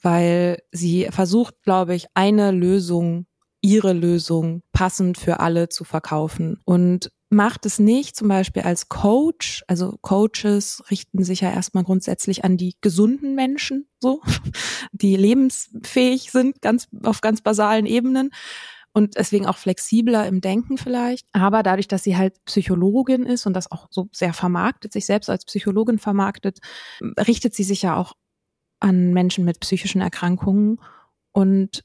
weil 0.03 0.63
sie 0.73 1.09
versucht, 1.11 1.63
glaube 1.63 1.95
ich, 1.95 2.07
eine 2.15 2.51
Lösung, 2.51 3.27
ihre 3.61 3.93
Lösung 3.93 4.63
passend 4.73 5.19
für 5.19 5.41
alle 5.41 5.69
zu 5.69 5.85
verkaufen. 5.85 6.61
Und 6.65 7.11
macht 7.29 7.67
es 7.67 7.79
nicht 7.79 8.15
zum 8.17 8.29
Beispiel 8.29 8.63
als 8.63 8.89
Coach, 8.89 9.65
also 9.67 9.99
Coaches 10.01 10.83
richten 10.91 11.25
sich 11.25 11.41
ja 11.41 11.51
erstmal 11.51 11.85
grundsätzlich 11.85 12.45
an 12.45 12.57
die 12.57 12.77
gesunden 12.81 13.35
Menschen, 13.35 13.89
so, 13.99 14.21
die 14.93 15.17
lebensfähig 15.17 16.31
sind, 16.31 16.63
ganz, 16.63 16.89
auf 17.03 17.21
ganz 17.21 17.41
basalen 17.41 17.87
Ebenen 17.87 18.31
und 18.97 19.19
deswegen 19.19 19.45
auch 19.45 19.59
flexibler 19.59 20.27
im 20.27 20.41
Denken 20.41 20.79
vielleicht. 20.79 21.27
Aber 21.35 21.63
dadurch, 21.63 21.87
dass 21.87 22.03
sie 22.03 22.17
halt 22.17 22.43
Psychologin 22.47 23.25
ist 23.27 23.45
und 23.45 23.53
das 23.53 23.71
auch 23.71 23.89
so 23.91 24.09
sehr 24.11 24.33
vermarktet, 24.33 24.95
sich 24.95 25.05
selbst 25.05 25.29
als 25.29 25.45
Psychologin 25.45 25.99
vermarktet, 25.99 26.61
richtet 27.19 27.55
sie 27.55 27.63
sich 27.63 27.83
ja 27.83 27.95
auch 27.95 28.15
an 28.81 29.13
Menschen 29.13 29.45
mit 29.45 29.61
psychischen 29.61 30.01
Erkrankungen. 30.01 30.81
Und 31.33 31.85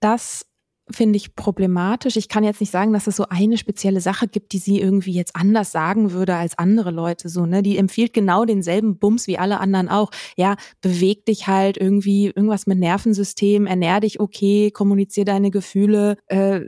das 0.00 0.46
finde 0.90 1.16
ich 1.16 1.34
problematisch. 1.34 2.16
Ich 2.16 2.28
kann 2.28 2.44
jetzt 2.44 2.60
nicht 2.60 2.70
sagen, 2.70 2.92
dass 2.92 3.06
es 3.06 3.16
so 3.16 3.26
eine 3.28 3.58
spezielle 3.58 4.00
Sache 4.00 4.28
gibt, 4.28 4.52
die 4.52 4.58
sie 4.58 4.80
irgendwie 4.80 5.12
jetzt 5.12 5.36
anders 5.36 5.72
sagen 5.72 6.12
würde 6.12 6.36
als 6.36 6.58
andere 6.58 6.90
Leute 6.90 7.28
so, 7.28 7.46
ne? 7.46 7.62
Die 7.62 7.76
empfiehlt 7.76 8.12
genau 8.12 8.44
denselben 8.44 8.98
Bums 8.98 9.26
wie 9.26 9.38
alle 9.38 9.60
anderen 9.60 9.88
auch. 9.88 10.10
Ja, 10.36 10.56
beweg 10.80 11.26
dich 11.26 11.46
halt 11.46 11.76
irgendwie 11.76 12.26
irgendwas 12.26 12.66
mit 12.66 12.78
Nervensystem, 12.78 13.66
ernähr 13.66 14.00
dich 14.00 14.20
okay, 14.20 14.70
kommunizier 14.70 15.24
deine 15.24 15.50
Gefühle. 15.50 16.16
Äh, 16.26 16.60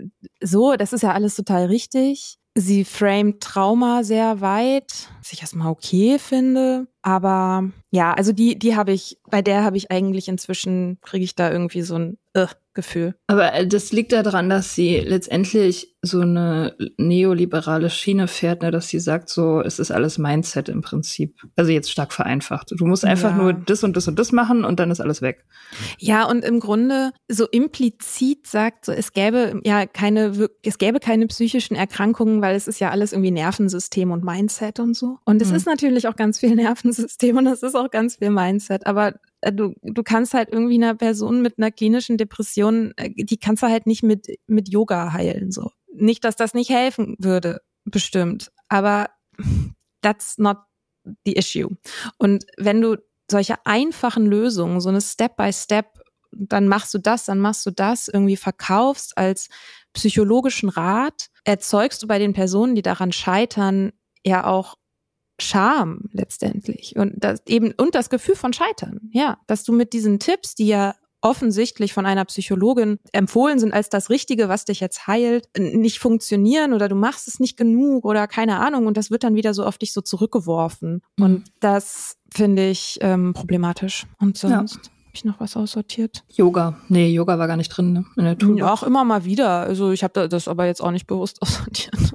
so, 0.42 0.74
das 0.76 0.92
ist 0.92 1.02
ja 1.02 1.12
alles 1.12 1.34
total 1.34 1.66
richtig. 1.66 2.40
Sie 2.56 2.84
framet 2.84 3.40
Trauma 3.40 4.02
sehr 4.02 4.40
weit, 4.40 5.08
was 5.20 5.32
ich 5.32 5.40
erstmal 5.40 5.68
okay 5.68 6.18
finde. 6.18 6.88
Aber 7.00 7.70
ja, 7.90 8.12
also 8.12 8.32
die, 8.32 8.58
die 8.58 8.74
habe 8.74 8.92
ich, 8.92 9.18
bei 9.30 9.40
der 9.40 9.62
habe 9.62 9.76
ich 9.76 9.92
eigentlich 9.92 10.26
inzwischen, 10.26 10.98
kriege 11.00 11.24
ich 11.24 11.36
da 11.36 11.50
irgendwie 11.50 11.82
so 11.82 11.94
ein 11.94 12.18
uh, 12.36 12.46
Gefühl. 12.80 13.14
Aber 13.26 13.52
äh, 13.54 13.66
das 13.66 13.92
liegt 13.92 14.12
daran, 14.12 14.48
dass 14.48 14.74
sie 14.74 14.98
letztendlich 14.98 15.94
so 16.02 16.20
eine 16.20 16.74
neoliberale 16.96 17.90
Schiene 17.90 18.26
fährt, 18.26 18.62
ne, 18.62 18.70
dass 18.70 18.88
sie 18.88 19.00
sagt, 19.00 19.28
so, 19.28 19.60
es 19.60 19.78
ist 19.78 19.90
alles 19.90 20.16
Mindset 20.16 20.70
im 20.70 20.80
Prinzip. 20.80 21.36
Also 21.56 21.72
jetzt 21.72 21.90
stark 21.90 22.12
vereinfacht. 22.12 22.72
Du 22.74 22.86
musst 22.86 23.04
einfach 23.04 23.36
ja. 23.36 23.36
nur 23.36 23.52
das 23.52 23.84
und 23.84 23.96
das 23.96 24.08
und 24.08 24.18
das 24.18 24.32
machen 24.32 24.64
und 24.64 24.80
dann 24.80 24.90
ist 24.90 25.00
alles 25.00 25.20
weg. 25.20 25.44
Ja, 25.98 26.24
und 26.24 26.42
im 26.42 26.58
Grunde 26.58 27.12
so 27.28 27.46
implizit 27.46 28.46
sagt, 28.46 28.86
so, 28.86 28.92
es 28.92 29.12
gäbe 29.12 29.60
ja 29.62 29.84
keine, 29.84 30.48
es 30.64 30.78
gäbe 30.78 31.00
keine 31.00 31.26
psychischen 31.26 31.76
Erkrankungen, 31.76 32.40
weil 32.40 32.56
es 32.56 32.66
ist 32.66 32.80
ja 32.80 32.90
alles 32.90 33.12
irgendwie 33.12 33.30
Nervensystem 33.30 34.10
und 34.10 34.24
Mindset 34.24 34.80
und 34.80 34.94
so. 34.94 35.18
Und 35.26 35.42
es 35.42 35.50
mhm. 35.50 35.56
ist 35.56 35.66
natürlich 35.66 36.08
auch 36.08 36.16
ganz 36.16 36.38
viel 36.38 36.54
Nervensystem 36.54 37.36
und 37.36 37.46
es 37.46 37.62
ist 37.62 37.74
auch 37.74 37.90
ganz 37.90 38.16
viel 38.16 38.30
Mindset. 38.30 38.86
Aber 38.86 39.14
du, 39.42 39.74
du 39.82 40.02
kannst 40.02 40.34
halt 40.34 40.50
irgendwie 40.50 40.76
einer 40.76 40.94
Person 40.94 41.42
mit 41.42 41.58
einer 41.58 41.70
klinischen 41.70 42.18
Depression, 42.18 42.92
äh, 42.96 43.10
die 43.16 43.38
kannst 43.38 43.62
du 43.62 43.68
halt 43.68 43.86
nicht 43.86 44.02
mit, 44.02 44.26
mit 44.46 44.68
Yoga 44.68 45.12
heilen, 45.12 45.50
so. 45.50 45.70
Nicht, 45.92 46.24
dass 46.24 46.36
das 46.36 46.54
nicht 46.54 46.70
helfen 46.70 47.16
würde, 47.18 47.60
bestimmt. 47.84 48.50
Aber 48.68 49.08
that's 50.02 50.38
not 50.38 50.58
the 51.24 51.32
issue. 51.32 51.68
Und 52.18 52.44
wenn 52.56 52.80
du 52.80 52.96
solche 53.30 53.54
einfachen 53.64 54.26
Lösungen, 54.26 54.80
so 54.80 54.88
eine 54.88 55.00
Step 55.00 55.36
by 55.36 55.52
Step, 55.52 55.86
dann 56.32 56.68
machst 56.68 56.94
du 56.94 56.98
das, 56.98 57.24
dann 57.24 57.38
machst 57.38 57.66
du 57.66 57.70
das, 57.70 58.08
irgendwie 58.08 58.36
verkaufst 58.36 59.16
als 59.18 59.48
psychologischen 59.92 60.68
Rat, 60.68 61.28
erzeugst 61.44 62.02
du 62.02 62.06
bei 62.06 62.18
den 62.18 62.32
Personen, 62.32 62.74
die 62.74 62.82
daran 62.82 63.12
scheitern, 63.12 63.92
ja 64.24 64.46
auch 64.46 64.76
Scham 65.40 66.08
letztendlich 66.12 66.96
und 66.96 67.14
das 67.16 67.42
eben 67.46 67.72
und 67.76 67.94
das 67.94 68.10
Gefühl 68.10 68.36
von 68.36 68.52
Scheitern. 68.52 69.10
Ja, 69.12 69.38
dass 69.46 69.64
du 69.64 69.72
mit 69.72 69.92
diesen 69.92 70.18
Tipps, 70.18 70.54
die 70.54 70.66
ja 70.66 70.94
offensichtlich 71.22 71.92
von 71.92 72.06
einer 72.06 72.24
Psychologin 72.24 72.98
empfohlen 73.12 73.58
sind 73.58 73.74
als 73.74 73.88
das 73.88 74.10
Richtige, 74.10 74.48
was 74.48 74.64
dich 74.64 74.80
jetzt 74.80 75.06
heilt, 75.06 75.48
nicht 75.58 75.98
funktionieren 75.98 76.72
oder 76.72 76.88
du 76.88 76.94
machst 76.94 77.28
es 77.28 77.40
nicht 77.40 77.56
genug 77.56 78.04
oder 78.04 78.26
keine 78.26 78.58
Ahnung 78.58 78.86
und 78.86 78.96
das 78.96 79.10
wird 79.10 79.24
dann 79.24 79.34
wieder 79.34 79.52
so 79.54 79.64
auf 79.64 79.78
dich 79.78 79.92
so 79.92 80.00
zurückgeworfen. 80.00 81.02
Mhm. 81.16 81.24
Und 81.24 81.44
das 81.60 82.16
finde 82.32 82.68
ich 82.68 82.98
ähm, 83.02 83.32
problematisch. 83.34 84.06
Und 84.18 84.38
sonst. 84.38 84.76
Ja. 84.76 84.82
Habe 85.10 85.16
ich 85.16 85.24
noch 85.24 85.40
was 85.40 85.56
aussortiert? 85.56 86.22
Yoga. 86.28 86.78
Nee, 86.88 87.10
Yoga 87.10 87.36
war 87.36 87.48
gar 87.48 87.56
nicht 87.56 87.70
drin 87.70 87.92
ne? 87.92 88.04
in 88.16 88.24
der 88.24 88.38
Tour. 88.38 88.56
Ja, 88.56 88.72
auch 88.72 88.84
immer 88.84 89.04
mal 89.04 89.24
wieder. 89.24 89.48
Also 89.48 89.90
ich 89.90 90.04
habe 90.04 90.28
das 90.28 90.46
aber 90.46 90.66
jetzt 90.66 90.80
auch 90.80 90.92
nicht 90.92 91.08
bewusst 91.08 91.42
aussortiert. 91.42 91.96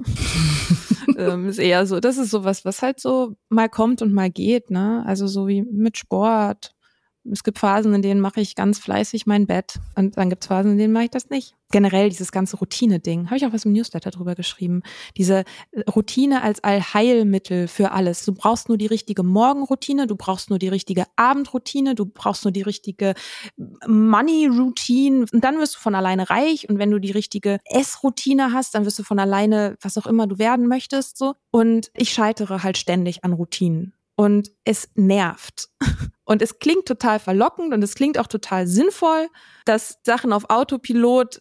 ähm, 1.16 1.48
ist 1.48 1.58
eher 1.58 1.86
so, 1.86 2.00
das 2.00 2.18
ist 2.18 2.30
sowas, 2.30 2.64
was 2.64 2.82
halt 2.82 3.00
so 3.00 3.36
mal 3.48 3.68
kommt 3.68 4.02
und 4.02 4.12
mal 4.12 4.30
geht, 4.30 4.70
ne? 4.70 5.04
Also 5.06 5.26
so 5.26 5.46
wie 5.48 5.62
mit 5.62 5.98
Sport, 5.98 6.75
es 7.32 7.44
gibt 7.44 7.58
Phasen, 7.58 7.94
in 7.94 8.02
denen 8.02 8.20
mache 8.20 8.40
ich 8.40 8.54
ganz 8.54 8.78
fleißig 8.78 9.26
mein 9.26 9.46
Bett 9.46 9.78
und 9.94 10.16
dann 10.16 10.30
gibt 10.30 10.44
es 10.44 10.48
Phasen, 10.48 10.72
in 10.72 10.78
denen 10.78 10.92
mache 10.92 11.04
ich 11.04 11.10
das 11.10 11.30
nicht. 11.30 11.54
Generell 11.72 12.08
dieses 12.08 12.30
ganze 12.30 12.56
Routine-Ding, 12.58 13.26
habe 13.26 13.36
ich 13.36 13.46
auch 13.46 13.52
was 13.52 13.64
im 13.64 13.72
Newsletter 13.72 14.10
drüber 14.10 14.36
geschrieben. 14.36 14.82
Diese 15.16 15.44
Routine 15.94 16.42
als 16.42 16.62
Allheilmittel 16.62 17.66
für 17.66 17.90
alles. 17.90 18.24
Du 18.24 18.32
brauchst 18.32 18.68
nur 18.68 18.78
die 18.78 18.86
richtige 18.86 19.24
Morgenroutine, 19.24 20.06
du 20.06 20.14
brauchst 20.14 20.48
nur 20.48 20.60
die 20.60 20.68
richtige 20.68 21.04
Abendroutine, 21.16 21.96
du 21.96 22.06
brauchst 22.06 22.44
nur 22.44 22.52
die 22.52 22.62
richtige 22.62 23.14
Money-Routine 23.86 25.26
und 25.32 25.42
dann 25.42 25.58
wirst 25.58 25.74
du 25.74 25.80
von 25.80 25.96
alleine 25.96 26.30
reich 26.30 26.68
und 26.68 26.78
wenn 26.78 26.90
du 26.90 27.00
die 27.00 27.10
richtige 27.10 27.58
Essroutine 27.64 28.52
hast, 28.52 28.74
dann 28.74 28.84
wirst 28.84 28.98
du 28.98 29.02
von 29.02 29.18
alleine, 29.18 29.76
was 29.80 29.98
auch 29.98 30.06
immer 30.06 30.26
du 30.26 30.38
werden 30.38 30.68
möchtest, 30.68 31.18
so. 31.18 31.34
Und 31.50 31.90
ich 31.94 32.12
scheitere 32.12 32.62
halt 32.62 32.78
ständig 32.78 33.24
an 33.24 33.32
Routinen 33.32 33.95
und 34.16 34.50
es 34.64 34.88
nervt. 34.94 35.68
Und 36.28 36.42
es 36.42 36.58
klingt 36.58 36.86
total 36.86 37.20
verlockend 37.20 37.72
und 37.72 37.84
es 37.84 37.94
klingt 37.94 38.18
auch 38.18 38.26
total 38.26 38.66
sinnvoll, 38.66 39.28
dass 39.64 40.00
Sachen 40.02 40.32
auf 40.32 40.50
Autopilot 40.50 41.40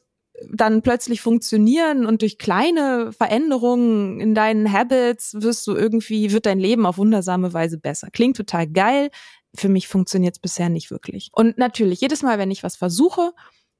dann 0.51 0.83
plötzlich 0.83 1.21
funktionieren 1.21 2.05
und 2.05 2.21
durch 2.21 2.37
kleine 2.37 3.11
Veränderungen 3.11 4.19
in 4.19 4.35
deinen 4.35 4.71
Habits 4.71 5.33
wirst 5.39 5.65
du 5.65 5.75
irgendwie, 5.75 6.31
wird 6.31 6.45
dein 6.45 6.59
Leben 6.59 6.85
auf 6.85 6.99
wundersame 6.99 7.51
Weise 7.51 7.79
besser. 7.79 8.09
Klingt 8.11 8.37
total 8.37 8.67
geil. 8.67 9.09
Für 9.55 9.69
mich 9.69 9.87
funktioniert 9.87 10.35
es 10.35 10.39
bisher 10.39 10.69
nicht 10.69 10.91
wirklich. 10.91 11.29
Und 11.33 11.57
natürlich, 11.57 12.01
jedes 12.01 12.21
Mal, 12.21 12.37
wenn 12.37 12.51
ich 12.51 12.61
was 12.61 12.75
versuche, 12.75 13.31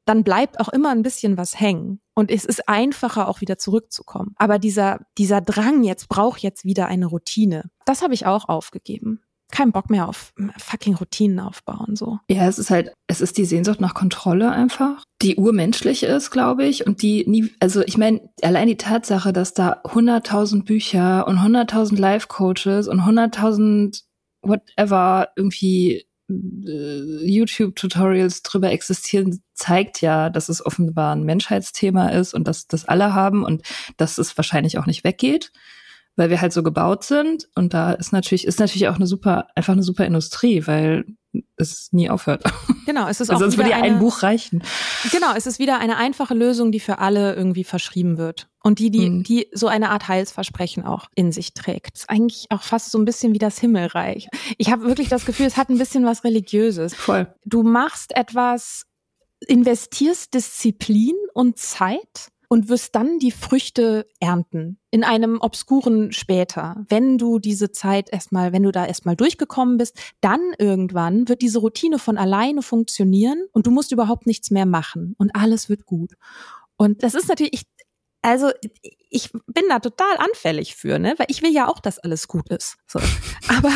dann 0.06 0.24
bleibt 0.24 0.60
auch 0.60 0.70
immer 0.70 0.92
ein 0.92 1.04
bisschen 1.04 1.38
was 1.38 1.60
hängen. 1.60 2.00
Und 2.14 2.32
es 2.32 2.46
ist 2.46 2.70
einfacher, 2.70 3.28
auch 3.28 3.42
wieder 3.42 3.58
zurückzukommen. 3.58 4.34
Aber 4.38 4.60
dieser, 4.60 5.02
dieser 5.18 5.42
Drang, 5.42 5.84
jetzt 5.84 6.08
braucht 6.08 6.42
jetzt 6.42 6.64
wieder 6.64 6.88
eine 6.88 7.08
Routine, 7.08 7.70
das 7.86 8.02
habe 8.02 8.14
ich 8.14 8.26
auch 8.26 8.48
aufgegeben. 8.48 9.22
Kein 9.52 9.72
Bock 9.72 9.92
mehr 9.92 10.10
auf 10.10 10.34
fucking 10.58 10.96
Routinen 10.96 11.40
aufbauen, 11.40 11.96
so. 11.96 12.18
Ja, 12.30 12.48
es 12.48 12.58
ist 12.58 12.72
halt, 12.72 12.94
es 13.08 13.22
ist 13.22 13.38
die 13.38 13.46
Sehnsucht 13.46 13.80
nach 13.80 13.94
Kontrolle 13.94 14.52
einfach, 14.52 15.04
die 15.22 15.36
urmenschlich 15.36 16.02
ist, 16.02 16.32
glaube 16.32 16.66
ich, 16.66 16.88
und 16.88 17.04
die 17.04 17.26
nie, 17.28 17.52
also 17.60 17.84
ich 17.84 17.98
meine, 17.98 18.28
allein 18.42 18.68
die 18.68 18.78
Tatsache, 18.78 19.34
dass 19.34 19.54
da 19.54 19.82
100.000 19.84 20.66
Bücher 20.66 21.28
und 21.28 21.38
100.000 21.38 21.96
Life-Coaches 21.96 22.88
und 22.88 23.02
100.000 23.02 24.02
whatever 24.42 25.30
irgendwie 25.36 26.08
YouTube-Tutorials 26.28 28.44
drüber 28.44 28.72
existieren, 28.72 29.42
zeigt 29.54 30.02
ja, 30.02 30.30
dass 30.30 30.50
es 30.50 30.66
offenbar 30.66 31.16
ein 31.16 31.24
Menschheitsthema 31.24 32.10
ist 32.10 32.34
und 32.34 32.48
dass 32.48 32.68
das 32.68 32.86
alle 32.86 33.14
haben 33.14 33.44
und 33.44 33.64
dass 33.98 34.18
es 34.18 34.36
wahrscheinlich 34.38 34.78
auch 34.78 34.88
nicht 34.88 35.04
weggeht, 35.04 35.52
weil 36.16 36.30
wir 36.30 36.42
halt 36.42 36.54
so 36.54 36.64
gebaut 36.64 37.04
sind. 37.04 37.48
Und 37.56 37.74
da 37.74 37.92
ist 37.92 38.12
natürlich, 38.12 38.48
ist 38.48 38.60
natürlich 38.60 38.88
auch 38.88 38.96
eine 38.96 39.08
super, 39.08 39.48
einfach 39.56 39.74
eine 39.74 39.84
super 39.84 40.06
Industrie, 40.06 40.66
weil 40.66 41.06
es 41.58 41.90
nie 41.92 42.10
aufhört. 42.10 42.44
Genau, 42.86 43.08
es 43.08 43.20
ist 43.20 43.32
auch 43.32 43.40
sonst 43.40 43.58
würde 43.58 43.72
ja 43.72 43.82
ein 43.82 43.98
Buch 43.98 44.22
reichen. 44.22 44.62
Genau, 45.12 45.34
es 45.36 45.48
ist 45.48 45.58
wieder 45.58 45.80
eine 45.80 45.98
einfache 45.98 46.36
Lösung, 46.36 46.72
die 46.72 46.80
für 46.80 47.00
alle 47.00 47.34
irgendwie 47.34 47.64
verschrieben 47.64 48.20
wird 48.20 48.48
und 48.66 48.80
die 48.80 48.90
die 48.90 49.10
mhm. 49.12 49.24
die 49.24 49.48
so 49.54 49.68
eine 49.68 49.92
Art 49.92 50.08
Heilsversprechen 50.08 50.84
auch 50.84 51.06
in 51.14 51.32
sich 51.32 51.54
trägt. 51.54 51.98
Ist 51.98 52.10
eigentlich 52.10 52.48
auch 52.50 52.64
fast 52.64 52.90
so 52.90 52.98
ein 52.98 53.06
bisschen 53.06 53.32
wie 53.32 53.38
das 53.38 53.60
Himmelreich. 53.60 54.28
Ich 54.58 54.72
habe 54.72 54.86
wirklich 54.86 55.08
das 55.08 55.26
Gefühl, 55.26 55.46
es 55.46 55.56
hat 55.56 55.70
ein 55.70 55.78
bisschen 55.78 56.04
was 56.04 56.24
religiöses. 56.24 56.96
Voll. 56.96 57.32
Du 57.46 57.62
machst 57.62 58.18
etwas 58.18 58.88
investierst 59.46 60.34
Disziplin 60.34 61.14
und 61.36 61.60
Zeit 61.60 62.30
und 62.50 62.68
wirst 62.68 62.96
dann 62.96 63.20
die 63.20 63.30
Früchte 63.30 64.08
ernten 64.20 64.80
in 64.90 65.04
einem 65.04 65.42
obskuren 65.42 66.12
später. 66.12 66.84
Wenn 66.90 67.20
du 67.20 67.38
diese 67.38 67.72
Zeit 67.72 68.12
erstmal, 68.12 68.52
wenn 68.52 68.64
du 68.64 68.72
da 68.72 68.88
erstmal 68.88 69.16
durchgekommen 69.16 69.78
bist, 69.78 69.96
dann 70.22 70.42
irgendwann 70.58 71.28
wird 71.28 71.44
diese 71.44 71.60
Routine 71.60 72.00
von 72.00 72.18
alleine 72.18 72.64
funktionieren 72.64 73.46
und 73.52 73.68
du 73.68 73.72
musst 73.72 73.92
überhaupt 73.92 74.26
nichts 74.26 74.50
mehr 74.50 74.66
machen 74.66 75.14
und 75.20 75.36
alles 75.36 75.70
wird 75.70 75.86
gut. 75.86 76.14
Und 76.78 77.04
das 77.04 77.14
ist 77.14 77.30
natürlich, 77.30 77.54
ich, 77.54 77.64
also 78.26 78.50
ich 79.12 79.32
bin 79.32 79.66
da 79.70 79.78
total 79.78 80.18
anfällig 80.18 80.76
für, 80.76 80.98
ne? 80.98 81.14
Weil 81.18 81.28
ich 81.30 81.44
will 81.44 81.54
ja 81.54 81.68
auch, 81.68 81.80
dass 81.80 82.00
alles 82.00 82.28
gut 82.28 82.50
ist. 82.50 82.76
So. 82.88 83.00
Aber 83.48 83.72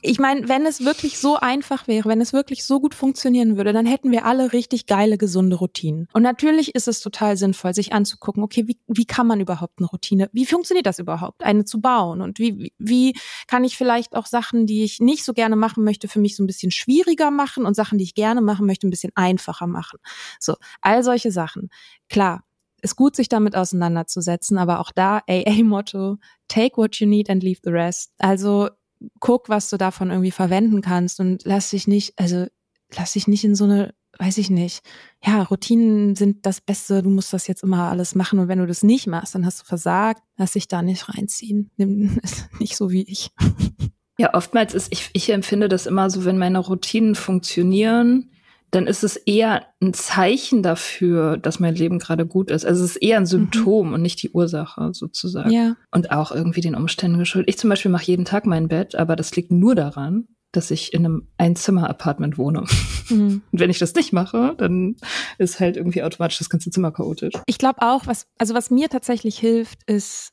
ich 0.00 0.20
meine, 0.20 0.48
wenn 0.48 0.64
es 0.64 0.84
wirklich 0.84 1.18
so 1.18 1.38
einfach 1.38 1.88
wäre, 1.88 2.08
wenn 2.08 2.20
es 2.20 2.32
wirklich 2.32 2.64
so 2.64 2.78
gut 2.78 2.94
funktionieren 2.94 3.56
würde, 3.56 3.72
dann 3.72 3.84
hätten 3.84 4.12
wir 4.12 4.26
alle 4.26 4.52
richtig 4.52 4.86
geile, 4.86 5.18
gesunde 5.18 5.56
Routinen. 5.56 6.06
Und 6.12 6.22
natürlich 6.22 6.76
ist 6.76 6.86
es 6.86 7.00
total 7.00 7.36
sinnvoll, 7.36 7.74
sich 7.74 7.92
anzugucken, 7.92 8.44
okay, 8.44 8.68
wie, 8.68 8.78
wie 8.86 9.06
kann 9.06 9.26
man 9.26 9.40
überhaupt 9.40 9.80
eine 9.80 9.88
Routine, 9.88 10.30
wie 10.32 10.46
funktioniert 10.46 10.86
das 10.86 11.00
überhaupt, 11.00 11.42
eine 11.42 11.64
zu 11.64 11.80
bauen? 11.80 12.20
Und 12.20 12.38
wie, 12.38 12.72
wie 12.78 13.18
kann 13.48 13.64
ich 13.64 13.76
vielleicht 13.76 14.14
auch 14.14 14.26
Sachen, 14.26 14.66
die 14.66 14.84
ich 14.84 15.00
nicht 15.00 15.24
so 15.24 15.32
gerne 15.32 15.56
machen 15.56 15.82
möchte, 15.82 16.06
für 16.06 16.20
mich 16.20 16.36
so 16.36 16.44
ein 16.44 16.46
bisschen 16.46 16.70
schwieriger 16.70 17.32
machen 17.32 17.66
und 17.66 17.74
Sachen, 17.74 17.98
die 17.98 18.04
ich 18.04 18.14
gerne 18.14 18.40
machen 18.40 18.66
möchte, 18.66 18.86
ein 18.86 18.90
bisschen 18.90 19.12
einfacher 19.16 19.66
machen? 19.66 19.98
So, 20.38 20.54
all 20.80 21.02
solche 21.02 21.32
Sachen. 21.32 21.70
Klar, 22.08 22.44
ist 22.84 22.96
gut, 22.96 23.16
sich 23.16 23.28
damit 23.28 23.56
auseinanderzusetzen, 23.56 24.58
aber 24.58 24.78
auch 24.78 24.92
da 24.92 25.22
AA-Motto, 25.28 26.18
take 26.48 26.76
what 26.76 26.96
you 26.96 27.06
need 27.06 27.30
and 27.30 27.42
leave 27.42 27.60
the 27.64 27.70
rest. 27.70 28.12
Also 28.18 28.68
guck, 29.20 29.48
was 29.48 29.70
du 29.70 29.76
davon 29.76 30.10
irgendwie 30.10 30.30
verwenden 30.30 30.82
kannst 30.82 31.18
und 31.18 31.42
lass 31.44 31.70
dich 31.70 31.88
nicht, 31.88 32.18
also 32.18 32.46
lass 32.94 33.14
dich 33.14 33.26
nicht 33.26 33.42
in 33.44 33.54
so 33.54 33.64
eine, 33.64 33.94
weiß 34.18 34.38
ich 34.38 34.50
nicht, 34.50 34.82
ja, 35.24 35.42
Routinen 35.42 36.14
sind 36.14 36.46
das 36.46 36.60
Beste, 36.60 37.02
du 37.02 37.10
musst 37.10 37.32
das 37.32 37.46
jetzt 37.46 37.62
immer 37.62 37.90
alles 37.90 38.14
machen 38.14 38.38
und 38.38 38.48
wenn 38.48 38.58
du 38.58 38.66
das 38.66 38.82
nicht 38.82 39.06
machst, 39.06 39.34
dann 39.34 39.46
hast 39.46 39.62
du 39.62 39.64
versagt, 39.64 40.22
lass 40.36 40.52
dich 40.52 40.68
da 40.68 40.82
nicht 40.82 41.08
reinziehen. 41.08 41.70
Nimm 41.76 42.20
nicht 42.60 42.76
so 42.76 42.90
wie 42.90 43.02
ich. 43.02 43.30
Ja, 44.18 44.32
oftmals 44.34 44.74
ist, 44.74 44.92
ich, 44.92 45.10
ich 45.12 45.30
empfinde 45.30 45.68
das 45.68 45.86
immer 45.86 46.08
so, 46.10 46.24
wenn 46.24 46.38
meine 46.38 46.58
Routinen 46.58 47.14
funktionieren, 47.14 48.30
dann 48.74 48.86
ist 48.86 49.04
es 49.04 49.16
eher 49.16 49.66
ein 49.80 49.94
Zeichen 49.94 50.62
dafür, 50.62 51.36
dass 51.36 51.60
mein 51.60 51.74
Leben 51.74 51.98
gerade 51.98 52.26
gut 52.26 52.50
ist. 52.50 52.66
Also 52.66 52.84
es 52.84 52.96
ist 52.96 53.02
eher 53.02 53.18
ein 53.18 53.26
Symptom 53.26 53.88
mhm. 53.88 53.94
und 53.94 54.02
nicht 54.02 54.22
die 54.22 54.30
Ursache 54.30 54.90
sozusagen. 54.92 55.50
Ja. 55.50 55.76
Und 55.92 56.10
auch 56.10 56.32
irgendwie 56.32 56.60
den 56.60 56.74
Umständen 56.74 57.18
geschuldet. 57.18 57.48
Ich 57.48 57.58
zum 57.58 57.70
Beispiel 57.70 57.90
mache 57.90 58.06
jeden 58.06 58.24
Tag 58.24 58.46
mein 58.46 58.68
Bett, 58.68 58.96
aber 58.96 59.14
das 59.14 59.34
liegt 59.36 59.52
nur 59.52 59.74
daran, 59.74 60.26
dass 60.50 60.70
ich 60.70 60.92
in 60.92 61.04
einem 61.04 61.28
Einzimmer-Apartment 61.38 62.36
wohne. 62.36 62.64
Mhm. 63.08 63.42
Und 63.52 63.60
wenn 63.60 63.70
ich 63.70 63.78
das 63.78 63.94
nicht 63.94 64.12
mache, 64.12 64.54
dann 64.58 64.96
ist 65.38 65.60
halt 65.60 65.76
irgendwie 65.76 66.02
automatisch 66.02 66.38
das 66.38 66.50
ganze 66.50 66.70
Zimmer 66.70 66.90
chaotisch. 66.90 67.34
Ich 67.46 67.58
glaube 67.58 67.82
auch, 67.82 68.06
was, 68.06 68.26
also 68.38 68.54
was 68.54 68.70
mir 68.70 68.88
tatsächlich 68.88 69.38
hilft, 69.38 69.88
ist 69.88 70.32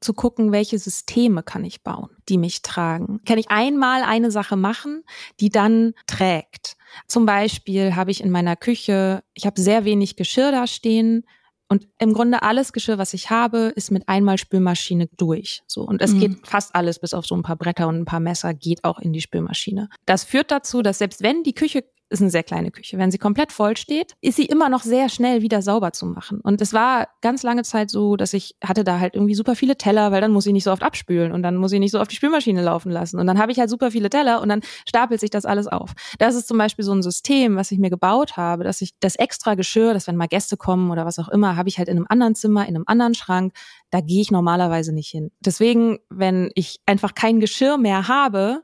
zu 0.00 0.12
gucken, 0.12 0.52
welche 0.52 0.78
Systeme 0.78 1.42
kann 1.42 1.64
ich 1.64 1.82
bauen, 1.82 2.10
die 2.28 2.38
mich 2.38 2.62
tragen. 2.62 3.20
Kann 3.26 3.38
ich 3.38 3.50
einmal 3.50 4.02
eine 4.02 4.30
Sache 4.30 4.56
machen, 4.56 5.04
die 5.40 5.50
dann 5.50 5.94
trägt? 6.06 6.76
Zum 7.06 7.26
Beispiel 7.26 7.96
habe 7.96 8.10
ich 8.10 8.22
in 8.22 8.30
meiner 8.30 8.56
Küche, 8.56 9.22
ich 9.34 9.46
habe 9.46 9.60
sehr 9.60 9.84
wenig 9.84 10.16
Geschirr 10.16 10.52
da 10.52 10.66
stehen 10.66 11.24
und 11.68 11.88
im 11.98 12.12
Grunde 12.12 12.42
alles 12.42 12.72
Geschirr, 12.72 12.98
was 12.98 13.12
ich 13.12 13.30
habe, 13.30 13.72
ist 13.74 13.90
mit 13.90 14.08
einmal 14.08 14.38
Spülmaschine 14.38 15.08
durch. 15.16 15.62
So 15.66 15.82
und 15.82 16.00
es 16.00 16.12
mhm. 16.12 16.20
geht 16.20 16.46
fast 16.46 16.74
alles, 16.74 17.00
bis 17.00 17.12
auf 17.12 17.26
so 17.26 17.34
ein 17.34 17.42
paar 17.42 17.56
Bretter 17.56 17.88
und 17.88 17.96
ein 17.96 18.04
paar 18.04 18.20
Messer, 18.20 18.54
geht 18.54 18.84
auch 18.84 18.98
in 18.98 19.12
die 19.12 19.20
Spülmaschine. 19.20 19.88
Das 20.04 20.24
führt 20.24 20.50
dazu, 20.50 20.82
dass 20.82 20.98
selbst 20.98 21.22
wenn 21.22 21.42
die 21.42 21.54
Küche 21.54 21.84
ist 22.08 22.20
eine 22.20 22.30
sehr 22.30 22.42
kleine 22.42 22.70
Küche. 22.70 22.98
Wenn 22.98 23.10
sie 23.10 23.18
komplett 23.18 23.52
voll 23.52 23.76
steht, 23.76 24.14
ist 24.20 24.36
sie 24.36 24.46
immer 24.46 24.68
noch 24.68 24.82
sehr 24.82 25.08
schnell 25.08 25.42
wieder 25.42 25.62
sauber 25.62 25.92
zu 25.92 26.06
machen. 26.06 26.40
Und 26.40 26.60
es 26.60 26.72
war 26.72 27.08
ganz 27.20 27.42
lange 27.42 27.64
Zeit 27.64 27.90
so, 27.90 28.16
dass 28.16 28.32
ich 28.32 28.54
hatte 28.62 28.84
da 28.84 29.00
halt 29.00 29.14
irgendwie 29.14 29.34
super 29.34 29.56
viele 29.56 29.76
Teller, 29.76 30.12
weil 30.12 30.20
dann 30.20 30.32
muss 30.32 30.46
ich 30.46 30.52
nicht 30.52 30.64
so 30.64 30.70
oft 30.70 30.82
abspülen 30.82 31.32
und 31.32 31.42
dann 31.42 31.56
muss 31.56 31.72
ich 31.72 31.80
nicht 31.80 31.90
so 31.90 32.00
auf 32.00 32.08
die 32.08 32.16
Spülmaschine 32.16 32.62
laufen 32.62 32.92
lassen. 32.92 33.18
Und 33.18 33.26
dann 33.26 33.38
habe 33.38 33.50
ich 33.50 33.58
halt 33.58 33.70
super 33.70 33.90
viele 33.90 34.08
Teller 34.08 34.40
und 34.40 34.48
dann 34.48 34.60
stapelt 34.88 35.20
sich 35.20 35.30
das 35.30 35.44
alles 35.44 35.66
auf. 35.66 35.92
Das 36.18 36.34
ist 36.34 36.46
zum 36.46 36.58
Beispiel 36.58 36.84
so 36.84 36.92
ein 36.92 37.02
System, 37.02 37.56
was 37.56 37.72
ich 37.72 37.78
mir 37.78 37.90
gebaut 37.90 38.36
habe, 38.36 38.64
dass 38.64 38.80
ich 38.80 38.92
das 39.00 39.16
extra 39.16 39.54
Geschirr, 39.54 39.92
dass 39.92 40.06
wenn 40.06 40.16
mal 40.16 40.28
Gäste 40.28 40.56
kommen 40.56 40.90
oder 40.90 41.06
was 41.06 41.18
auch 41.18 41.28
immer, 41.28 41.56
habe 41.56 41.68
ich 41.68 41.78
halt 41.78 41.88
in 41.88 41.96
einem 41.96 42.06
anderen 42.08 42.34
Zimmer, 42.34 42.68
in 42.68 42.76
einem 42.76 42.84
anderen 42.86 43.14
Schrank. 43.14 43.52
Da 43.90 44.00
gehe 44.00 44.20
ich 44.20 44.30
normalerweise 44.30 44.92
nicht 44.92 45.08
hin. 45.08 45.30
Deswegen, 45.40 45.98
wenn 46.08 46.50
ich 46.54 46.80
einfach 46.86 47.14
kein 47.14 47.40
Geschirr 47.40 47.78
mehr 47.78 48.08
habe, 48.08 48.62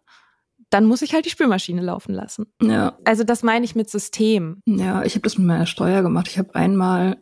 dann 0.73 0.87
muss 0.87 1.03
ich 1.03 1.13
halt 1.13 1.27
die 1.27 1.31
Spülmaschine 1.31 1.83
laufen 1.83 2.15
lassen. 2.15 2.47
Ja. 2.63 2.97
Also 3.05 3.25
das 3.25 3.43
meine 3.43 3.65
ich 3.65 3.75
mit 3.75 3.91
System. 3.91 4.63
Ja, 4.67 5.05
ich 5.05 5.15
habe 5.15 5.23
das 5.23 5.37
mit 5.37 5.47
meiner 5.47 5.67
Steuer 5.67 6.03
gemacht. 6.03 6.29
Ich 6.29 6.39
habe 6.39 6.55
einmal 6.55 7.19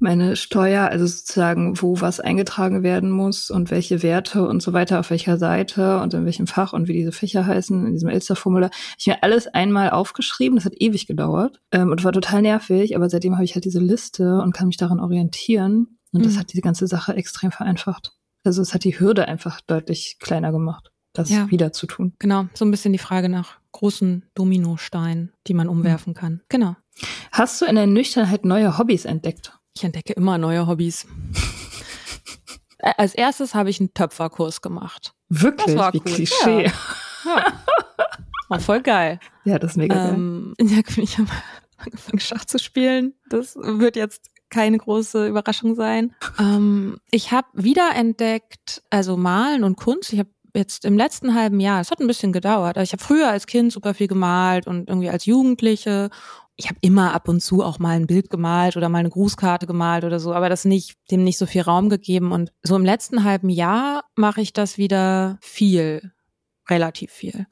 meine 0.00 0.36
Steuer, 0.36 0.88
also 0.88 1.06
sozusagen, 1.06 1.80
wo 1.80 2.00
was 2.00 2.20
eingetragen 2.20 2.82
werden 2.82 3.10
muss 3.10 3.50
und 3.50 3.70
welche 3.70 4.02
Werte 4.02 4.46
und 4.46 4.60
so 4.60 4.74
weiter, 4.74 5.00
auf 5.00 5.08
welcher 5.08 5.38
Seite 5.38 6.00
und 6.00 6.12
in 6.12 6.26
welchem 6.26 6.46
Fach 6.46 6.74
und 6.74 6.88
wie 6.88 6.92
diese 6.92 7.12
Fächer 7.12 7.46
heißen, 7.46 7.86
in 7.86 7.92
diesem 7.94 8.10
Elster-Formular. 8.10 8.70
Ich 8.98 9.06
mir 9.06 9.22
alles 9.22 9.46
einmal 9.46 9.90
aufgeschrieben, 9.90 10.56
das 10.56 10.66
hat 10.66 10.74
ewig 10.76 11.06
gedauert 11.06 11.60
ähm, 11.72 11.90
und 11.90 12.04
war 12.04 12.12
total 12.12 12.42
nervig, 12.42 12.96
aber 12.96 13.08
seitdem 13.08 13.34
habe 13.34 13.44
ich 13.44 13.54
halt 13.54 13.64
diese 13.64 13.80
Liste 13.80 14.42
und 14.42 14.52
kann 14.52 14.66
mich 14.66 14.76
daran 14.76 15.00
orientieren 15.00 15.98
und 16.12 16.20
mhm. 16.20 16.24
das 16.24 16.38
hat 16.38 16.52
diese 16.52 16.62
ganze 16.62 16.86
Sache 16.86 17.14
extrem 17.14 17.50
vereinfacht. 17.50 18.12
Also 18.42 18.60
es 18.60 18.74
hat 18.74 18.84
die 18.84 18.98
Hürde 19.00 19.26
einfach 19.26 19.62
deutlich 19.62 20.18
kleiner 20.20 20.52
gemacht 20.52 20.90
das 21.14 21.30
ja. 21.30 21.50
wieder 21.50 21.72
zu 21.72 21.86
tun. 21.86 22.12
Genau, 22.18 22.46
so 22.52 22.64
ein 22.64 22.70
bisschen 22.70 22.92
die 22.92 22.98
Frage 22.98 23.28
nach 23.28 23.58
großen 23.72 24.24
Dominosteinen, 24.34 25.32
die 25.46 25.54
man 25.54 25.68
umwerfen 25.68 26.12
mhm. 26.12 26.16
kann. 26.16 26.42
Genau. 26.48 26.76
Hast 27.32 27.60
du 27.60 27.64
in 27.64 27.76
der 27.76 27.86
Nüchternheit 27.86 28.44
neue 28.44 28.78
Hobbys 28.78 29.04
entdeckt? 29.04 29.58
Ich 29.74 29.82
entdecke 29.82 30.12
immer 30.12 30.38
neue 30.38 30.66
Hobbys. 30.66 31.06
Als 32.78 33.14
erstes 33.14 33.54
habe 33.54 33.70
ich 33.70 33.80
einen 33.80 33.94
Töpferkurs 33.94 34.60
gemacht. 34.60 35.14
Wirklich? 35.28 35.66
Das 35.66 35.76
war 35.76 35.92
Wie 35.94 35.98
cool. 35.98 36.04
Klischee. 36.04 36.64
Ja. 36.66 36.72
ja. 37.24 37.44
War 38.48 38.60
voll 38.60 38.82
geil. 38.82 39.18
Ja, 39.44 39.58
das 39.58 39.72
ist 39.72 39.76
mega 39.76 40.10
ähm, 40.10 40.54
geil. 40.58 40.68
Ja, 40.96 41.02
ich 41.02 41.18
habe 41.18 41.30
angefangen 41.78 42.20
Schach 42.20 42.44
zu 42.44 42.58
spielen. 42.58 43.14
Das 43.28 43.56
wird 43.56 43.96
jetzt 43.96 44.30
keine 44.50 44.78
große 44.78 45.26
Überraschung 45.26 45.74
sein. 45.74 46.14
Ähm, 46.38 46.98
ich 47.10 47.32
habe 47.32 47.48
wiederentdeckt, 47.54 48.82
also 48.90 49.16
Malen 49.16 49.64
und 49.64 49.76
Kunst. 49.76 50.12
Ich 50.12 50.18
habe 50.18 50.30
jetzt 50.54 50.84
im 50.84 50.96
letzten 50.96 51.34
halben 51.34 51.60
Jahr, 51.60 51.80
es 51.80 51.90
hat 51.90 52.00
ein 52.00 52.06
bisschen 52.06 52.32
gedauert, 52.32 52.76
ich 52.78 52.92
habe 52.92 53.02
früher 53.02 53.28
als 53.28 53.46
Kind 53.46 53.72
super 53.72 53.94
viel 53.94 54.08
gemalt 54.08 54.66
und 54.66 54.88
irgendwie 54.88 55.10
als 55.10 55.26
Jugendliche. 55.26 56.10
Ich 56.56 56.68
habe 56.68 56.78
immer 56.82 57.14
ab 57.14 57.28
und 57.28 57.40
zu 57.40 57.62
auch 57.64 57.80
mal 57.80 57.96
ein 57.96 58.06
Bild 58.06 58.30
gemalt 58.30 58.76
oder 58.76 58.88
mal 58.88 58.98
eine 58.98 59.10
Grußkarte 59.10 59.66
gemalt 59.66 60.04
oder 60.04 60.20
so, 60.20 60.32
aber 60.32 60.48
das 60.48 60.64
nicht, 60.64 60.96
dem 61.10 61.24
nicht 61.24 61.38
so 61.38 61.46
viel 61.46 61.62
Raum 61.62 61.88
gegeben. 61.88 62.30
Und 62.30 62.52
so 62.62 62.76
im 62.76 62.84
letzten 62.84 63.24
halben 63.24 63.48
Jahr 63.48 64.04
mache 64.14 64.40
ich 64.40 64.52
das 64.52 64.78
wieder 64.78 65.38
viel. 65.40 66.12
relativ 66.68 67.10
viel. 67.10 67.46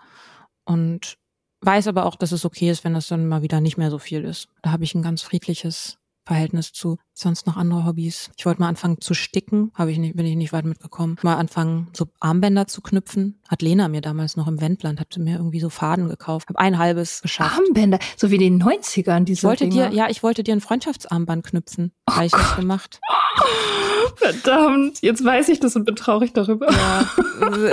Und 0.64 1.18
weiß 1.62 1.88
aber 1.88 2.06
auch, 2.06 2.16
dass 2.16 2.32
es 2.32 2.44
okay 2.44 2.70
ist, 2.70 2.84
wenn 2.84 2.94
das 2.94 3.08
dann 3.08 3.28
mal 3.28 3.42
wieder 3.42 3.60
nicht 3.60 3.78
mehr 3.78 3.90
so 3.90 3.98
viel 3.98 4.24
ist. 4.24 4.48
Da 4.62 4.72
habe 4.72 4.84
ich 4.84 4.94
ein 4.94 5.02
ganz 5.02 5.22
friedliches 5.22 5.98
Verhältnis 6.24 6.72
zu. 6.72 6.98
Sonst 7.14 7.46
noch 7.46 7.56
andere 7.56 7.84
Hobbys. 7.84 8.30
Ich 8.36 8.46
wollte 8.46 8.60
mal 8.60 8.68
anfangen 8.68 9.00
zu 9.00 9.14
sticken, 9.14 9.72
habe 9.74 9.92
ich 9.92 9.98
nicht, 9.98 10.16
bin 10.16 10.26
ich 10.26 10.36
nicht 10.36 10.52
weit 10.52 10.64
mitgekommen. 10.64 11.16
Mal 11.22 11.36
anfangen, 11.36 11.88
so 11.92 12.06
Armbänder 12.20 12.66
zu 12.66 12.80
knüpfen. 12.80 13.40
Hat 13.52 13.60
Lena 13.60 13.88
mir 13.88 14.00
damals 14.00 14.38
noch 14.38 14.48
im 14.48 14.62
Wendland, 14.62 14.98
hat 14.98 15.14
mir 15.18 15.36
irgendwie 15.36 15.60
so 15.60 15.68
Faden 15.68 16.08
gekauft. 16.08 16.48
Habe 16.48 16.58
ein 16.58 16.78
halbes 16.78 17.20
geschafft. 17.20 17.58
Armbänder, 17.58 17.98
so 18.16 18.30
wie 18.30 18.38
den 18.38 18.62
90ern, 18.62 19.24
diese 19.24 19.40
ich 19.40 19.44
wollte 19.44 19.68
Dinger. 19.68 19.90
dir, 19.90 19.94
ja, 19.94 20.08
ich 20.08 20.22
wollte 20.22 20.42
dir 20.42 20.54
ein 20.54 20.62
Freundschaftsarmband 20.62 21.44
knüpfen. 21.44 21.92
Oh 22.08 22.14
habe 22.14 22.24
ich 22.24 22.32
nicht 22.32 22.56
gemacht. 22.56 22.98
Verdammt, 24.16 25.02
jetzt 25.02 25.24
weiß 25.24 25.48
ich 25.50 25.60
das 25.60 25.76
und 25.76 25.84
bin 25.84 25.96
traurig 25.96 26.32
darüber. 26.32 26.70
Ja, 26.70 27.06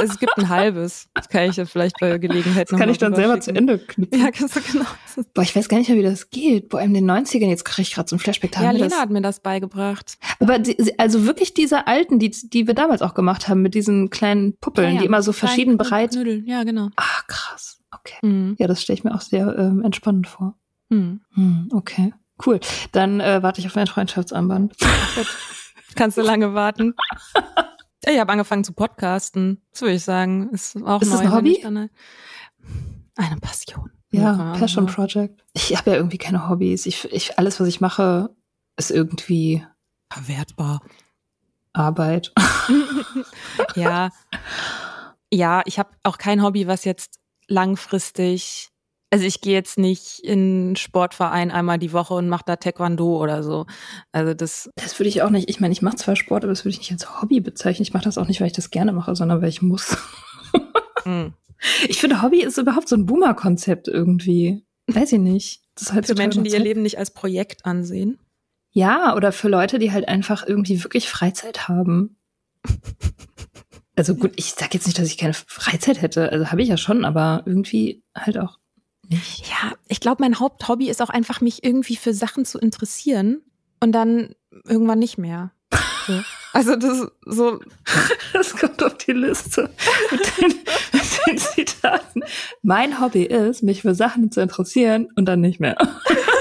es 0.04 0.20
gibt 0.20 0.38
ein 0.38 0.50
halbes. 0.50 1.08
Das 1.14 1.30
kann 1.30 1.50
ich 1.50 1.56
ja 1.58 1.66
vielleicht 1.66 2.00
bei 2.00 2.18
Gelegenheit 2.18 2.72
noch 2.72 2.80
Kann 2.80 2.90
ich 2.90 2.98
dann 2.98 3.16
selber 3.16 3.40
zu 3.40 3.52
Ende 3.56 3.80
knüpfen. 3.80 4.20
Ja, 4.20 4.32
kannst 4.32 4.56
du 4.56 4.62
genau. 4.62 4.86
Boah, 5.34 5.42
ich 5.42 5.56
weiß 5.56 5.70
gar 5.70 5.78
nicht 5.78 5.90
mehr, 5.90 5.98
wie 5.98 6.04
das 6.04 6.30
geht. 6.30 6.70
Boah, 6.70 6.82
in 6.82 6.94
den 6.94 7.10
90ern, 7.10 7.48
jetzt 7.48 7.66
kriege 7.66 7.84
ich 7.84 7.94
gerade 7.94 8.10
so 8.10 8.16
ein 8.16 8.20
Flashback. 8.20 8.56
Ja, 8.56 8.72
Lena 8.72 8.88
das... 8.88 9.00
hat 9.00 9.10
mir 9.10 9.22
das 9.22 9.42
beigebracht. 9.42 10.18
Aber 10.40 10.60
die, 10.60 10.78
also 11.00 11.26
wirklich 11.26 11.54
diese 11.54 11.88
alten, 11.88 12.20
die, 12.20 12.32
die 12.32 12.68
wir 12.68 12.74
damals 12.74 13.02
auch 13.02 13.14
gemacht 13.14 13.48
haben, 13.48 13.62
mit 13.62 13.74
diesen 13.74 14.10
kleinen 14.10 14.58
Puppeln, 14.58 14.88
ja, 14.88 14.94
ja. 14.94 15.00
die 15.00 15.06
immer 15.06 15.22
so 15.22 15.34
verschieden 15.78 15.89
breit. 15.89 16.11
Knödel. 16.11 16.43
Ja, 16.47 16.63
genau. 16.63 16.89
Ah, 16.95 17.22
krass. 17.28 17.80
Okay. 17.91 18.17
Mhm. 18.22 18.55
Ja, 18.59 18.67
das 18.67 18.82
stelle 18.82 18.97
ich 18.97 19.03
mir 19.03 19.13
auch 19.13 19.22
sehr 19.22 19.57
ähm, 19.57 19.84
entspannend 19.84 20.28
vor. 20.28 20.55
Mhm. 20.89 21.22
Mhm, 21.36 21.70
okay. 21.74 22.13
Cool. 22.45 22.59
Dann 22.91 23.20
äh, 23.20 23.43
warte 23.43 23.59
ich 23.59 23.67
auf 23.67 23.76
mein 23.76 23.88
Freundschaftsarmband. 23.88 24.76
Kannst 25.95 26.17
du 26.17 26.22
lange 26.22 26.53
warten. 26.53 26.95
Ich 28.05 28.20
habe 28.20 28.32
angefangen 28.32 28.63
zu 28.63 28.74
podcasten. 28.74 29.61
Das 29.72 29.82
würde 29.82 29.95
ich 29.95 30.03
sagen. 30.03 30.49
Ist 30.49 30.78
auch 30.84 31.01
ist 31.01 31.09
neu. 31.09 31.17
Das 31.17 31.26
ein 31.26 31.34
Hobby? 31.34 31.63
Eine, 31.65 31.89
eine 33.15 33.38
Passion. 33.38 33.91
Ja, 34.11 34.53
Passion 34.57 34.86
Project. 34.88 35.43
Ich 35.53 35.76
habe 35.76 35.91
ja 35.91 35.97
irgendwie 35.97 36.17
keine 36.17 36.49
Hobbys. 36.49 36.86
Ich, 36.86 37.05
ich, 37.11 37.38
alles, 37.38 37.59
was 37.59 37.67
ich 37.67 37.82
mache, 37.82 38.36
ist 38.78 38.89
irgendwie 38.89 39.63
verwertbar. 40.11 40.82
Arbeit. 41.74 42.34
ja. 43.76 44.09
Ja, 45.32 45.62
ich 45.66 45.80
habe 45.80 45.90
auch 46.04 46.18
kein 46.18 46.44
Hobby, 46.44 46.68
was 46.68 46.86
jetzt 46.86 47.20
langfristig 47.48 48.70
also 49.12 49.26
ich 49.26 49.42
gehe 49.42 49.54
jetzt 49.54 49.80
nicht 49.80 50.20
in 50.20 50.40
einen 50.40 50.76
Sportverein 50.76 51.50
einmal 51.52 51.80
die 51.80 51.94
Woche 51.94 52.14
und 52.14 52.30
mache 52.30 52.44
da 52.46 52.58
Taekwondo 52.58 53.18
oder 53.18 53.42
so. 53.42 53.66
Also 54.12 54.34
das. 54.34 54.70
Das 54.76 55.00
würde 55.00 55.10
ich 55.10 55.22
auch 55.24 55.32
nicht. 55.32 55.50
Ich 55.50 55.60
meine, 55.60 55.72
ich 55.72 55.82
mache 55.82 55.96
zwar 55.96 56.16
Sport, 56.16 56.44
aber 56.44 56.54
das 56.54 56.64
würde 56.64 56.74
ich 56.74 56.80
nicht 56.80 56.92
als 56.92 57.22
Hobby 57.22 57.40
bezeichnen. 57.40 57.84
Ich 57.84 57.94
mache 57.94 58.04
das 58.04 58.18
auch 58.18 58.28
nicht, 58.28 58.40
weil 58.40 58.48
ich 58.48 58.54
das 58.54 58.70
gerne 58.70 58.92
mache, 58.92 59.16
sondern 59.16 59.42
weil 59.42 59.50
ich 59.50 59.62
muss. 59.62 59.98
mm. 61.06 61.28
Ich 61.88 62.00
finde, 62.00 62.22
Hobby 62.22 62.42
ist 62.42 62.58
überhaupt 62.58 62.88
so 62.88 62.96
ein 62.96 63.06
Boomer-Konzept 63.06 63.88
irgendwie. 63.88 64.64
Weiß 64.88 65.12
ich 65.12 65.20
nicht. 65.20 65.62
Das 65.76 65.88
ist 65.88 65.94
halt 65.94 66.06
für 66.06 66.16
Menschen, 66.16 66.44
die 66.44 66.52
ihr 66.52 66.60
Leben 66.60 66.84
nicht 66.84 67.00
als 67.00 67.12
Projekt 67.12 67.66
ansehen. 67.66 68.20
Ja, 68.72 69.16
oder 69.16 69.32
für 69.32 69.50
Leute, 69.50 69.80
die 69.80 69.92
halt 69.92 70.08
einfach 70.08 70.46
irgendwie 70.46 70.84
wirklich 70.84 71.10
Freizeit 71.10 71.68
haben. 71.68 72.16
Also 74.00 74.16
gut, 74.16 74.32
ich 74.38 74.54
sag 74.54 74.74
jetzt 74.74 74.88
nicht, 74.88 74.97
dass 74.97 75.08
ich 75.08 75.18
keine 75.18 75.34
Freizeit 75.34 76.02
hätte. 76.02 76.32
Also 76.32 76.52
habe 76.52 76.62
ich 76.62 76.70
ja 76.70 76.78
schon, 76.78 77.04
aber 77.04 77.43
irgendwie 77.45 78.02
halt 78.16 78.38
auch 78.38 78.58
nicht. 79.10 79.45
Ja, 79.50 79.74
ich 79.89 80.00
glaube, 80.00 80.24
mein 80.24 80.39
Haupthobby 80.39 80.89
ist 80.89 81.02
auch 81.02 81.10
einfach, 81.10 81.41
mich 81.41 81.66
irgendwie 81.66 81.97
für 81.97 82.14
Sachen 82.14 82.45
zu 82.45 82.60
interessieren 82.60 83.41
und 83.82 83.91
dann 83.91 84.36
irgendwann 84.66 85.00
nicht 85.00 85.18
mehr. 85.18 85.52
So. 86.08 86.14
Also 86.54 86.78
das 86.78 87.08
so. 87.26 87.60
Das 88.32 88.56
kommt 88.56 88.82
auf 88.84 88.95
die 88.95 89.12
Liste 89.12 89.70
mit 90.12 90.38
den, 90.38 90.47
mit 90.93 91.28
den 91.28 91.38
Zitaten. 91.38 92.24
Mein 92.62 93.02
Hobby 93.02 93.24
ist, 93.24 93.64
mich 93.64 93.82
für 93.82 93.95
Sachen 93.95 94.32
zu 94.32 94.39
interessieren 94.39 95.10
und 95.18 95.26
dann 95.26 95.41
nicht 95.41 95.60
mehr. 95.60 95.76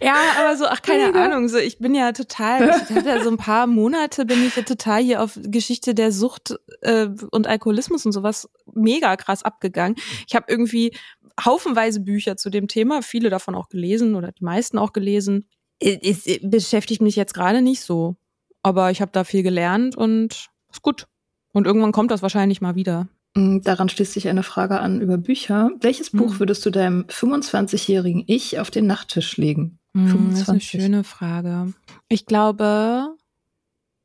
Ja, 0.00 0.14
aber 0.38 0.56
so, 0.56 0.66
ach, 0.66 0.82
keine 0.82 1.12
ja. 1.12 1.24
Ahnung, 1.24 1.48
so, 1.48 1.58
ich 1.58 1.78
bin 1.78 1.94
ja 1.94 2.12
total, 2.12 2.68
ich 2.88 2.94
hatte 2.94 3.08
ja 3.08 3.22
so 3.22 3.30
ein 3.30 3.36
paar 3.36 3.66
Monate, 3.66 4.24
bin 4.24 4.44
ich 4.44 4.54
ja 4.54 4.62
total 4.62 5.02
hier 5.02 5.22
auf 5.22 5.38
Geschichte 5.42 5.94
der 5.94 6.12
Sucht 6.12 6.54
äh, 6.82 7.08
und 7.30 7.46
Alkoholismus 7.46 8.06
und 8.06 8.12
sowas 8.12 8.48
mega 8.72 9.16
krass 9.16 9.42
abgegangen. 9.42 9.96
Ich 10.26 10.36
habe 10.36 10.46
irgendwie 10.48 10.96
haufenweise 11.44 12.00
Bücher 12.00 12.36
zu 12.36 12.50
dem 12.50 12.68
Thema, 12.68 13.02
viele 13.02 13.30
davon 13.30 13.54
auch 13.54 13.68
gelesen 13.68 14.14
oder 14.14 14.32
die 14.32 14.44
meisten 14.44 14.78
auch 14.78 14.92
gelesen. 14.92 15.48
Es, 15.80 16.26
es 16.26 16.38
beschäftigt 16.42 17.02
mich 17.02 17.16
jetzt 17.16 17.34
gerade 17.34 17.62
nicht 17.62 17.80
so, 17.80 18.16
aber 18.62 18.90
ich 18.90 19.00
habe 19.00 19.12
da 19.12 19.24
viel 19.24 19.42
gelernt 19.42 19.96
und 19.96 20.48
ist 20.70 20.82
gut. 20.82 21.06
Und 21.52 21.66
irgendwann 21.66 21.92
kommt 21.92 22.10
das 22.10 22.22
wahrscheinlich 22.22 22.60
mal 22.60 22.74
wieder. 22.74 23.08
Mm, 23.38 23.60
daran 23.62 23.88
schließt 23.88 24.12
sich 24.12 24.28
eine 24.28 24.42
Frage 24.42 24.80
an 24.80 25.00
über 25.00 25.16
Bücher. 25.16 25.70
Welches 25.80 26.10
Buch 26.10 26.32
hm. 26.32 26.40
würdest 26.40 26.66
du 26.66 26.70
deinem 26.70 27.04
25-jährigen 27.04 28.24
Ich 28.26 28.58
auf 28.58 28.70
den 28.70 28.86
Nachttisch 28.86 29.36
legen? 29.36 29.78
Hm, 29.94 30.08
25. 30.08 30.30
Das 30.30 30.40
ist 30.40 30.48
eine 30.48 30.82
schöne 30.82 31.04
Frage. 31.04 31.72
Ich 32.08 32.26
glaube 32.26 33.14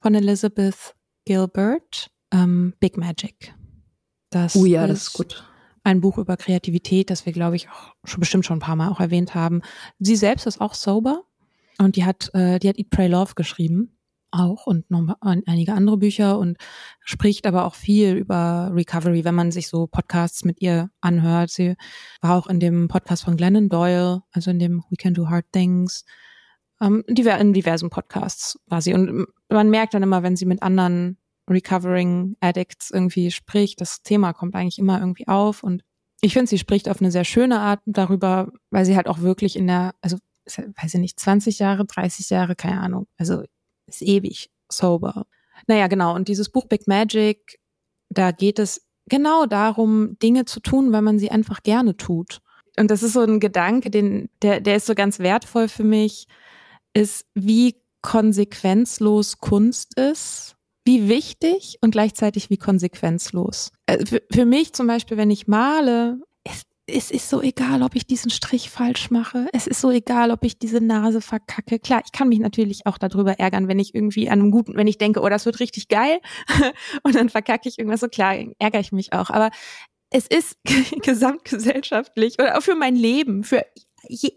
von 0.01 0.15
Elizabeth 0.15 0.95
Gilbert, 1.25 2.11
ähm, 2.31 2.73
Big 2.79 2.97
Magic. 2.97 3.55
Das 4.29 4.55
oh 4.55 4.65
ja, 4.65 4.83
ist 4.83 4.89
das 4.89 5.01
ist 5.03 5.13
gut. 5.13 5.43
Ein 5.83 5.99
Buch 5.99 6.17
über 6.17 6.37
Kreativität, 6.37 7.09
das 7.09 7.25
wir, 7.25 7.33
glaube 7.33 7.55
ich, 7.55 7.69
auch 7.69 7.93
schon 8.03 8.19
bestimmt 8.19 8.45
schon 8.45 8.57
ein 8.57 8.61
paar 8.61 8.75
Mal 8.75 8.89
auch 8.89 8.99
erwähnt 8.99 9.35
haben. 9.35 9.61
Sie 9.99 10.15
selbst 10.15 10.45
ist 10.45 10.61
auch 10.61 10.75
sober 10.75 11.23
und 11.77 11.95
die 11.95 12.05
hat, 12.05 12.29
äh, 12.33 12.59
die 12.59 12.69
hat 12.69 12.77
Eat, 12.77 12.89
Pray, 12.89 13.07
Love 13.07 13.33
geschrieben 13.35 13.97
auch 14.33 14.65
und 14.65 14.89
noch 14.89 15.15
einige 15.21 15.73
andere 15.73 15.97
Bücher 15.97 16.37
und 16.39 16.57
spricht 17.01 17.45
aber 17.45 17.65
auch 17.65 17.75
viel 17.75 18.15
über 18.15 18.71
Recovery, 18.73 19.23
wenn 19.23 19.35
man 19.35 19.51
sich 19.51 19.67
so 19.67 19.87
Podcasts 19.87 20.43
mit 20.43 20.61
ihr 20.61 20.89
anhört. 21.01 21.51
Sie 21.51 21.75
war 22.21 22.37
auch 22.37 22.47
in 22.47 22.59
dem 22.59 22.87
Podcast 22.87 23.23
von 23.23 23.37
Glennon 23.37 23.69
Doyle, 23.69 24.23
also 24.31 24.51
in 24.51 24.59
dem 24.59 24.83
We 24.89 24.97
Can 24.97 25.13
Do 25.13 25.29
Hard 25.29 25.45
Things. 25.51 26.03
Ähm, 26.81 27.03
in 27.07 27.53
diversen 27.53 27.89
Podcasts 27.89 28.59
war 28.65 28.81
sie. 28.81 28.93
Und 28.93 29.27
man 29.49 29.69
merkt 29.69 29.93
dann 29.93 30.03
immer, 30.03 30.23
wenn 30.23 30.35
sie 30.35 30.45
mit 30.45 30.63
anderen 30.63 31.17
Recovering 31.49 32.35
Addicts 32.39 32.89
irgendwie 32.91 33.31
spricht, 33.31 33.81
das 33.81 34.01
Thema 34.01 34.33
kommt 34.33 34.55
eigentlich 34.55 34.79
immer 34.79 34.99
irgendwie 34.99 35.27
auf. 35.27 35.63
Und 35.63 35.83
ich 36.21 36.33
finde, 36.33 36.49
sie 36.49 36.57
spricht 36.57 36.89
auf 36.89 37.01
eine 37.01 37.11
sehr 37.11 37.25
schöne 37.25 37.59
Art 37.59 37.81
darüber, 37.85 38.51
weil 38.71 38.85
sie 38.85 38.95
halt 38.95 39.07
auch 39.07 39.19
wirklich 39.19 39.55
in 39.55 39.67
der, 39.67 39.93
also 40.01 40.17
weiß 40.45 40.93
ich 40.93 40.99
nicht, 40.99 41.19
20 41.19 41.59
Jahre, 41.59 41.85
30 41.85 42.29
Jahre, 42.29 42.55
keine 42.55 42.79
Ahnung. 42.81 43.07
Also 43.17 43.43
ist 43.87 44.01
ewig 44.01 44.49
sober. 44.71 45.25
Naja, 45.67 45.87
genau. 45.87 46.15
Und 46.15 46.27
dieses 46.27 46.49
Buch 46.49 46.65
Big 46.65 46.87
Magic, 46.87 47.59
da 48.09 48.31
geht 48.31 48.59
es 48.59 48.85
genau 49.07 49.45
darum, 49.45 50.17
Dinge 50.19 50.45
zu 50.45 50.59
tun, 50.59 50.91
weil 50.91 51.01
man 51.01 51.19
sie 51.19 51.31
einfach 51.31 51.63
gerne 51.63 51.97
tut. 51.97 52.39
Und 52.77 52.89
das 52.89 53.03
ist 53.03 53.13
so 53.13 53.21
ein 53.21 53.39
Gedanke, 53.39 53.89
den, 53.89 54.29
der, 54.41 54.59
der 54.59 54.77
ist 54.77 54.85
so 54.85 54.95
ganz 54.95 55.19
wertvoll 55.19 55.67
für 55.67 55.83
mich, 55.83 56.27
ist, 56.93 57.25
wie 57.33 57.75
konsequenzlos 58.01 59.39
Kunst 59.39 59.97
ist, 59.97 60.55
wie 60.85 61.07
wichtig 61.07 61.77
und 61.81 61.91
gleichzeitig 61.91 62.49
wie 62.49 62.57
konsequenzlos. 62.57 63.71
Äh, 63.85 64.05
für, 64.05 64.21
für 64.31 64.45
mich 64.45 64.73
zum 64.73 64.87
Beispiel, 64.87 65.17
wenn 65.17 65.31
ich 65.31 65.47
male, 65.47 66.19
es 66.85 67.11
ist 67.11 67.29
so 67.29 67.41
egal, 67.41 67.81
ob 67.81 67.95
ich 67.95 68.05
diesen 68.05 68.29
Strich 68.29 68.69
falsch 68.69 69.09
mache. 69.09 69.47
Es 69.53 69.67
ist 69.67 69.79
so 69.79 69.89
egal, 69.89 70.31
ob 70.31 70.43
ich 70.43 70.59
diese 70.59 70.81
Nase 70.81 71.21
verkacke. 71.21 71.79
Klar, 71.79 72.01
ich 72.05 72.11
kann 72.11 72.27
mich 72.27 72.39
natürlich 72.39 72.85
auch 72.85 72.97
darüber 72.97 73.39
ärgern, 73.39 73.67
wenn 73.67 73.79
ich 73.79 73.95
irgendwie 73.95 74.29
an 74.29 74.39
einem 74.39 74.51
guten, 74.51 74.75
wenn 74.75 74.87
ich 74.87 74.97
denke, 74.97 75.21
oh, 75.21 75.29
das 75.29 75.45
wird 75.45 75.59
richtig 75.61 75.87
geil 75.87 76.19
und 77.03 77.15
dann 77.15 77.29
verkacke 77.29 77.69
ich 77.69 77.79
irgendwas. 77.79 78.01
So 78.01 78.09
klar, 78.09 78.35
ärgere 78.59 78.81
ich 78.81 78.91
mich 78.91 79.13
auch. 79.13 79.29
Aber 79.29 79.49
es 80.09 80.27
ist 80.27 80.57
gesamtgesellschaftlich 81.03 82.37
oder 82.39 82.57
auch 82.57 82.61
für 82.61 82.75
mein 82.75 82.95
Leben, 82.95 83.43
für, 83.43 83.65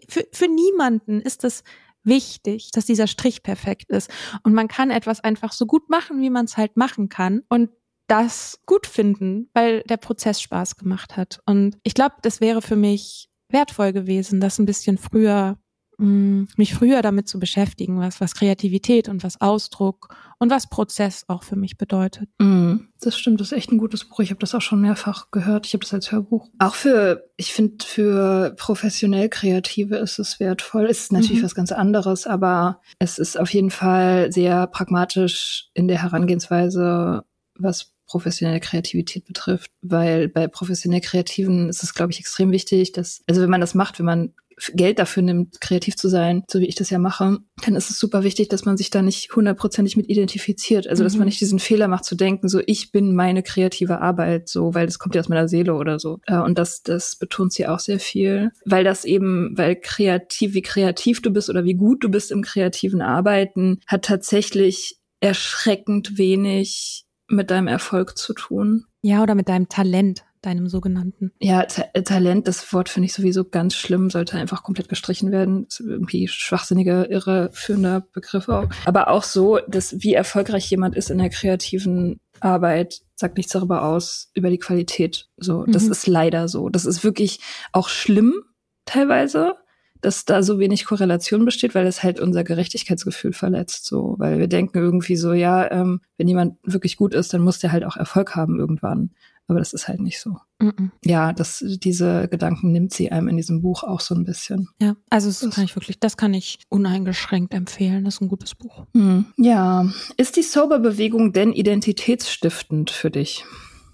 für, 0.08 0.24
für 0.32 0.48
niemanden 0.48 1.20
ist 1.20 1.42
es 1.42 1.64
wichtig, 2.04 2.70
dass 2.70 2.86
dieser 2.86 3.08
Strich 3.08 3.42
perfekt 3.42 3.90
ist. 3.90 4.08
Und 4.44 4.54
man 4.54 4.68
kann 4.68 4.92
etwas 4.92 5.18
einfach 5.20 5.52
so 5.52 5.66
gut 5.66 5.90
machen, 5.90 6.20
wie 6.22 6.30
man 6.30 6.44
es 6.44 6.56
halt 6.56 6.76
machen 6.76 7.08
kann. 7.08 7.42
Und 7.48 7.70
das 8.06 8.60
gut 8.66 8.86
finden, 8.86 9.50
weil 9.52 9.82
der 9.82 9.96
Prozess 9.96 10.40
Spaß 10.40 10.76
gemacht 10.76 11.16
hat. 11.16 11.40
Und 11.46 11.76
ich 11.82 11.94
glaube, 11.94 12.14
das 12.22 12.40
wäre 12.40 12.62
für 12.62 12.76
mich 12.76 13.28
wertvoll 13.48 13.92
gewesen, 13.92 14.40
das 14.40 14.58
ein 14.58 14.66
bisschen 14.66 14.98
früher, 14.98 15.58
mh, 15.98 16.06
mm, 16.06 16.48
mich 16.56 16.74
früher 16.74 17.02
damit 17.02 17.28
zu 17.28 17.38
beschäftigen, 17.38 17.98
was, 17.98 18.20
was 18.20 18.34
Kreativität 18.34 19.08
und 19.08 19.22
was 19.22 19.40
Ausdruck 19.40 20.14
und 20.38 20.50
was 20.50 20.68
Prozess 20.68 21.24
auch 21.28 21.42
für 21.42 21.56
mich 21.56 21.78
bedeutet. 21.78 22.28
Mm, 22.38 22.76
das 23.00 23.16
stimmt, 23.18 23.40
das 23.40 23.52
ist 23.52 23.58
echt 23.58 23.72
ein 23.72 23.78
gutes 23.78 24.04
Buch. 24.04 24.20
Ich 24.20 24.30
habe 24.30 24.40
das 24.40 24.54
auch 24.54 24.60
schon 24.60 24.80
mehrfach 24.80 25.30
gehört. 25.30 25.66
Ich 25.66 25.74
habe 25.74 25.82
das 25.82 25.94
als 25.94 26.12
Hörbuch. 26.12 26.48
Auch 26.58 26.74
für, 26.74 27.30
ich 27.36 27.52
finde, 27.52 27.84
für 27.84 28.54
professionell 28.56 29.28
Kreative 29.28 29.96
ist 29.96 30.18
es 30.18 30.40
wertvoll. 30.40 30.86
Es 30.86 31.02
ist 31.02 31.12
natürlich 31.12 31.40
mhm. 31.40 31.44
was 31.44 31.54
ganz 31.54 31.72
anderes, 31.72 32.26
aber 32.26 32.80
es 32.98 33.18
ist 33.18 33.38
auf 33.38 33.52
jeden 33.52 33.70
Fall 33.70 34.32
sehr 34.32 34.66
pragmatisch 34.66 35.70
in 35.74 35.88
der 35.88 36.02
Herangehensweise, 36.02 37.24
was 37.58 37.95
professionelle 38.06 38.60
Kreativität 38.60 39.24
betrifft, 39.24 39.70
weil 39.82 40.28
bei 40.28 40.46
professionell 40.48 41.00
Kreativen 41.00 41.68
ist 41.68 41.82
es, 41.82 41.94
glaube 41.94 42.12
ich, 42.12 42.20
extrem 42.20 42.50
wichtig, 42.52 42.92
dass, 42.92 43.22
also 43.26 43.42
wenn 43.42 43.50
man 43.50 43.60
das 43.60 43.74
macht, 43.74 43.98
wenn 43.98 44.06
man 44.06 44.34
Geld 44.74 44.98
dafür 44.98 45.22
nimmt, 45.22 45.60
kreativ 45.60 45.96
zu 45.96 46.08
sein, 46.08 46.42
so 46.48 46.60
wie 46.60 46.66
ich 46.66 46.74
das 46.74 46.88
ja 46.88 46.98
mache, 46.98 47.38
dann 47.64 47.76
ist 47.76 47.90
es 47.90 47.98
super 47.98 48.22
wichtig, 48.22 48.48
dass 48.48 48.64
man 48.64 48.76
sich 48.76 48.88
da 48.88 49.02
nicht 49.02 49.34
hundertprozentig 49.36 49.96
mit 49.96 50.08
identifiziert. 50.08 50.88
Also, 50.88 51.04
dass 51.04 51.12
man 51.14 51.20
mhm. 51.20 51.26
nicht 51.26 51.40
diesen 51.40 51.58
Fehler 51.58 51.88
macht 51.88 52.04
zu 52.04 52.14
denken, 52.14 52.48
so 52.48 52.60
ich 52.66 52.90
bin 52.90 53.14
meine 53.14 53.42
kreative 53.42 54.00
Arbeit, 54.00 54.48
so, 54.48 54.72
weil 54.74 54.86
das 54.86 54.98
kommt 54.98 55.14
ja 55.14 55.20
aus 55.20 55.28
meiner 55.28 55.48
Seele 55.48 55.74
oder 55.74 55.98
so. 55.98 56.20
Äh, 56.26 56.38
und 56.38 56.56
das, 56.58 56.82
das 56.82 57.16
betont 57.16 57.52
sie 57.52 57.66
auch 57.66 57.80
sehr 57.80 58.00
viel, 58.00 58.50
weil 58.64 58.84
das 58.84 59.04
eben, 59.04 59.52
weil 59.56 59.76
kreativ, 59.76 60.54
wie 60.54 60.62
kreativ 60.62 61.20
du 61.20 61.30
bist 61.30 61.50
oder 61.50 61.64
wie 61.64 61.74
gut 61.74 62.02
du 62.02 62.08
bist 62.08 62.30
im 62.30 62.42
kreativen 62.42 63.02
Arbeiten, 63.02 63.80
hat 63.86 64.06
tatsächlich 64.06 64.98
erschreckend 65.20 66.18
wenig 66.18 67.05
mit 67.28 67.50
deinem 67.50 67.68
Erfolg 67.68 68.16
zu 68.16 68.32
tun. 68.34 68.86
Ja, 69.02 69.22
oder 69.22 69.34
mit 69.34 69.48
deinem 69.48 69.68
Talent 69.68 70.24
deinem 70.46 70.68
sogenannten. 70.68 71.32
Ja, 71.40 71.64
Ta 71.64 71.82
Talent, 72.02 72.46
das 72.46 72.72
Wort 72.72 72.88
finde 72.88 73.06
ich 73.06 73.12
sowieso 73.12 73.44
ganz 73.44 73.74
schlimm, 73.74 74.10
sollte 74.10 74.36
einfach 74.36 74.62
komplett 74.62 74.88
gestrichen 74.88 75.32
werden. 75.32 75.66
Das 75.68 75.80
ist 75.80 75.86
irgendwie 75.86 76.28
schwachsinniger, 76.28 77.10
irreführender 77.10 78.06
Begriff 78.12 78.48
auch. 78.48 78.68
Aber 78.84 79.08
auch 79.08 79.24
so, 79.24 79.58
dass 79.66 80.02
wie 80.02 80.14
erfolgreich 80.14 80.70
jemand 80.70 80.94
ist 80.94 81.10
in 81.10 81.18
der 81.18 81.30
kreativen 81.30 82.20
Arbeit, 82.40 83.00
sagt 83.16 83.36
nichts 83.36 83.52
darüber 83.52 83.82
aus, 83.82 84.30
über 84.34 84.50
die 84.50 84.58
Qualität. 84.58 85.28
So, 85.36 85.64
das 85.64 85.84
mhm. 85.84 85.92
ist 85.92 86.06
leider 86.06 86.48
so. 86.48 86.68
Das 86.68 86.86
ist 86.86 87.02
wirklich 87.02 87.40
auch 87.72 87.88
schlimm 87.88 88.42
teilweise 88.84 89.56
dass 90.00 90.24
da 90.24 90.42
so 90.42 90.58
wenig 90.58 90.84
Korrelation 90.84 91.44
besteht, 91.44 91.74
weil 91.74 91.86
es 91.86 92.02
halt 92.02 92.20
unser 92.20 92.44
Gerechtigkeitsgefühl 92.44 93.32
verletzt, 93.32 93.86
so, 93.86 94.14
weil 94.18 94.38
wir 94.38 94.48
denken 94.48 94.78
irgendwie 94.78 95.16
so, 95.16 95.32
ja, 95.32 95.70
ähm, 95.70 96.00
wenn 96.16 96.28
jemand 96.28 96.56
wirklich 96.62 96.96
gut 96.96 97.14
ist, 97.14 97.32
dann 97.34 97.42
muss 97.42 97.58
der 97.58 97.72
halt 97.72 97.84
auch 97.84 97.96
Erfolg 97.96 98.34
haben 98.34 98.58
irgendwann. 98.58 99.10
Aber 99.48 99.60
das 99.60 99.72
ist 99.72 99.86
halt 99.86 100.00
nicht 100.00 100.18
so. 100.20 100.38
Mm 100.58 100.68
-mm. 100.68 100.90
Ja, 101.04 101.32
das, 101.32 101.64
diese 101.64 102.26
Gedanken 102.28 102.72
nimmt 102.72 102.92
sie 102.92 103.12
einem 103.12 103.28
in 103.28 103.36
diesem 103.36 103.62
Buch 103.62 103.84
auch 103.84 104.00
so 104.00 104.14
ein 104.14 104.24
bisschen. 104.24 104.68
Ja, 104.80 104.96
also 105.08 105.28
das 105.28 105.54
kann 105.54 105.64
ich 105.64 105.76
wirklich, 105.76 106.00
das 106.00 106.16
kann 106.16 106.34
ich 106.34 106.58
uneingeschränkt 106.68 107.54
empfehlen. 107.54 108.04
Das 108.04 108.14
ist 108.14 108.22
ein 108.22 108.28
gutes 108.28 108.56
Buch. 108.56 108.86
Mm. 108.92 109.20
Ja. 109.36 109.88
Ist 110.16 110.36
die 110.36 110.42
Sober-Bewegung 110.42 111.32
denn 111.32 111.52
identitätsstiftend 111.52 112.90
für 112.90 113.10
dich? 113.10 113.44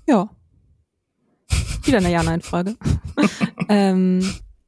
Ja. 0.08 0.30
Wieder 1.84 1.98
eine 1.98 2.10
Ja-Nein-Frage. 2.10 2.76
ähm, 3.68 4.22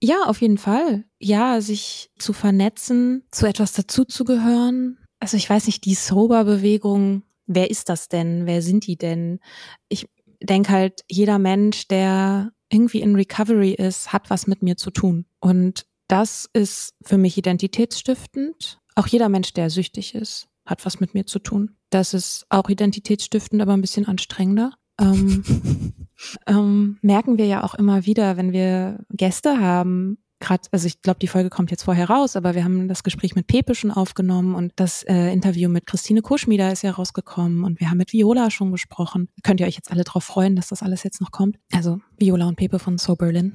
ja, 0.04 0.24
auf 0.26 0.40
jeden 0.40 0.58
Fall. 0.58 1.04
Ja, 1.18 1.60
sich 1.60 2.10
zu 2.18 2.32
vernetzen, 2.32 3.24
zu 3.30 3.46
etwas 3.46 3.72
dazuzugehören. 3.72 4.98
Also 5.18 5.36
ich 5.36 5.48
weiß 5.48 5.66
nicht, 5.66 5.84
die 5.86 5.94
Sober-Bewegung, 5.94 7.22
wer 7.46 7.70
ist 7.70 7.88
das 7.88 8.08
denn? 8.08 8.46
Wer 8.46 8.60
sind 8.60 8.86
die 8.86 8.96
denn? 8.96 9.40
Ich 9.88 10.06
denke 10.42 10.70
halt, 10.70 11.04
jeder 11.08 11.38
Mensch, 11.38 11.88
der 11.88 12.52
irgendwie 12.70 13.00
in 13.00 13.14
Recovery 13.14 13.72
ist, 13.72 14.12
hat 14.12 14.28
was 14.28 14.46
mit 14.46 14.62
mir 14.62 14.76
zu 14.76 14.90
tun. 14.90 15.24
Und 15.40 15.86
das 16.08 16.48
ist 16.52 16.94
für 17.02 17.16
mich 17.16 17.38
identitätsstiftend. 17.38 18.80
Auch 18.96 19.06
jeder 19.06 19.30
Mensch, 19.30 19.54
der 19.54 19.70
süchtig 19.70 20.14
ist, 20.14 20.48
hat 20.66 20.84
was 20.84 21.00
mit 21.00 21.14
mir 21.14 21.24
zu 21.24 21.38
tun. 21.38 21.76
Das 21.88 22.12
ist 22.12 22.44
auch 22.50 22.68
identitätsstiftend, 22.68 23.62
aber 23.62 23.72
ein 23.72 23.80
bisschen 23.80 24.06
anstrengender. 24.06 24.74
Ähm, 25.00 25.42
ähm, 26.46 26.98
merken 27.02 27.38
wir 27.38 27.46
ja 27.46 27.64
auch 27.64 27.74
immer 27.74 28.06
wieder, 28.06 28.36
wenn 28.36 28.52
wir 28.52 29.04
Gäste 29.10 29.60
haben, 29.60 30.18
gerade, 30.44 30.62
also 30.72 30.86
ich 30.86 31.02
glaube, 31.02 31.18
die 31.20 31.28
Folge 31.28 31.50
kommt 31.50 31.70
jetzt 31.70 31.84
vorher 31.84 32.08
raus, 32.08 32.36
aber 32.36 32.54
wir 32.54 32.64
haben 32.64 32.88
das 32.88 33.02
Gespräch 33.02 33.34
mit 33.34 33.46
Pepe 33.46 33.74
schon 33.74 33.90
aufgenommen 33.90 34.54
und 34.54 34.72
das 34.76 35.02
äh, 35.04 35.32
Interview 35.32 35.68
mit 35.68 35.86
Christine 35.86 36.22
Kuschmieder 36.22 36.70
ist 36.70 36.82
ja 36.82 36.92
rausgekommen 36.92 37.64
und 37.64 37.80
wir 37.80 37.90
haben 37.90 37.98
mit 37.98 38.12
Viola 38.12 38.50
schon 38.50 38.70
gesprochen. 38.70 39.28
Könnt 39.42 39.60
ihr 39.60 39.66
euch 39.66 39.76
jetzt 39.76 39.90
alle 39.90 40.04
drauf 40.04 40.24
freuen, 40.24 40.56
dass 40.56 40.68
das 40.68 40.82
alles 40.82 41.02
jetzt 41.02 41.20
noch 41.20 41.30
kommt? 41.30 41.58
Also 41.72 41.98
Viola 42.18 42.46
und 42.46 42.56
Pepe 42.56 42.78
von 42.78 42.98
So 42.98 43.16
Berlin. 43.16 43.54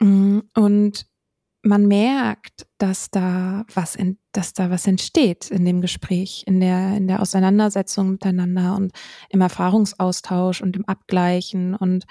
Mm, 0.00 0.40
und 0.54 1.06
man 1.68 1.86
merkt, 1.86 2.66
dass 2.78 3.10
da 3.10 3.66
was, 3.74 3.94
in, 3.94 4.18
dass 4.32 4.54
da 4.54 4.70
was 4.70 4.86
entsteht 4.86 5.50
in 5.50 5.66
dem 5.66 5.82
Gespräch, 5.82 6.44
in 6.46 6.60
der, 6.60 6.96
in 6.96 7.06
der 7.08 7.20
Auseinandersetzung 7.20 8.12
miteinander 8.12 8.74
und 8.74 8.92
im 9.28 9.42
Erfahrungsaustausch 9.42 10.62
und 10.62 10.76
im 10.76 10.86
Abgleichen. 10.86 11.74
Und 11.74 12.06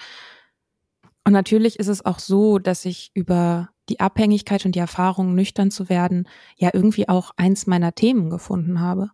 und 1.24 1.32
natürlich 1.32 1.78
ist 1.78 1.88
es 1.88 2.06
auch 2.06 2.20
so, 2.20 2.58
dass 2.58 2.84
ich 2.84 3.10
über 3.14 3.70
die 3.88 4.00
Abhängigkeit 4.00 4.64
und 4.64 4.76
die 4.76 4.78
Erfahrung, 4.78 5.34
nüchtern 5.34 5.70
zu 5.70 5.88
werden, 5.88 6.28
ja 6.56 6.70
irgendwie 6.72 7.08
auch 7.08 7.32
eins 7.36 7.66
meiner 7.66 7.94
Themen 7.94 8.30
gefunden 8.30 8.80
habe, 8.80 9.10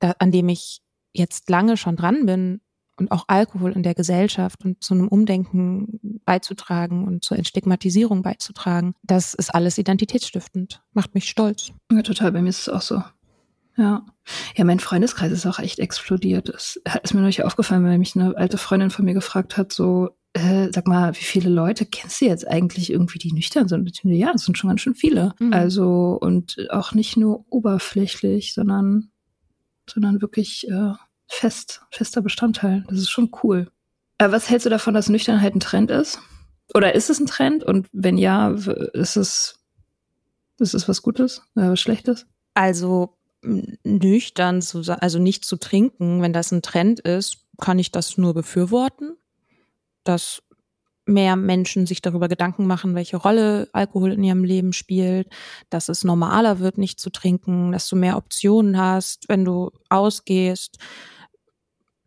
da, 0.00 0.14
an 0.18 0.32
dem 0.32 0.48
ich 0.48 0.82
jetzt 1.12 1.48
lange 1.48 1.76
schon 1.76 1.96
dran 1.96 2.26
bin 2.26 2.60
und 2.96 3.10
auch 3.10 3.24
Alkohol 3.28 3.72
in 3.72 3.82
der 3.82 3.94
Gesellschaft 3.94 4.64
und 4.64 4.82
zu 4.82 4.94
einem 4.94 5.08
Umdenken 5.08 6.20
beizutragen 6.24 7.04
und 7.06 7.24
zur 7.24 7.36
Entstigmatisierung 7.36 8.22
beizutragen, 8.22 8.94
das 9.02 9.34
ist 9.34 9.54
alles 9.54 9.78
identitätsstiftend, 9.78 10.82
macht 10.92 11.14
mich 11.14 11.28
stolz. 11.28 11.72
Ja, 11.90 12.02
total, 12.02 12.32
bei 12.32 12.42
mir 12.42 12.50
ist 12.50 12.60
es 12.60 12.68
auch 12.68 12.82
so. 12.82 13.02
Ja. 13.76 14.06
Ja, 14.56 14.64
mein 14.64 14.78
Freundeskreis 14.78 15.32
ist 15.32 15.46
auch 15.46 15.58
echt 15.58 15.80
explodiert. 15.80 16.48
Es 16.48 16.80
ist 17.02 17.14
mir 17.14 17.20
neulich 17.20 17.44
aufgefallen, 17.44 17.84
weil 17.84 17.98
mich 17.98 18.14
eine 18.14 18.36
alte 18.36 18.58
Freundin 18.58 18.90
von 18.90 19.04
mir 19.04 19.14
gefragt 19.14 19.56
hat, 19.56 19.72
so, 19.72 20.10
äh, 20.32 20.68
sag 20.72 20.86
mal, 20.86 21.14
wie 21.14 21.24
viele 21.24 21.50
Leute 21.50 21.84
kennst 21.84 22.20
du 22.20 22.26
jetzt 22.26 22.46
eigentlich 22.46 22.90
irgendwie, 22.90 23.18
die 23.18 23.32
nüchtern 23.32 23.68
sind? 23.68 23.90
Ja, 24.04 24.32
es 24.34 24.44
sind 24.44 24.56
schon 24.56 24.68
ganz 24.68 24.80
schön 24.80 24.94
viele. 24.94 25.34
Mhm. 25.40 25.52
Also, 25.52 26.18
und 26.20 26.68
auch 26.70 26.92
nicht 26.92 27.16
nur 27.16 27.44
oberflächlich, 27.50 28.54
sondern, 28.54 29.10
sondern 29.88 30.22
wirklich 30.22 30.68
äh, 30.68 30.92
fest, 31.26 31.82
fester 31.90 32.22
Bestandteil. 32.22 32.84
Das 32.88 32.98
ist 32.98 33.10
schon 33.10 33.30
cool. 33.42 33.70
Aber 34.18 34.32
was 34.32 34.48
hältst 34.48 34.66
du 34.66 34.70
davon, 34.70 34.94
dass 34.94 35.08
Nüchternheit 35.08 35.54
ein 35.54 35.60
Trend 35.60 35.90
ist? 35.90 36.18
Oder 36.74 36.94
ist 36.94 37.10
es 37.10 37.20
ein 37.20 37.26
Trend? 37.26 37.64
Und 37.64 37.88
wenn 37.92 38.16
ja, 38.16 38.50
ist 38.50 39.16
es, 39.16 39.60
ist 40.58 40.74
es 40.74 40.88
was 40.88 41.02
Gutes 41.02 41.42
oder 41.56 41.72
was 41.72 41.80
Schlechtes? 41.80 42.26
Also 42.54 43.16
nüchtern 43.42 44.62
zu 44.62 44.80
also 45.00 45.18
nicht 45.18 45.44
zu 45.44 45.56
trinken, 45.56 46.22
wenn 46.22 46.32
das 46.32 46.50
ein 46.50 46.62
Trend 46.62 47.00
ist, 47.00 47.44
kann 47.60 47.78
ich 47.78 47.90
das 47.90 48.16
nur 48.16 48.32
befürworten 48.32 49.18
dass 50.04 50.42
mehr 51.06 51.36
Menschen 51.36 51.86
sich 51.86 52.00
darüber 52.00 52.28
Gedanken 52.28 52.66
machen, 52.66 52.94
welche 52.94 53.18
Rolle 53.18 53.68
Alkohol 53.72 54.12
in 54.12 54.24
ihrem 54.24 54.44
Leben 54.44 54.72
spielt, 54.72 55.28
dass 55.68 55.88
es 55.90 56.04
normaler 56.04 56.60
wird, 56.60 56.78
nicht 56.78 56.98
zu 56.98 57.10
trinken, 57.10 57.72
dass 57.72 57.88
du 57.88 57.96
mehr 57.96 58.16
Optionen 58.16 58.78
hast, 58.78 59.28
wenn 59.28 59.44
du 59.44 59.70
ausgehst. 59.90 60.78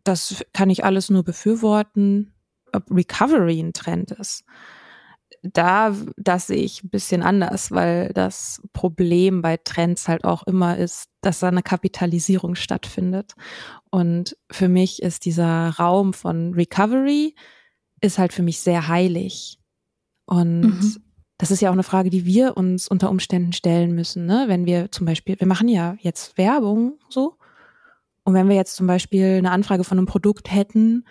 Das 0.08 0.42
kann 0.54 0.70
ich 0.70 0.84
alles 0.84 1.10
nur 1.10 1.22
befürworten. 1.22 2.32
Ob 2.72 2.90
Recovery 2.90 3.60
ein 3.60 3.74
Trend 3.74 4.10
ist, 4.12 4.44
da, 5.42 5.94
das 6.16 6.46
sehe 6.46 6.62
ich 6.62 6.82
ein 6.82 6.90
bisschen 6.90 7.22
anders, 7.22 7.70
weil 7.70 8.12
das 8.14 8.62
Problem 8.72 9.42
bei 9.42 9.56
Trends 9.58 10.08
halt 10.08 10.24
auch 10.24 10.42
immer 10.44 10.76
ist, 10.76 11.08
dass 11.20 11.40
da 11.40 11.48
eine 11.48 11.62
Kapitalisierung 11.62 12.54
stattfindet. 12.54 13.34
Und 13.90 14.36
für 14.50 14.68
mich 14.68 15.02
ist 15.02 15.24
dieser 15.24 15.70
Raum 15.78 16.12
von 16.12 16.54
Recovery, 16.54 17.34
ist 18.00 18.18
halt 18.18 18.32
für 18.32 18.42
mich 18.42 18.60
sehr 18.60 18.88
heilig. 18.88 19.58
Und 20.26 20.60
mhm. 20.60 20.96
das 21.38 21.50
ist 21.50 21.60
ja 21.60 21.68
auch 21.70 21.74
eine 21.74 21.82
Frage, 21.82 22.10
die 22.10 22.24
wir 22.24 22.56
uns 22.56 22.88
unter 22.88 23.10
Umständen 23.10 23.52
stellen 23.52 23.94
müssen, 23.94 24.26
ne? 24.26 24.44
Wenn 24.46 24.66
wir 24.66 24.90
zum 24.90 25.06
Beispiel, 25.06 25.38
wir 25.38 25.46
machen 25.46 25.68
ja 25.68 25.96
jetzt 26.00 26.38
Werbung 26.38 26.98
so. 27.08 27.37
Und 28.28 28.34
wenn 28.34 28.50
wir 28.50 28.56
jetzt 28.56 28.76
zum 28.76 28.86
Beispiel 28.86 29.38
eine 29.38 29.52
Anfrage 29.52 29.84
von 29.84 29.96
einem 29.96 30.06
Produkt 30.06 30.52
hätten, 30.52 31.06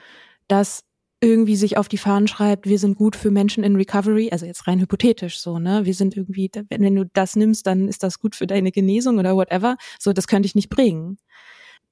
das 0.47 0.83
irgendwie 1.19 1.55
sich 1.55 1.75
auf 1.75 1.87
die 1.87 1.97
Fahnen 1.97 2.27
schreibt, 2.27 2.67
wir 2.67 2.77
sind 2.77 2.95
gut 2.95 3.15
für 3.15 3.31
Menschen 3.31 3.63
in 3.63 3.75
Recovery, 3.75 4.29
also 4.31 4.45
jetzt 4.45 4.67
rein 4.67 4.79
hypothetisch 4.79 5.39
so, 5.39 5.57
ne? 5.57 5.83
Wir 5.83 5.95
sind 5.95 6.15
irgendwie, 6.15 6.51
wenn, 6.69 6.83
wenn 6.83 6.95
du 6.95 7.09
das 7.11 7.35
nimmst, 7.35 7.65
dann 7.65 7.87
ist 7.87 8.03
das 8.03 8.19
gut 8.19 8.35
für 8.35 8.45
deine 8.45 8.71
Genesung 8.71 9.17
oder 9.17 9.35
whatever. 9.35 9.77
So, 9.97 10.13
das 10.13 10.27
könnte 10.27 10.45
ich 10.45 10.53
nicht 10.53 10.69
bringen. 10.69 11.17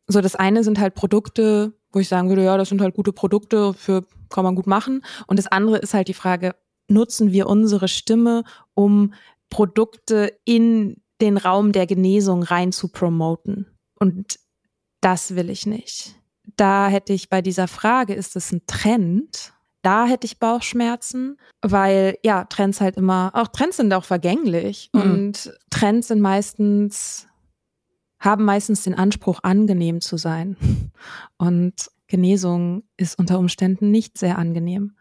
So, 0.05 0.21
das 0.21 0.35
eine 0.35 0.63
sind 0.63 0.77
halt 0.77 0.93
Produkte, 0.93 1.73
wo 1.91 1.97
ich 1.97 2.07
sagen 2.07 2.29
würde, 2.29 2.43
ja, 2.43 2.55
das 2.55 2.69
sind 2.69 2.79
halt 2.79 2.93
gute 2.93 3.11
Produkte, 3.11 3.73
für 3.73 4.05
kann 4.29 4.43
man 4.43 4.53
gut 4.53 4.67
machen. 4.67 5.03
Und 5.25 5.39
das 5.39 5.47
andere 5.47 5.79
ist 5.79 5.95
halt 5.95 6.07
die 6.07 6.13
Frage, 6.13 6.53
nutzen 6.87 7.31
wir 7.31 7.47
unsere 7.47 7.87
Stimme, 7.87 8.43
um 8.75 9.15
Produkte 9.49 10.37
in 10.45 11.01
den 11.19 11.37
Raum 11.37 11.71
der 11.71 11.87
Genesung 11.87 12.43
rein 12.43 12.71
zu 12.71 12.89
promoten? 12.89 13.65
Und 13.97 14.37
das 15.05 15.35
will 15.35 15.51
ich 15.51 15.67
nicht. 15.67 16.15
Da 16.57 16.87
hätte 16.87 17.13
ich 17.13 17.29
bei 17.29 17.43
dieser 17.43 17.67
Frage, 17.67 18.15
ist 18.15 18.35
es 18.35 18.51
ein 18.51 18.61
Trend? 18.65 19.53
Da 19.83 20.07
hätte 20.07 20.25
ich 20.25 20.39
Bauchschmerzen, 20.39 21.37
weil 21.61 22.17
ja, 22.23 22.45
Trends 22.45 22.81
halt 22.81 22.97
immer, 22.97 23.29
auch 23.35 23.49
Trends 23.49 23.77
sind 23.77 23.93
auch 23.93 24.03
vergänglich 24.03 24.89
mhm. 24.93 25.01
und 25.01 25.59
Trends 25.69 26.07
sind 26.07 26.21
meistens 26.21 27.27
haben 28.19 28.45
meistens 28.45 28.81
den 28.83 28.95
Anspruch, 28.95 29.41
angenehm 29.43 30.01
zu 30.01 30.17
sein. 30.17 30.57
Und 31.37 31.91
Genesung 32.07 32.83
ist 32.97 33.19
unter 33.19 33.37
Umständen 33.37 33.91
nicht 33.91 34.17
sehr 34.17 34.39
angenehm, 34.39 34.95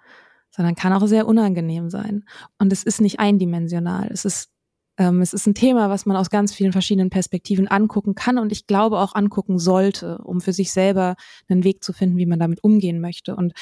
sondern 0.51 0.75
kann 0.75 0.93
auch 0.93 1.07
sehr 1.07 1.27
unangenehm 1.27 1.89
sein. 1.89 2.25
Und 2.59 2.73
es 2.73 2.83
ist 2.83 3.01
nicht 3.01 3.21
eindimensional. 3.21 4.09
Es 4.13 4.27
ist, 4.27 4.51
ähm, 4.97 5.21
es 5.21 5.33
ist 5.33 5.47
ein 5.47 5.55
Thema, 5.55 5.91
was 5.91 6.07
man 6.07 6.17
aus 6.17 6.31
ganz 6.31 6.55
vielen 6.55 6.73
verschiedenen 6.73 7.11
Perspektiven 7.11 7.69
angucken 7.69 8.15
kann 8.15 8.39
und 8.39 8.53
ich 8.53 8.67
glaube 8.67 8.99
auch 8.99 9.15
angucken 9.15 9.59
sollte, 9.59 10.19
um 10.19 10.41
für 10.41 10.53
sich 10.53 10.73
selber 10.73 11.17
einen 11.49 11.65
Weg 11.65 11.83
zu 11.83 11.93
finden, 11.93 12.17
wie 12.17 12.27
man 12.27 12.39
damit 12.39 12.63
umgehen 12.63 13.01
möchte. 13.01 13.37
Und 13.37 13.55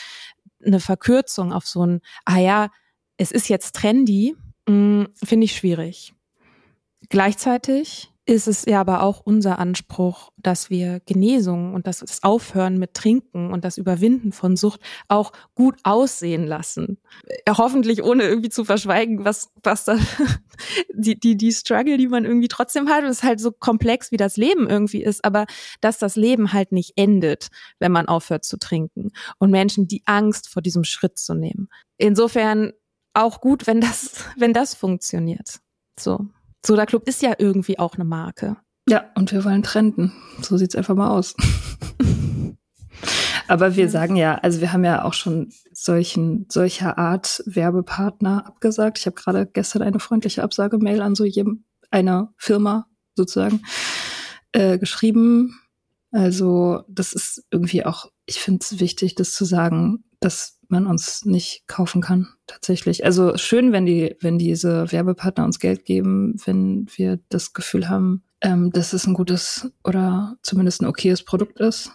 eine 0.64 0.80
Verkürzung 0.80 1.52
auf 1.52 1.66
so 1.66 1.84
ein, 1.84 2.00
ah 2.24 2.38
ja, 2.38 2.68
es 3.16 3.32
ist 3.32 3.48
jetzt 3.48 3.74
trendy, 3.76 4.36
Mm, 4.68 5.04
Finde 5.14 5.44
ich 5.44 5.56
schwierig. 5.56 6.14
Gleichzeitig 7.08 8.11
ist 8.24 8.46
es 8.46 8.64
ja 8.66 8.80
aber 8.80 9.02
auch 9.02 9.20
unser 9.24 9.58
Anspruch, 9.58 10.30
dass 10.36 10.70
wir 10.70 11.00
Genesung 11.00 11.74
und 11.74 11.88
das 11.88 12.22
Aufhören 12.22 12.78
mit 12.78 12.94
Trinken 12.94 13.52
und 13.52 13.64
das 13.64 13.78
Überwinden 13.78 14.30
von 14.30 14.56
Sucht 14.56 14.80
auch 15.08 15.32
gut 15.54 15.78
aussehen 15.82 16.46
lassen. 16.46 16.98
Hoffentlich 17.48 18.04
ohne 18.04 18.22
irgendwie 18.22 18.48
zu 18.48 18.64
verschweigen, 18.64 19.24
was, 19.24 19.50
was 19.64 19.84
da, 19.84 19.98
die, 20.94 21.18
die, 21.18 21.36
die 21.36 21.52
Struggle, 21.52 21.96
die 21.96 22.06
man 22.06 22.24
irgendwie 22.24 22.48
trotzdem 22.48 22.88
hat, 22.88 23.02
ist 23.02 23.24
halt 23.24 23.40
so 23.40 23.50
komplex, 23.50 24.12
wie 24.12 24.16
das 24.16 24.36
Leben 24.36 24.68
irgendwie 24.68 25.02
ist, 25.02 25.24
aber 25.24 25.46
dass 25.80 25.98
das 25.98 26.14
Leben 26.14 26.52
halt 26.52 26.70
nicht 26.70 26.92
endet, 26.96 27.48
wenn 27.80 27.90
man 27.90 28.06
aufhört 28.06 28.44
zu 28.44 28.56
trinken 28.56 29.10
und 29.38 29.50
Menschen 29.50 29.88
die 29.88 30.02
Angst 30.06 30.48
vor 30.48 30.62
diesem 30.62 30.84
Schritt 30.84 31.18
zu 31.18 31.34
nehmen. 31.34 31.68
Insofern 31.96 32.72
auch 33.14 33.40
gut, 33.40 33.66
wenn 33.66 33.80
das, 33.80 34.24
wenn 34.36 34.52
das 34.52 34.74
funktioniert. 34.74 35.60
So. 35.98 36.28
Soda 36.64 36.86
Club 36.86 37.08
ist 37.08 37.22
ja 37.22 37.34
irgendwie 37.38 37.78
auch 37.78 37.94
eine 37.94 38.04
Marke. 38.04 38.56
Ja, 38.88 39.10
und 39.14 39.32
wir 39.32 39.44
wollen 39.44 39.62
trenden. 39.62 40.12
So 40.40 40.56
sieht's 40.56 40.76
einfach 40.76 40.94
mal 40.94 41.10
aus. 41.10 41.34
Aber 43.48 43.76
wir 43.76 43.88
sagen 43.88 44.16
ja, 44.16 44.36
also 44.36 44.60
wir 44.60 44.72
haben 44.72 44.84
ja 44.84 45.04
auch 45.04 45.12
schon 45.12 45.52
solchen, 45.72 46.46
solcher 46.48 46.98
Art 46.98 47.42
Werbepartner 47.46 48.46
abgesagt. 48.46 48.98
Ich 48.98 49.06
habe 49.06 49.16
gerade 49.16 49.46
gestern 49.46 49.82
eine 49.82 49.98
freundliche 49.98 50.42
Absagemail 50.42 51.02
an 51.02 51.14
so 51.14 51.24
jedem, 51.24 51.64
einer 51.90 52.32
Firma 52.36 52.86
sozusagen 53.16 53.62
äh, 54.52 54.78
geschrieben. 54.78 55.58
Also 56.12 56.82
das 56.88 57.12
ist 57.12 57.44
irgendwie 57.50 57.84
auch, 57.84 58.10
ich 58.26 58.38
finde 58.38 58.60
es 58.62 58.80
wichtig, 58.80 59.16
das 59.16 59.32
zu 59.32 59.44
sagen, 59.44 60.04
dass 60.20 60.60
man 60.72 60.86
uns 60.86 61.24
nicht 61.24 61.62
kaufen 61.68 62.02
kann, 62.02 62.28
tatsächlich. 62.48 63.04
Also 63.04 63.36
schön, 63.36 63.70
wenn 63.70 63.86
die, 63.86 64.16
wenn 64.20 64.38
diese 64.38 64.90
Werbepartner 64.90 65.44
uns 65.44 65.60
Geld 65.60 65.84
geben, 65.84 66.34
wenn 66.44 66.86
wir 66.96 67.20
das 67.28 67.52
Gefühl 67.52 67.88
haben, 67.88 68.24
ähm, 68.40 68.72
dass 68.72 68.92
es 68.92 69.06
ein 69.06 69.14
gutes 69.14 69.70
oder 69.84 70.36
zumindest 70.42 70.82
ein 70.82 70.86
okayes 70.86 71.24
Produkt 71.24 71.60
ist, 71.60 71.92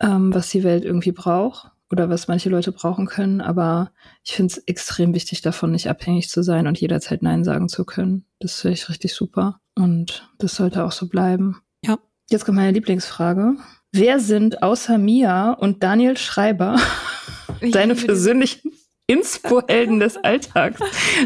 ähm, 0.00 0.34
was 0.34 0.50
die 0.50 0.64
Welt 0.64 0.84
irgendwie 0.84 1.12
braucht 1.12 1.70
oder 1.90 2.10
was 2.10 2.26
manche 2.26 2.50
Leute 2.50 2.72
brauchen 2.72 3.06
können. 3.06 3.40
Aber 3.40 3.92
ich 4.24 4.32
finde 4.32 4.52
es 4.52 4.58
extrem 4.58 5.14
wichtig, 5.14 5.42
davon 5.42 5.70
nicht 5.70 5.88
abhängig 5.88 6.28
zu 6.28 6.42
sein 6.42 6.66
und 6.66 6.80
jederzeit 6.80 7.22
Nein 7.22 7.44
sagen 7.44 7.68
zu 7.68 7.84
können. 7.84 8.24
Das 8.40 8.60
finde 8.60 8.74
ich 8.74 8.88
richtig 8.88 9.14
super. 9.14 9.60
Und 9.76 10.28
das 10.38 10.56
sollte 10.56 10.84
auch 10.84 10.92
so 10.92 11.08
bleiben. 11.08 11.60
Ja. 11.84 11.98
Jetzt 12.30 12.44
kommt 12.44 12.56
meine 12.56 12.72
Lieblingsfrage. 12.72 13.56
Wer 13.92 14.18
sind 14.18 14.62
außer 14.62 14.98
Mia 14.98 15.52
und 15.52 15.82
Daniel 15.82 16.16
Schreiber 16.16 16.76
deine 17.72 17.94
persönlichen 17.94 18.72
Inspo-Helden 19.06 20.00
des 20.00 20.16
Alltags. 20.16 20.80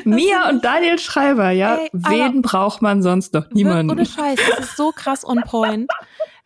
Mia 0.05 0.49
und 0.49 0.65
Daniel 0.65 0.99
Schreiber, 0.99 1.51
ja. 1.51 1.77
Ey, 1.77 1.89
Wen 1.93 2.43
braucht 2.43 2.83
man 2.83 3.03
sonst 3.03 3.35
noch? 3.35 3.49
Niemanden. 3.51 3.93
Ohne 3.93 4.05
Scheiß, 4.05 4.39
das 4.51 4.71
ist 4.71 4.77
so 4.77 4.91
krass 4.91 5.25
on 5.25 5.43
point. 5.43 5.89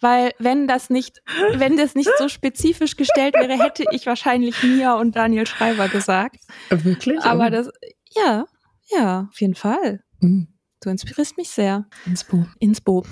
Weil 0.02 0.32
wenn 0.38 0.66
das 0.66 0.90
nicht, 0.90 1.22
wenn 1.54 1.76
das 1.76 1.94
nicht 1.94 2.10
so 2.18 2.28
spezifisch 2.28 2.96
gestellt 2.96 3.34
wäre, 3.34 3.56
hätte 3.62 3.84
ich 3.92 4.04
wahrscheinlich 4.04 4.62
Mia 4.62 4.94
und 4.94 5.16
Daniel 5.16 5.46
Schreiber 5.46 5.88
gesagt. 5.88 6.36
Wirklich? 6.68 7.20
Aber 7.22 7.48
das, 7.50 7.70
ja, 8.14 8.44
ja, 8.90 9.28
auf 9.30 9.40
jeden 9.40 9.54
Fall. 9.54 10.02
Mhm. 10.20 10.48
Du 10.82 10.90
inspirierst 10.90 11.36
mich 11.38 11.48
sehr. 11.48 11.86
Inspo. 12.04 12.44
Inspo. 12.58 13.04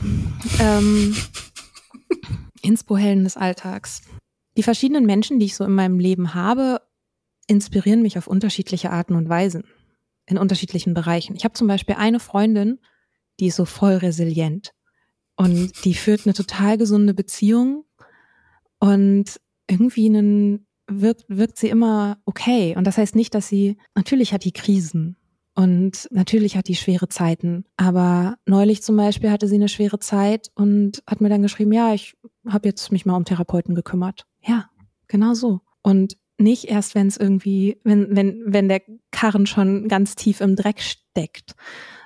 Ähm, 0.59 1.17
Inspo-Helden 2.63 3.25
des 3.25 3.37
Alltags. 3.37 4.03
Die 4.61 4.65
verschiedenen 4.65 5.07
Menschen, 5.07 5.39
die 5.39 5.47
ich 5.47 5.57
so 5.57 5.65
in 5.65 5.73
meinem 5.73 5.99
Leben 5.99 6.35
habe, 6.35 6.83
inspirieren 7.47 8.03
mich 8.03 8.19
auf 8.19 8.27
unterschiedliche 8.27 8.91
Arten 8.91 9.15
und 9.15 9.27
Weisen, 9.27 9.65
in 10.27 10.37
unterschiedlichen 10.37 10.93
Bereichen. 10.93 11.35
Ich 11.35 11.45
habe 11.45 11.55
zum 11.55 11.67
Beispiel 11.67 11.95
eine 11.95 12.21
Freundin, 12.21 12.79
die 13.41 13.47
ist 13.47 13.57
so 13.57 13.65
voll 13.65 13.95
resilient 13.95 14.75
und 15.37 15.87
die 15.87 15.95
führt 15.95 16.27
eine 16.27 16.35
total 16.35 16.77
gesunde 16.77 17.15
Beziehung 17.15 17.87
und 18.81 19.41
irgendwie 19.67 20.05
einen, 20.05 20.67
wirkt, 20.87 21.25
wirkt 21.29 21.57
sie 21.57 21.71
immer 21.71 22.19
okay. 22.27 22.77
Und 22.77 22.87
das 22.87 22.99
heißt 22.99 23.17
nicht, 23.17 23.35
dass 23.35 23.49
sie, 23.49 23.79
natürlich 23.95 24.35
hat 24.35 24.45
die 24.45 24.53
Krisen 24.53 25.17
und 25.55 26.07
natürlich 26.11 26.59
hat 26.59 26.69
die 26.69 26.77
schwere 26.77 27.09
Zeiten. 27.09 27.65
Aber 27.79 28.37
neulich 28.45 28.83
zum 28.83 28.99
Beispiel 28.99 29.31
hatte 29.31 29.49
sie 29.49 29.55
eine 29.55 29.71
schwere 29.71 30.01
Zeit 30.01 30.51
und 30.55 31.03
hat 31.07 31.23
mir 31.23 31.31
dann 31.31 31.41
geschrieben, 31.41 31.73
ja, 31.73 31.95
ich 31.95 32.15
habe 32.47 32.69
jetzt 32.69 32.93
mich 32.93 33.07
mal 33.07 33.17
um 33.17 33.25
Therapeuten 33.25 33.75
gekümmert. 33.75 34.27
Ja, 34.43 34.71
genau 35.09 35.35
so. 35.35 35.61
Und 35.83 36.17
nicht 36.39 36.65
erst, 36.65 36.95
wenn 36.95 37.07
es 37.07 37.17
irgendwie, 37.17 37.79
wenn, 37.85 38.17
wenn, 38.17 38.43
wenn 38.47 38.69
der 38.69 38.83
Karren 39.11 39.47
schon 39.47 39.89
ganz 39.89 40.15
tief 40.17 40.41
im 40.41 40.57
Dreck 40.57 40.81
steckt, 40.81 41.55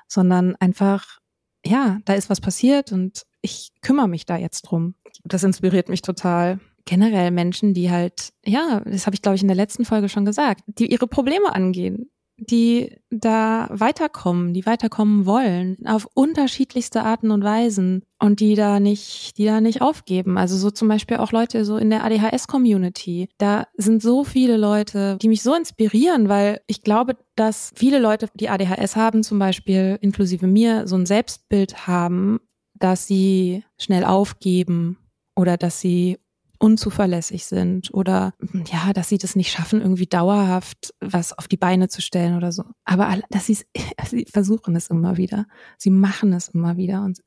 sondern 0.09 0.57
einfach, 0.57 1.21
ja, 1.65 1.99
da 2.05 2.15
ist 2.15 2.31
was 2.31 2.41
passiert 2.41 2.93
und 2.93 3.25
ich 3.41 3.73
kümmere 3.81 4.09
mich 4.09 4.27
da 4.27 4.37
jetzt 4.37 4.63
drum. 4.63 4.95
Das 5.25 5.45
inspiriert 5.45 5.89
mich 5.89 6.03
total. 6.03 6.59
Generell 6.85 7.31
Menschen, 7.31 7.75
die 7.75 7.91
halt, 7.91 8.33
ja, 8.45 8.81
das 8.85 9.07
habe 9.07 9.15
ich 9.15 9.23
glaube 9.23 9.37
ich 9.37 9.43
in 9.43 9.49
der 9.49 9.57
letzten 9.57 9.85
Folge 9.85 10.09
schon 10.09 10.25
gesagt, 10.25 10.63
die 10.67 10.91
ihre 10.91 11.07
Probleme 11.07 11.55
angehen, 11.55 12.11
die 12.37 12.97
da 13.11 13.69
weiterkommen, 13.71 14.55
die 14.55 14.67
weiterkommen 14.67 15.25
wollen, 15.25 15.77
auf 15.87 16.09
unterschiedlichste 16.15 17.03
Arten 17.03 17.31
und 17.31 17.45
Weisen 17.45 18.03
und 18.19 18.41
die 18.41 18.55
da 18.55 18.81
nicht, 18.81 19.39
die 19.39 19.45
da 19.45 19.61
nicht 19.61 19.83
aufgeben. 19.83 20.37
Also 20.37 20.57
so 20.57 20.71
zum 20.71 20.89
Beispiel 20.89 21.19
auch 21.19 21.33
Leute 21.33 21.65
so 21.65 21.77
in 21.77 21.91
der 21.91 22.05
ADHS-Community. 22.05 23.29
Da 23.39 23.67
sind 23.77 24.03
so 24.03 24.25
viele 24.25 24.57
Leute, 24.57 25.17
die 25.23 25.29
mich 25.29 25.43
so 25.43 25.55
inspirieren, 25.55 26.29
weil 26.29 26.61
ich 26.67 26.83
glaube, 26.83 27.17
dass 27.37 27.73
viele 27.77 27.99
Leute, 27.99 28.29
die 28.35 28.49
ADHS 28.49 28.97
haben, 28.97 29.23
zum 29.23 29.39
Beispiel 29.39 29.99
inklusive 30.01 30.47
mir, 30.47 30.89
so 30.89 30.97
ein 30.97 31.07
Selbstbild 31.07 31.87
haben, 31.87 32.41
dass 32.75 33.07
sie 33.07 33.65
schnell 33.79 34.05
aufgeben 34.05 34.99
oder 35.37 35.57
dass 35.57 35.81
sie 35.81 36.19
unzuverlässig 36.65 37.45
sind 37.45 37.93
oder 37.93 38.33
ja, 38.73 38.95
dass 38.95 39.11
sie 39.11 39.19
das 39.19 39.37
nicht 39.37 39.53
schaffen, 39.53 39.83
irgendwie 39.83 40.07
dauerhaft 40.07 40.95
was 40.99 41.37
auf 41.37 41.47
die 41.47 41.59
Beine 41.59 41.89
zu 41.89 42.01
stellen 42.01 42.39
oder 42.39 42.53
so. 42.53 42.65
Aber 42.87 43.21
dass 43.29 43.45
sie 43.45 43.59
sie 44.09 44.25
versuchen 44.33 44.75
es 44.75 44.89
immer 44.89 45.19
wieder. 45.19 45.45
Sie 45.77 45.91
machen 45.91 46.33
es 46.33 46.49
immer 46.49 46.79
wieder 46.79 47.05
und 47.05 47.23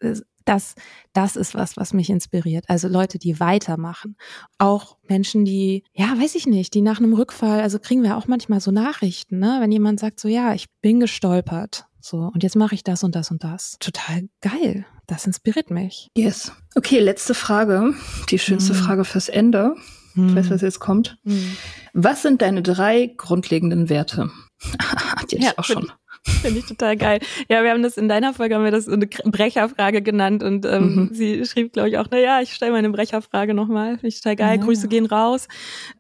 das, 0.46 0.74
das 1.14 1.36
ist 1.36 1.54
was, 1.54 1.78
was 1.78 1.94
mich 1.94 2.10
inspiriert. 2.10 2.66
Also 2.68 2.88
Leute, 2.88 3.20
die 3.20 3.40
weitermachen. 3.40 4.16
Auch 4.58 4.98
Menschen, 5.08 5.46
die, 5.46 5.84
ja, 5.94 6.08
weiß 6.18 6.34
ich 6.36 6.48
nicht, 6.48 6.74
die 6.74 6.82
nach 6.82 7.00
einem 7.00 7.14
Rückfall, 7.14 7.60
also 7.60 7.78
kriegen 7.78 8.02
wir 8.02 8.18
auch 8.18 8.28
manchmal 8.28 8.62
so 8.62 8.72
Nachrichten, 8.72 9.40
ne? 9.40 9.58
Wenn 9.60 9.72
jemand 9.72 10.00
sagt 10.00 10.20
so, 10.20 10.28
ja, 10.28 10.54
ich 10.54 10.68
bin 10.82 11.00
gestolpert. 11.00 11.86
So, 12.00 12.32
und 12.34 12.44
jetzt 12.44 12.56
mache 12.56 12.74
ich 12.74 12.84
das 12.84 13.04
und 13.04 13.14
das 13.16 13.30
und 13.30 13.44
das. 13.44 13.76
Total 13.80 14.30
geil. 14.42 14.86
Das 15.08 15.26
inspiriert 15.26 15.72
mich. 15.72 16.12
Yes. 16.18 16.52
Okay, 16.76 17.00
letzte 17.00 17.34
Frage. 17.34 17.94
Die 18.30 18.40
schönste 18.40 18.74
hm. 18.74 18.80
Frage 18.84 19.06
fürs 19.06 19.30
Ende. 19.30 19.76
Hm. 20.14 20.30
Ich 20.30 20.36
weiß, 20.36 20.50
was 20.50 20.62
jetzt 20.62 20.80
kommt. 20.80 21.18
Hm. 21.26 21.56
Was 21.94 22.22
sind 22.22 22.42
deine 22.42 22.62
drei 22.62 23.14
grundlegenden 23.16 23.90
Werte? 23.90 24.30
Hat 24.80 25.32
jetzt 25.32 25.44
ja, 25.44 25.54
auch 25.56 25.64
schon. 25.64 25.92
Finde 26.42 26.60
ich 26.60 26.66
total 26.66 26.98
geil. 26.98 27.20
Ja, 27.48 27.64
wir 27.64 27.72
haben 27.72 27.84
das 27.84 27.96
in 27.96 28.10
deiner 28.10 28.34
Folge 28.34 28.56
haben 28.56 28.66
wir 28.66 28.72
das 28.72 28.90
eine 28.90 29.08
Brecherfrage 29.08 30.02
genannt 30.02 30.44
und 30.44 30.66
ähm, 30.66 30.96
mhm. 30.96 31.10
sie 31.14 31.46
schrieb, 31.46 31.72
glaube 31.72 31.88
ich, 31.88 31.98
auch, 31.98 32.08
na 32.12 32.20
ja, 32.20 32.42
ich 32.42 32.54
stelle 32.54 32.74
meine 32.74 32.90
Brecherfrage 32.90 33.54
nochmal. 33.54 33.92
Finde 33.92 34.08
ich 34.08 34.20
total 34.20 34.36
geil. 34.36 34.58
Ja. 34.58 34.64
Grüße 34.66 34.90
gehen 34.90 35.06
raus. 35.06 35.48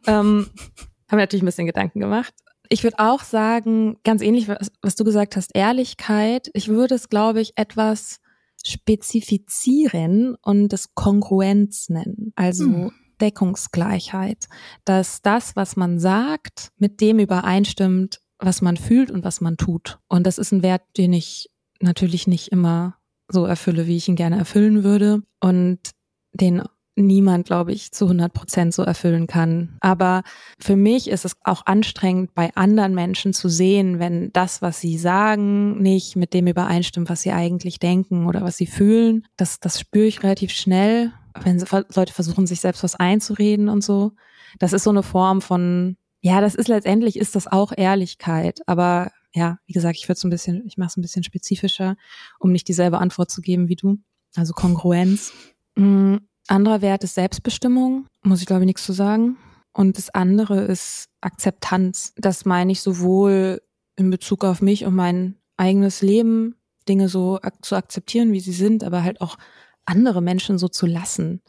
Ähm, 0.05 0.47
haben 1.07 1.17
wir 1.17 1.17
natürlich 1.17 1.43
ein 1.43 1.45
bisschen 1.47 1.67
Gedanken 1.67 2.01
gemacht. 2.01 2.33
Ich 2.67 2.83
würde 2.83 2.99
auch 2.99 3.23
sagen, 3.23 3.97
ganz 4.03 4.21
ähnlich, 4.21 4.49
was, 4.49 4.69
was 4.81 4.95
du 4.95 5.05
gesagt 5.05 5.37
hast, 5.37 5.55
Ehrlichkeit. 5.55 6.49
Ich 6.51 6.67
würde 6.67 6.95
es, 6.95 7.07
glaube 7.07 7.39
ich, 7.39 7.53
etwas 7.55 8.19
spezifizieren 8.67 10.35
und 10.41 10.69
das 10.69 10.93
Kongruenz 10.93 11.89
nennen. 11.89 12.33
Also 12.35 12.65
hm. 12.65 12.91
Deckungsgleichheit. 13.21 14.47
Dass 14.85 15.21
das, 15.21 15.55
was 15.55 15.75
man 15.75 15.99
sagt, 15.99 16.71
mit 16.77 17.01
dem 17.01 17.19
übereinstimmt, 17.19 18.19
was 18.39 18.61
man 18.61 18.77
fühlt 18.77 19.09
und 19.11 19.23
was 19.23 19.41
man 19.41 19.57
tut. 19.57 19.99
Und 20.07 20.27
das 20.27 20.37
ist 20.37 20.51
ein 20.51 20.63
Wert, 20.63 20.83
den 20.97 21.13
ich 21.13 21.49
natürlich 21.81 22.27
nicht 22.27 22.49
immer 22.49 22.97
so 23.29 23.45
erfülle, 23.45 23.87
wie 23.87 23.97
ich 23.97 24.07
ihn 24.07 24.15
gerne 24.15 24.37
erfüllen 24.37 24.83
würde. 24.83 25.23
Und 25.39 25.79
den 26.33 26.61
niemand, 26.97 27.45
glaube 27.45 27.71
ich, 27.71 27.91
zu 27.91 28.05
100 28.05 28.33
Prozent 28.33 28.73
so 28.73 28.81
erfüllen 28.83 29.27
kann. 29.27 29.77
Aber 29.79 30.23
für 30.59 30.75
mich 30.75 31.09
ist 31.09 31.25
es 31.25 31.37
auch 31.43 31.65
anstrengend, 31.65 32.33
bei 32.33 32.51
anderen 32.55 32.95
Menschen 32.95 33.33
zu 33.33 33.49
sehen, 33.49 33.99
wenn 33.99 34.31
das, 34.33 34.61
was 34.61 34.79
sie 34.79 34.97
sagen, 34.97 35.81
nicht 35.81 36.15
mit 36.15 36.33
dem 36.33 36.47
übereinstimmt, 36.47 37.09
was 37.09 37.21
sie 37.21 37.31
eigentlich 37.31 37.79
denken 37.79 38.25
oder 38.25 38.41
was 38.41 38.57
sie 38.57 38.67
fühlen. 38.67 39.25
Das, 39.37 39.59
das 39.59 39.79
spüre 39.79 40.07
ich 40.07 40.23
relativ 40.23 40.51
schnell, 40.51 41.13
wenn 41.43 41.63
Leute 41.95 42.13
versuchen, 42.13 42.47
sich 42.47 42.61
selbst 42.61 42.83
was 42.83 42.95
einzureden 42.95 43.69
und 43.69 43.83
so. 43.83 44.13
Das 44.59 44.73
ist 44.73 44.83
so 44.83 44.89
eine 44.89 45.03
Form 45.03 45.41
von, 45.41 45.97
ja, 46.21 46.41
das 46.41 46.55
ist 46.55 46.67
letztendlich, 46.67 47.17
ist 47.17 47.35
das 47.35 47.47
auch 47.47 47.71
Ehrlichkeit. 47.75 48.61
Aber 48.65 49.11
ja, 49.33 49.59
wie 49.67 49.73
gesagt, 49.73 49.97
ich 49.97 50.07
würde 50.07 50.17
es 50.17 50.23
ein 50.23 50.29
bisschen, 50.29 50.65
ich 50.65 50.77
mache 50.77 50.87
es 50.87 50.97
ein 50.97 51.01
bisschen 51.01 51.23
spezifischer, 51.23 51.95
um 52.39 52.51
nicht 52.51 52.67
dieselbe 52.67 52.97
Antwort 52.97 53.29
zu 53.29 53.41
geben 53.41 53.69
wie 53.69 53.75
du. 53.75 53.99
Also 54.35 54.53
Kongruenz. 54.53 55.31
Mm, 55.75 56.17
anderer 56.49 56.81
Wert 56.81 57.03
ist 57.03 57.15
Selbstbestimmung, 57.15 58.05
muss 58.23 58.41
ich 58.41 58.45
glaube 58.45 58.63
ich 58.63 58.67
nichts 58.67 58.85
zu 58.85 58.93
sagen. 58.93 59.37
Und 59.73 59.97
das 59.97 60.09
andere 60.09 60.61
ist 60.61 61.09
Akzeptanz. 61.21 62.13
Das 62.17 62.45
meine 62.45 62.71
ich 62.71 62.81
sowohl 62.81 63.61
in 63.95 64.09
Bezug 64.09 64.43
auf 64.43 64.61
mich 64.61 64.85
und 64.85 64.95
mein 64.95 65.35
eigenes 65.57 66.01
Leben, 66.01 66.55
Dinge 66.87 67.09
so 67.09 67.39
ak 67.41 67.63
zu 67.63 67.75
akzeptieren, 67.75 68.31
wie 68.31 68.39
sie 68.39 68.53
sind, 68.53 68.83
aber 68.83 69.03
halt 69.03 69.21
auch 69.21 69.37
andere 69.85 70.21
Menschen 70.21 70.57
so 70.57 70.67
zu 70.67 70.85
lassen. 70.85 71.41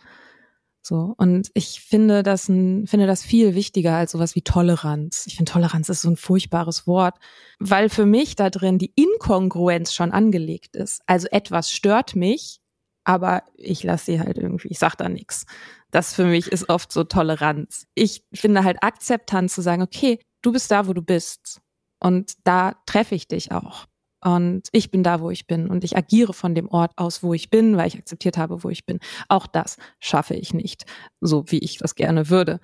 So. 0.82 1.14
Und 1.18 1.50
ich 1.54 1.80
finde 1.80 2.22
das, 2.22 2.48
ein, 2.48 2.86
finde 2.86 3.06
das 3.06 3.22
viel 3.22 3.54
wichtiger 3.54 3.96
als 3.96 4.12
sowas 4.12 4.34
wie 4.34 4.42
Toleranz. 4.42 5.26
Ich 5.26 5.36
finde 5.36 5.52
Toleranz 5.52 5.88
ist 5.88 6.02
so 6.02 6.08
ein 6.08 6.16
furchtbares 6.16 6.86
Wort, 6.86 7.16
weil 7.58 7.90
für 7.90 8.06
mich 8.06 8.36
da 8.36 8.48
drin 8.48 8.78
die 8.78 8.92
Inkongruenz 8.94 9.92
schon 9.92 10.12
angelegt 10.12 10.76
ist. 10.76 11.02
Also 11.06 11.28
etwas 11.30 11.70
stört 11.70 12.16
mich, 12.16 12.60
aber 13.08 13.42
ich 13.54 13.84
lasse 13.84 14.04
sie 14.04 14.20
halt 14.20 14.36
irgendwie, 14.36 14.68
ich 14.68 14.78
sag 14.78 14.94
da 14.96 15.08
nichts. 15.08 15.46
Das 15.90 16.12
für 16.12 16.26
mich 16.26 16.52
ist 16.52 16.68
oft 16.68 16.92
so 16.92 17.04
Toleranz. 17.04 17.86
Ich 17.94 18.22
finde 18.34 18.64
halt 18.64 18.82
Akzeptanz 18.82 19.54
zu 19.54 19.62
sagen, 19.62 19.80
okay, 19.80 20.18
du 20.42 20.52
bist 20.52 20.70
da, 20.70 20.86
wo 20.86 20.92
du 20.92 21.00
bist. 21.00 21.62
Und 22.00 22.34
da 22.44 22.74
treffe 22.84 23.14
ich 23.14 23.26
dich 23.26 23.50
auch. 23.50 23.86
Und 24.22 24.68
ich 24.72 24.90
bin 24.90 25.02
da, 25.02 25.22
wo 25.22 25.30
ich 25.30 25.46
bin. 25.46 25.70
Und 25.70 25.84
ich 25.84 25.96
agiere 25.96 26.34
von 26.34 26.54
dem 26.54 26.68
Ort 26.68 26.92
aus, 26.96 27.22
wo 27.22 27.32
ich 27.32 27.48
bin, 27.48 27.78
weil 27.78 27.88
ich 27.88 27.96
akzeptiert 27.96 28.36
habe, 28.36 28.62
wo 28.62 28.68
ich 28.68 28.84
bin. 28.84 28.98
Auch 29.28 29.46
das 29.46 29.78
schaffe 30.00 30.34
ich 30.34 30.52
nicht, 30.52 30.84
so 31.22 31.44
wie 31.46 31.60
ich 31.60 31.78
das 31.78 31.94
gerne 31.94 32.28
würde. 32.28 32.60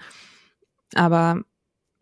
Aber 0.94 1.40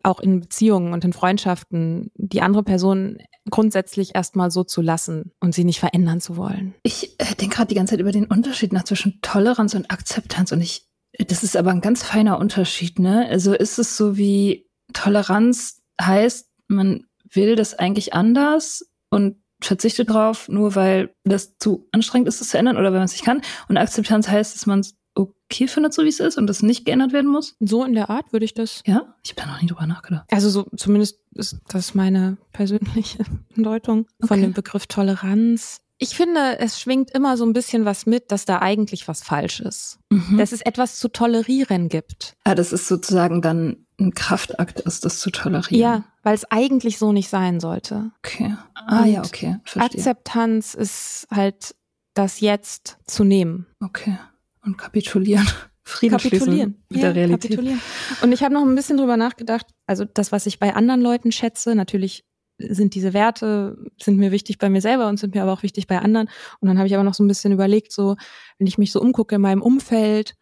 auch 0.03 0.19
in 0.19 0.41
Beziehungen 0.41 0.93
und 0.93 1.03
in 1.05 1.13
Freundschaften 1.13 2.11
die 2.15 2.41
andere 2.41 2.63
Person 2.63 3.17
grundsätzlich 3.49 4.15
erstmal 4.15 4.51
so 4.51 4.63
zu 4.63 4.81
lassen 4.81 5.31
und 5.39 5.53
sie 5.53 5.63
nicht 5.63 5.79
verändern 5.79 6.21
zu 6.21 6.37
wollen. 6.37 6.75
Ich 6.83 7.19
äh, 7.19 7.35
denke 7.35 7.55
gerade 7.55 7.67
die 7.67 7.75
ganze 7.75 7.91
Zeit 7.91 7.99
über 7.99 8.11
den 8.11 8.25
Unterschied 8.25 8.73
nach 8.73 8.83
zwischen 8.83 9.19
Toleranz 9.21 9.73
und 9.73 9.91
Akzeptanz 9.91 10.51
und 10.51 10.61
ich, 10.61 10.87
das 11.27 11.43
ist 11.43 11.57
aber 11.57 11.71
ein 11.71 11.81
ganz 11.81 12.03
feiner 12.03 12.39
Unterschied, 12.39 12.99
ne? 12.99 13.27
Also 13.29 13.53
ist 13.53 13.79
es 13.79 13.97
so 13.97 14.17
wie 14.17 14.69
Toleranz 14.93 15.81
heißt, 16.01 16.49
man 16.67 17.05
will 17.31 17.55
das 17.55 17.73
eigentlich 17.73 18.13
anders 18.13 18.89
und 19.09 19.37
verzichtet 19.61 20.09
drauf, 20.09 20.49
nur 20.49 20.75
weil 20.75 21.13
das 21.23 21.57
zu 21.57 21.87
anstrengend 21.91 22.27
ist, 22.27 22.41
es 22.41 22.49
zu 22.49 22.57
ändern 22.57 22.77
oder 22.77 22.87
wenn 22.91 22.99
man 22.99 23.05
es 23.05 23.13
nicht 23.13 23.25
kann. 23.25 23.41
Und 23.69 23.77
Akzeptanz 23.77 24.27
heißt, 24.27 24.55
dass 24.55 24.65
man 24.65 24.79
es 24.79 24.95
okay 25.15 25.67
findet, 25.67 25.93
so 25.93 26.03
wie 26.03 26.09
es 26.09 26.19
ist 26.19 26.37
und 26.37 26.47
das 26.47 26.63
nicht 26.63 26.85
geändert 26.85 27.13
werden 27.13 27.29
muss. 27.29 27.55
So 27.59 27.83
in 27.83 27.93
der 27.93 28.09
Art 28.09 28.33
würde 28.33 28.45
ich 28.45 28.53
das. 28.53 28.81
Ja, 28.85 29.15
ich 29.23 29.31
habe 29.31 29.41
da 29.41 29.53
noch 29.53 29.61
nie 29.61 29.67
drüber 29.67 29.85
nachgedacht. 29.85 30.25
Also 30.31 30.49
so 30.49 30.67
zumindest 30.75 31.19
ist 31.35 31.59
das 31.67 31.93
meine 31.93 32.37
persönliche 32.51 33.23
Deutung 33.55 34.07
okay. 34.19 34.27
von 34.27 34.41
dem 34.41 34.53
Begriff 34.53 34.87
Toleranz. 34.87 35.81
Ich 35.99 36.15
finde, 36.15 36.59
es 36.59 36.81
schwingt 36.81 37.11
immer 37.11 37.37
so 37.37 37.45
ein 37.45 37.53
bisschen 37.53 37.85
was 37.85 38.05
mit, 38.05 38.31
dass 38.31 38.45
da 38.45 38.59
eigentlich 38.59 39.07
was 39.07 39.23
falsch 39.23 39.61
ist. 39.61 39.99
Mhm. 40.09 40.37
Dass 40.37 40.51
es 40.51 40.61
etwas 40.61 40.99
zu 40.99 41.07
tolerieren 41.07 41.87
gibt. 41.87 42.35
Ah, 42.43 42.55
das 42.55 42.73
ist 42.73 42.87
sozusagen 42.87 43.41
dann 43.41 43.85
ein 43.99 44.13
Kraftakt 44.13 44.79
ist, 44.81 45.05
das 45.05 45.19
zu 45.19 45.29
tolerieren. 45.29 45.79
Ja, 45.79 46.03
weil 46.23 46.33
es 46.33 46.49
eigentlich 46.51 46.97
so 46.97 47.13
nicht 47.13 47.29
sein 47.29 47.59
sollte. 47.59 48.11
Okay. 48.19 48.55
Ah 48.73 49.03
Und 49.03 49.11
ja, 49.11 49.21
okay. 49.23 49.57
Verstehe. 49.63 49.83
Akzeptanz 49.83 50.73
ist 50.73 51.27
halt 51.31 51.75
das 52.15 52.39
Jetzt 52.39 52.97
zu 53.05 53.23
nehmen. 53.23 53.67
Okay. 53.79 54.17
Und 54.63 54.77
kapitulieren. 54.77 55.47
Frieden 55.85 56.17
kapitulieren 56.17 56.83
mit 56.89 57.01
ja, 57.01 57.07
der 57.11 57.15
Realität. 57.15 57.51
Kapitulieren. 57.51 57.81
Und 58.21 58.31
ich 58.31 58.41
habe 58.41 58.53
noch 58.53 58.61
ein 58.61 58.73
bisschen 58.73 58.97
drüber 58.97 59.17
nachgedacht, 59.17 59.67
also 59.85 60.05
das, 60.05 60.31
was 60.31 60.45
ich 60.45 60.57
bei 60.57 60.75
anderen 60.75 61.01
Leuten 61.01 61.33
schätze, 61.33 61.75
natürlich 61.75 62.23
sind 62.57 62.95
diese 62.95 63.13
Werte, 63.13 63.77
sind 64.01 64.17
mir 64.17 64.31
wichtig 64.31 64.57
bei 64.59 64.69
mir 64.69 64.81
selber 64.81 65.07
und 65.07 65.19
sind 65.19 65.35
mir 65.35 65.41
aber 65.41 65.51
auch 65.51 65.63
wichtig 65.63 65.87
bei 65.87 65.99
anderen. 65.99 66.29
Und 66.59 66.67
dann 66.67 66.77
habe 66.77 66.87
ich 66.87 66.93
aber 66.93 67.03
noch 67.03 67.13
so 67.13 67.23
ein 67.23 67.27
bisschen 67.27 67.51
überlegt, 67.51 67.91
so, 67.91 68.15
wenn 68.57 68.67
ich 68.67 68.77
mich 68.77 68.91
so 68.91 69.01
umgucke 69.01 69.35
in 69.35 69.41
meinem 69.41 69.61
Umfeld, 69.61 70.35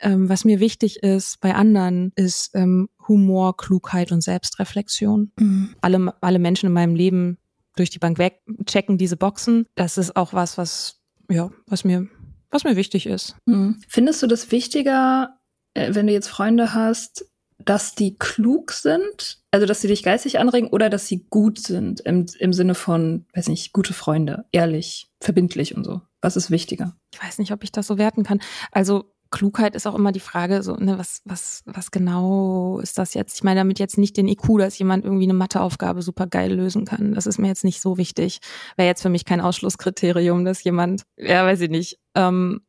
ähm, 0.00 0.28
was 0.28 0.44
mir 0.44 0.60
wichtig 0.60 1.02
ist 1.02 1.40
bei 1.40 1.54
anderen, 1.54 2.12
ist 2.14 2.50
ähm, 2.54 2.88
Humor, 3.08 3.56
Klugheit 3.56 4.12
und 4.12 4.22
Selbstreflexion. 4.22 5.32
Mhm. 5.38 5.74
Alle, 5.80 6.14
alle 6.20 6.38
Menschen 6.38 6.66
in 6.66 6.72
meinem 6.72 6.94
Leben 6.94 7.38
durch 7.74 7.90
die 7.90 7.98
Bank 7.98 8.18
weg 8.18 8.40
checken 8.66 8.98
diese 8.98 9.16
Boxen. 9.16 9.66
Das 9.74 9.98
ist 9.98 10.16
auch 10.16 10.32
was, 10.32 10.58
was, 10.58 11.00
ja, 11.30 11.50
was 11.66 11.84
mir, 11.84 12.08
was 12.50 12.64
mir 12.64 12.76
wichtig 12.76 13.06
ist. 13.06 13.36
Mhm. 13.46 13.80
Findest 13.88 14.22
du 14.22 14.26
das 14.26 14.50
wichtiger, 14.50 15.38
äh, 15.74 15.94
wenn 15.94 16.06
du 16.06 16.12
jetzt 16.12 16.28
Freunde 16.28 16.74
hast, 16.74 17.26
dass 17.58 17.94
die 17.94 18.16
klug 18.16 18.70
sind, 18.72 19.38
also 19.50 19.66
dass 19.66 19.80
sie 19.80 19.88
dich 19.88 20.02
geistig 20.02 20.38
anregen 20.38 20.68
oder 20.68 20.88
dass 20.90 21.06
sie 21.06 21.26
gut 21.28 21.58
sind 21.58 22.00
im, 22.00 22.26
im 22.38 22.52
Sinne 22.52 22.74
von, 22.74 23.26
weiß 23.34 23.48
nicht, 23.48 23.72
gute 23.72 23.92
Freunde, 23.92 24.44
ehrlich, 24.52 25.10
verbindlich 25.20 25.76
und 25.76 25.84
so. 25.84 26.00
Was 26.20 26.36
ist 26.36 26.50
wichtiger? 26.50 26.96
Ich 27.12 27.22
weiß 27.22 27.38
nicht, 27.38 27.52
ob 27.52 27.64
ich 27.64 27.72
das 27.72 27.86
so 27.86 27.98
werten 27.98 28.22
kann. 28.22 28.40
Also 28.70 29.12
Klugheit 29.30 29.74
ist 29.74 29.86
auch 29.86 29.94
immer 29.94 30.12
die 30.12 30.20
Frage, 30.20 30.62
so, 30.62 30.74
ne, 30.76 30.98
was, 30.98 31.20
was, 31.24 31.62
was 31.66 31.90
genau 31.90 32.78
ist 32.80 32.98
das 32.98 33.14
jetzt? 33.14 33.36
Ich 33.36 33.44
meine 33.44 33.60
damit 33.60 33.78
jetzt 33.78 33.98
nicht 33.98 34.16
den 34.16 34.28
IQ, 34.28 34.58
dass 34.58 34.78
jemand 34.78 35.04
irgendwie 35.04 35.24
eine 35.24 35.34
Matheaufgabe 35.34 36.02
super 36.02 36.26
geil 36.26 36.52
lösen 36.52 36.84
kann. 36.84 37.14
Das 37.14 37.26
ist 37.26 37.38
mir 37.38 37.48
jetzt 37.48 37.64
nicht 37.64 37.80
so 37.80 37.98
wichtig. 37.98 38.40
Wäre 38.76 38.88
jetzt 38.88 39.02
für 39.02 39.10
mich 39.10 39.24
kein 39.24 39.40
Ausschlusskriterium, 39.40 40.44
dass 40.44 40.64
jemand, 40.64 41.02
ja, 41.16 41.44
weiß 41.44 41.60
ich 41.60 41.70
nicht. 41.70 41.98
Ähm, 42.14 42.60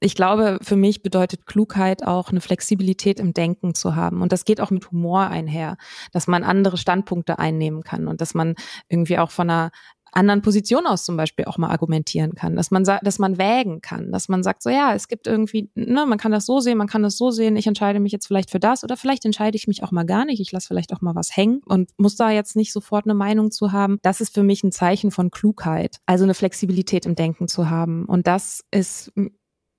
ich 0.00 0.14
glaube, 0.14 0.58
für 0.62 0.76
mich 0.76 1.02
bedeutet 1.02 1.46
Klugheit 1.46 2.06
auch 2.06 2.30
eine 2.30 2.40
Flexibilität 2.40 3.18
im 3.18 3.34
Denken 3.34 3.74
zu 3.74 3.96
haben. 3.96 4.22
Und 4.22 4.30
das 4.30 4.44
geht 4.44 4.60
auch 4.60 4.70
mit 4.70 4.90
Humor 4.92 5.22
einher, 5.22 5.76
dass 6.12 6.28
man 6.28 6.44
andere 6.44 6.76
Standpunkte 6.76 7.40
einnehmen 7.40 7.82
kann 7.82 8.06
und 8.06 8.20
dass 8.20 8.32
man 8.32 8.54
irgendwie 8.88 9.18
auch 9.18 9.32
von 9.32 9.50
einer 9.50 9.70
anderen 10.12 10.42
Position 10.42 10.86
aus 10.86 11.04
zum 11.04 11.16
Beispiel 11.16 11.44
auch 11.44 11.58
mal 11.58 11.70
argumentieren 11.70 12.34
kann, 12.34 12.56
dass 12.56 12.70
man 12.70 12.84
sagt, 12.84 13.06
dass 13.06 13.18
man 13.18 13.38
wägen 13.38 13.80
kann, 13.80 14.12
dass 14.12 14.28
man 14.28 14.42
sagt, 14.42 14.62
so 14.62 14.70
ja, 14.70 14.94
es 14.94 15.08
gibt 15.08 15.26
irgendwie, 15.26 15.70
ne, 15.74 16.06
man 16.06 16.18
kann 16.18 16.32
das 16.32 16.46
so 16.46 16.60
sehen, 16.60 16.78
man 16.78 16.86
kann 16.86 17.02
das 17.02 17.16
so 17.16 17.30
sehen, 17.30 17.56
ich 17.56 17.66
entscheide 17.66 18.00
mich 18.00 18.12
jetzt 18.12 18.26
vielleicht 18.26 18.50
für 18.50 18.60
das 18.60 18.84
oder 18.84 18.96
vielleicht 18.96 19.24
entscheide 19.24 19.56
ich 19.56 19.68
mich 19.68 19.82
auch 19.82 19.90
mal 19.90 20.04
gar 20.04 20.24
nicht, 20.24 20.40
ich 20.40 20.52
lasse 20.52 20.68
vielleicht 20.68 20.92
auch 20.92 21.00
mal 21.00 21.14
was 21.14 21.36
hängen 21.36 21.60
und 21.64 21.90
muss 21.96 22.16
da 22.16 22.30
jetzt 22.30 22.56
nicht 22.56 22.72
sofort 22.72 23.06
eine 23.06 23.14
Meinung 23.14 23.50
zu 23.50 23.72
haben. 23.72 23.98
Das 24.02 24.20
ist 24.20 24.34
für 24.34 24.42
mich 24.42 24.62
ein 24.62 24.72
Zeichen 24.72 25.10
von 25.10 25.30
Klugheit, 25.30 25.98
also 26.06 26.24
eine 26.24 26.34
Flexibilität 26.34 27.06
im 27.06 27.14
Denken 27.14 27.48
zu 27.48 27.70
haben 27.70 28.04
und 28.04 28.26
das 28.26 28.64
ist 28.70 29.12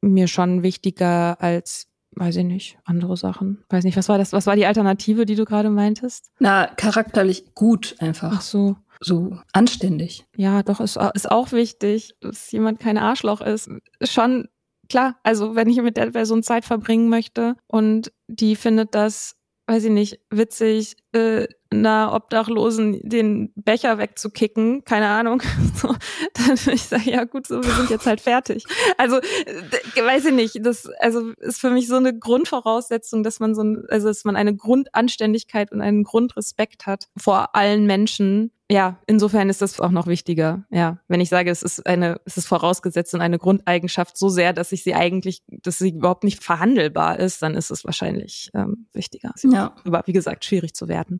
mir 0.01 0.27
schon 0.27 0.63
wichtiger 0.63 1.41
als 1.41 1.87
weiß 2.15 2.37
ich 2.37 2.43
nicht, 2.43 2.79
andere 2.85 3.15
Sachen. 3.17 3.63
Weiß 3.69 3.83
nicht, 3.83 3.95
was 3.95 4.09
war 4.09 4.17
das, 4.17 4.33
was 4.33 4.47
war 4.47 4.55
die 4.55 4.65
Alternative, 4.65 5.25
die 5.25 5.35
du 5.35 5.45
gerade 5.45 5.69
meintest? 5.69 6.31
Na, 6.39 6.65
charakterlich 6.65 7.53
gut 7.53 7.95
einfach. 7.99 8.31
Ach 8.33 8.41
so 8.41 8.75
so 8.99 9.37
anständig. 9.53 10.25
Ja, 10.35 10.63
doch, 10.63 10.79
ist, 10.79 10.97
ist 11.13 11.31
auch 11.31 11.51
wichtig, 11.51 12.15
dass 12.21 12.51
jemand 12.51 12.79
kein 12.79 12.97
Arschloch 12.97 13.41
ist. 13.41 13.69
Schon 14.01 14.47
klar, 14.89 15.17
also 15.23 15.55
wenn 15.55 15.69
ich 15.69 15.81
mit 15.81 15.97
der 15.97 16.11
Person 16.11 16.43
Zeit 16.43 16.65
verbringen 16.65 17.09
möchte 17.09 17.55
und 17.67 18.11
die 18.27 18.55
findet 18.55 18.95
das, 18.95 19.35
weiß 19.67 19.85
ich 19.85 19.91
nicht, 19.91 20.19
witzig, 20.29 20.97
äh, 21.13 21.47
einer 21.71 22.13
Obdachlosen 22.15 22.99
den 23.03 23.53
Becher 23.55 23.99
wegzukicken, 23.99 24.83
keine 24.85 25.07
Ahnung, 25.07 25.43
so, 25.75 25.95
dann 26.33 26.73
ich 26.73 26.83
sage, 26.83 27.11
ja 27.11 27.25
gut, 27.25 27.45
so, 27.45 27.63
wir 27.63 27.71
sind 27.71 27.91
jetzt 27.91 28.07
halt 28.07 28.21
fertig. 28.21 28.63
Also, 28.97 29.17
weiß 29.17 30.25
ich 30.25 30.33
nicht, 30.33 30.65
das 30.65 30.89
also 30.99 31.31
ist 31.37 31.61
für 31.61 31.69
mich 31.69 31.87
so 31.87 31.97
eine 31.97 32.17
Grundvoraussetzung, 32.17 33.23
dass 33.23 33.39
man 33.39 33.53
so 33.53 33.63
ein, 33.63 33.85
also 33.89 34.07
dass 34.07 34.25
man 34.25 34.35
eine 34.35 34.55
Grundanständigkeit 34.55 35.71
und 35.71 35.81
einen 35.81 36.03
Grundrespekt 36.03 36.87
hat 36.87 37.07
vor 37.15 37.55
allen 37.55 37.85
Menschen. 37.85 38.51
Ja, 38.71 38.99
insofern 39.07 39.49
ist 39.49 39.63
das 39.63 39.79
auch 39.79 39.89
noch 39.89 40.05
wichtiger. 40.05 40.63
Ja, 40.69 40.99
wenn 41.07 41.21
ich 41.21 41.29
sage, 41.29 41.49
es 41.49 41.63
ist 41.63 41.87
eine, 41.87 42.21
es 42.25 42.37
ist 42.37 42.47
vorausgesetzt 42.47 43.15
und 43.15 43.21
eine 43.21 43.39
Grundeigenschaft 43.39 44.15
so 44.15 44.29
sehr, 44.29 44.53
dass 44.53 44.71
ich 44.71 44.83
sie 44.83 44.93
eigentlich, 44.93 45.41
dass 45.47 45.79
sie 45.79 45.89
überhaupt 45.89 46.23
nicht 46.23 46.43
verhandelbar 46.43 47.19
ist, 47.19 47.41
dann 47.41 47.55
ist 47.55 47.71
es 47.71 47.83
wahrscheinlich 47.83 48.51
ähm, 48.53 48.85
wichtiger. 48.93 49.33
Ja. 49.43 49.73
Aber 49.85 50.03
wie 50.05 50.13
gesagt, 50.13 50.45
schwierig 50.45 50.75
zu 50.75 50.87
werden. 50.87 51.19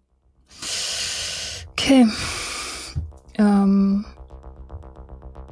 Okay. 1.71 2.05
Ähm, 3.39 4.05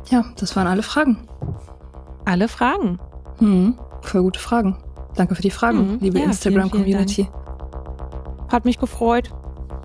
ja, 0.10 0.26
das 0.38 0.56
waren 0.56 0.68
alle 0.68 0.84
Fragen. 0.84 1.28
Alle 2.26 2.48
Fragen. 2.48 3.00
Hm, 3.40 3.80
voll 4.02 4.22
gute 4.22 4.40
Fragen. 4.40 4.78
Danke 5.16 5.34
für 5.34 5.42
die 5.42 5.50
Fragen, 5.50 5.80
hm, 5.80 6.00
liebe 6.00 6.20
ja, 6.20 6.26
Instagram-Community. 6.26 7.28
Hat 8.50 8.66
mich 8.66 8.78
gefreut. 8.78 9.32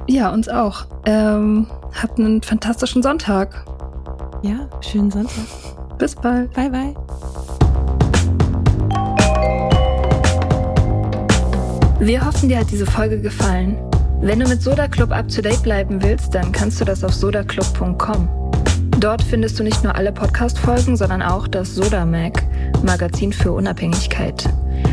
Ja, 0.08 0.30
uns 0.30 0.48
auch. 0.48 0.86
Ähm, 1.06 1.66
habt 2.00 2.18
einen 2.18 2.42
fantastischen 2.42 3.02
Sonntag. 3.02 3.64
Ja, 4.42 4.68
schönen 4.80 5.10
Sonntag. 5.10 5.44
Bis 5.98 6.14
bald. 6.14 6.52
Bye, 6.54 6.70
bye. 6.70 6.94
Wir 12.00 12.26
hoffen, 12.26 12.48
dir 12.48 12.58
hat 12.58 12.70
diese 12.70 12.86
Folge 12.86 13.20
gefallen. 13.20 13.78
Wenn 14.20 14.40
du 14.40 14.48
mit 14.48 14.60
Soda 14.60 14.88
Club 14.88 15.12
up 15.12 15.28
to 15.28 15.40
date 15.40 15.62
bleiben 15.62 16.02
willst, 16.02 16.34
dann 16.34 16.50
kannst 16.50 16.80
du 16.80 16.84
das 16.84 17.04
auf 17.04 17.14
sodaclub.com. 17.14 18.28
Dort 18.98 19.22
findest 19.22 19.58
du 19.58 19.62
nicht 19.62 19.82
nur 19.84 19.94
alle 19.94 20.12
Podcast-Folgen, 20.12 20.96
sondern 20.96 21.22
auch 21.22 21.46
das 21.46 21.74
Soda 21.74 22.04
Mag, 22.04 22.42
Magazin 22.84 23.32
für 23.32 23.52
Unabhängigkeit. 23.52 24.48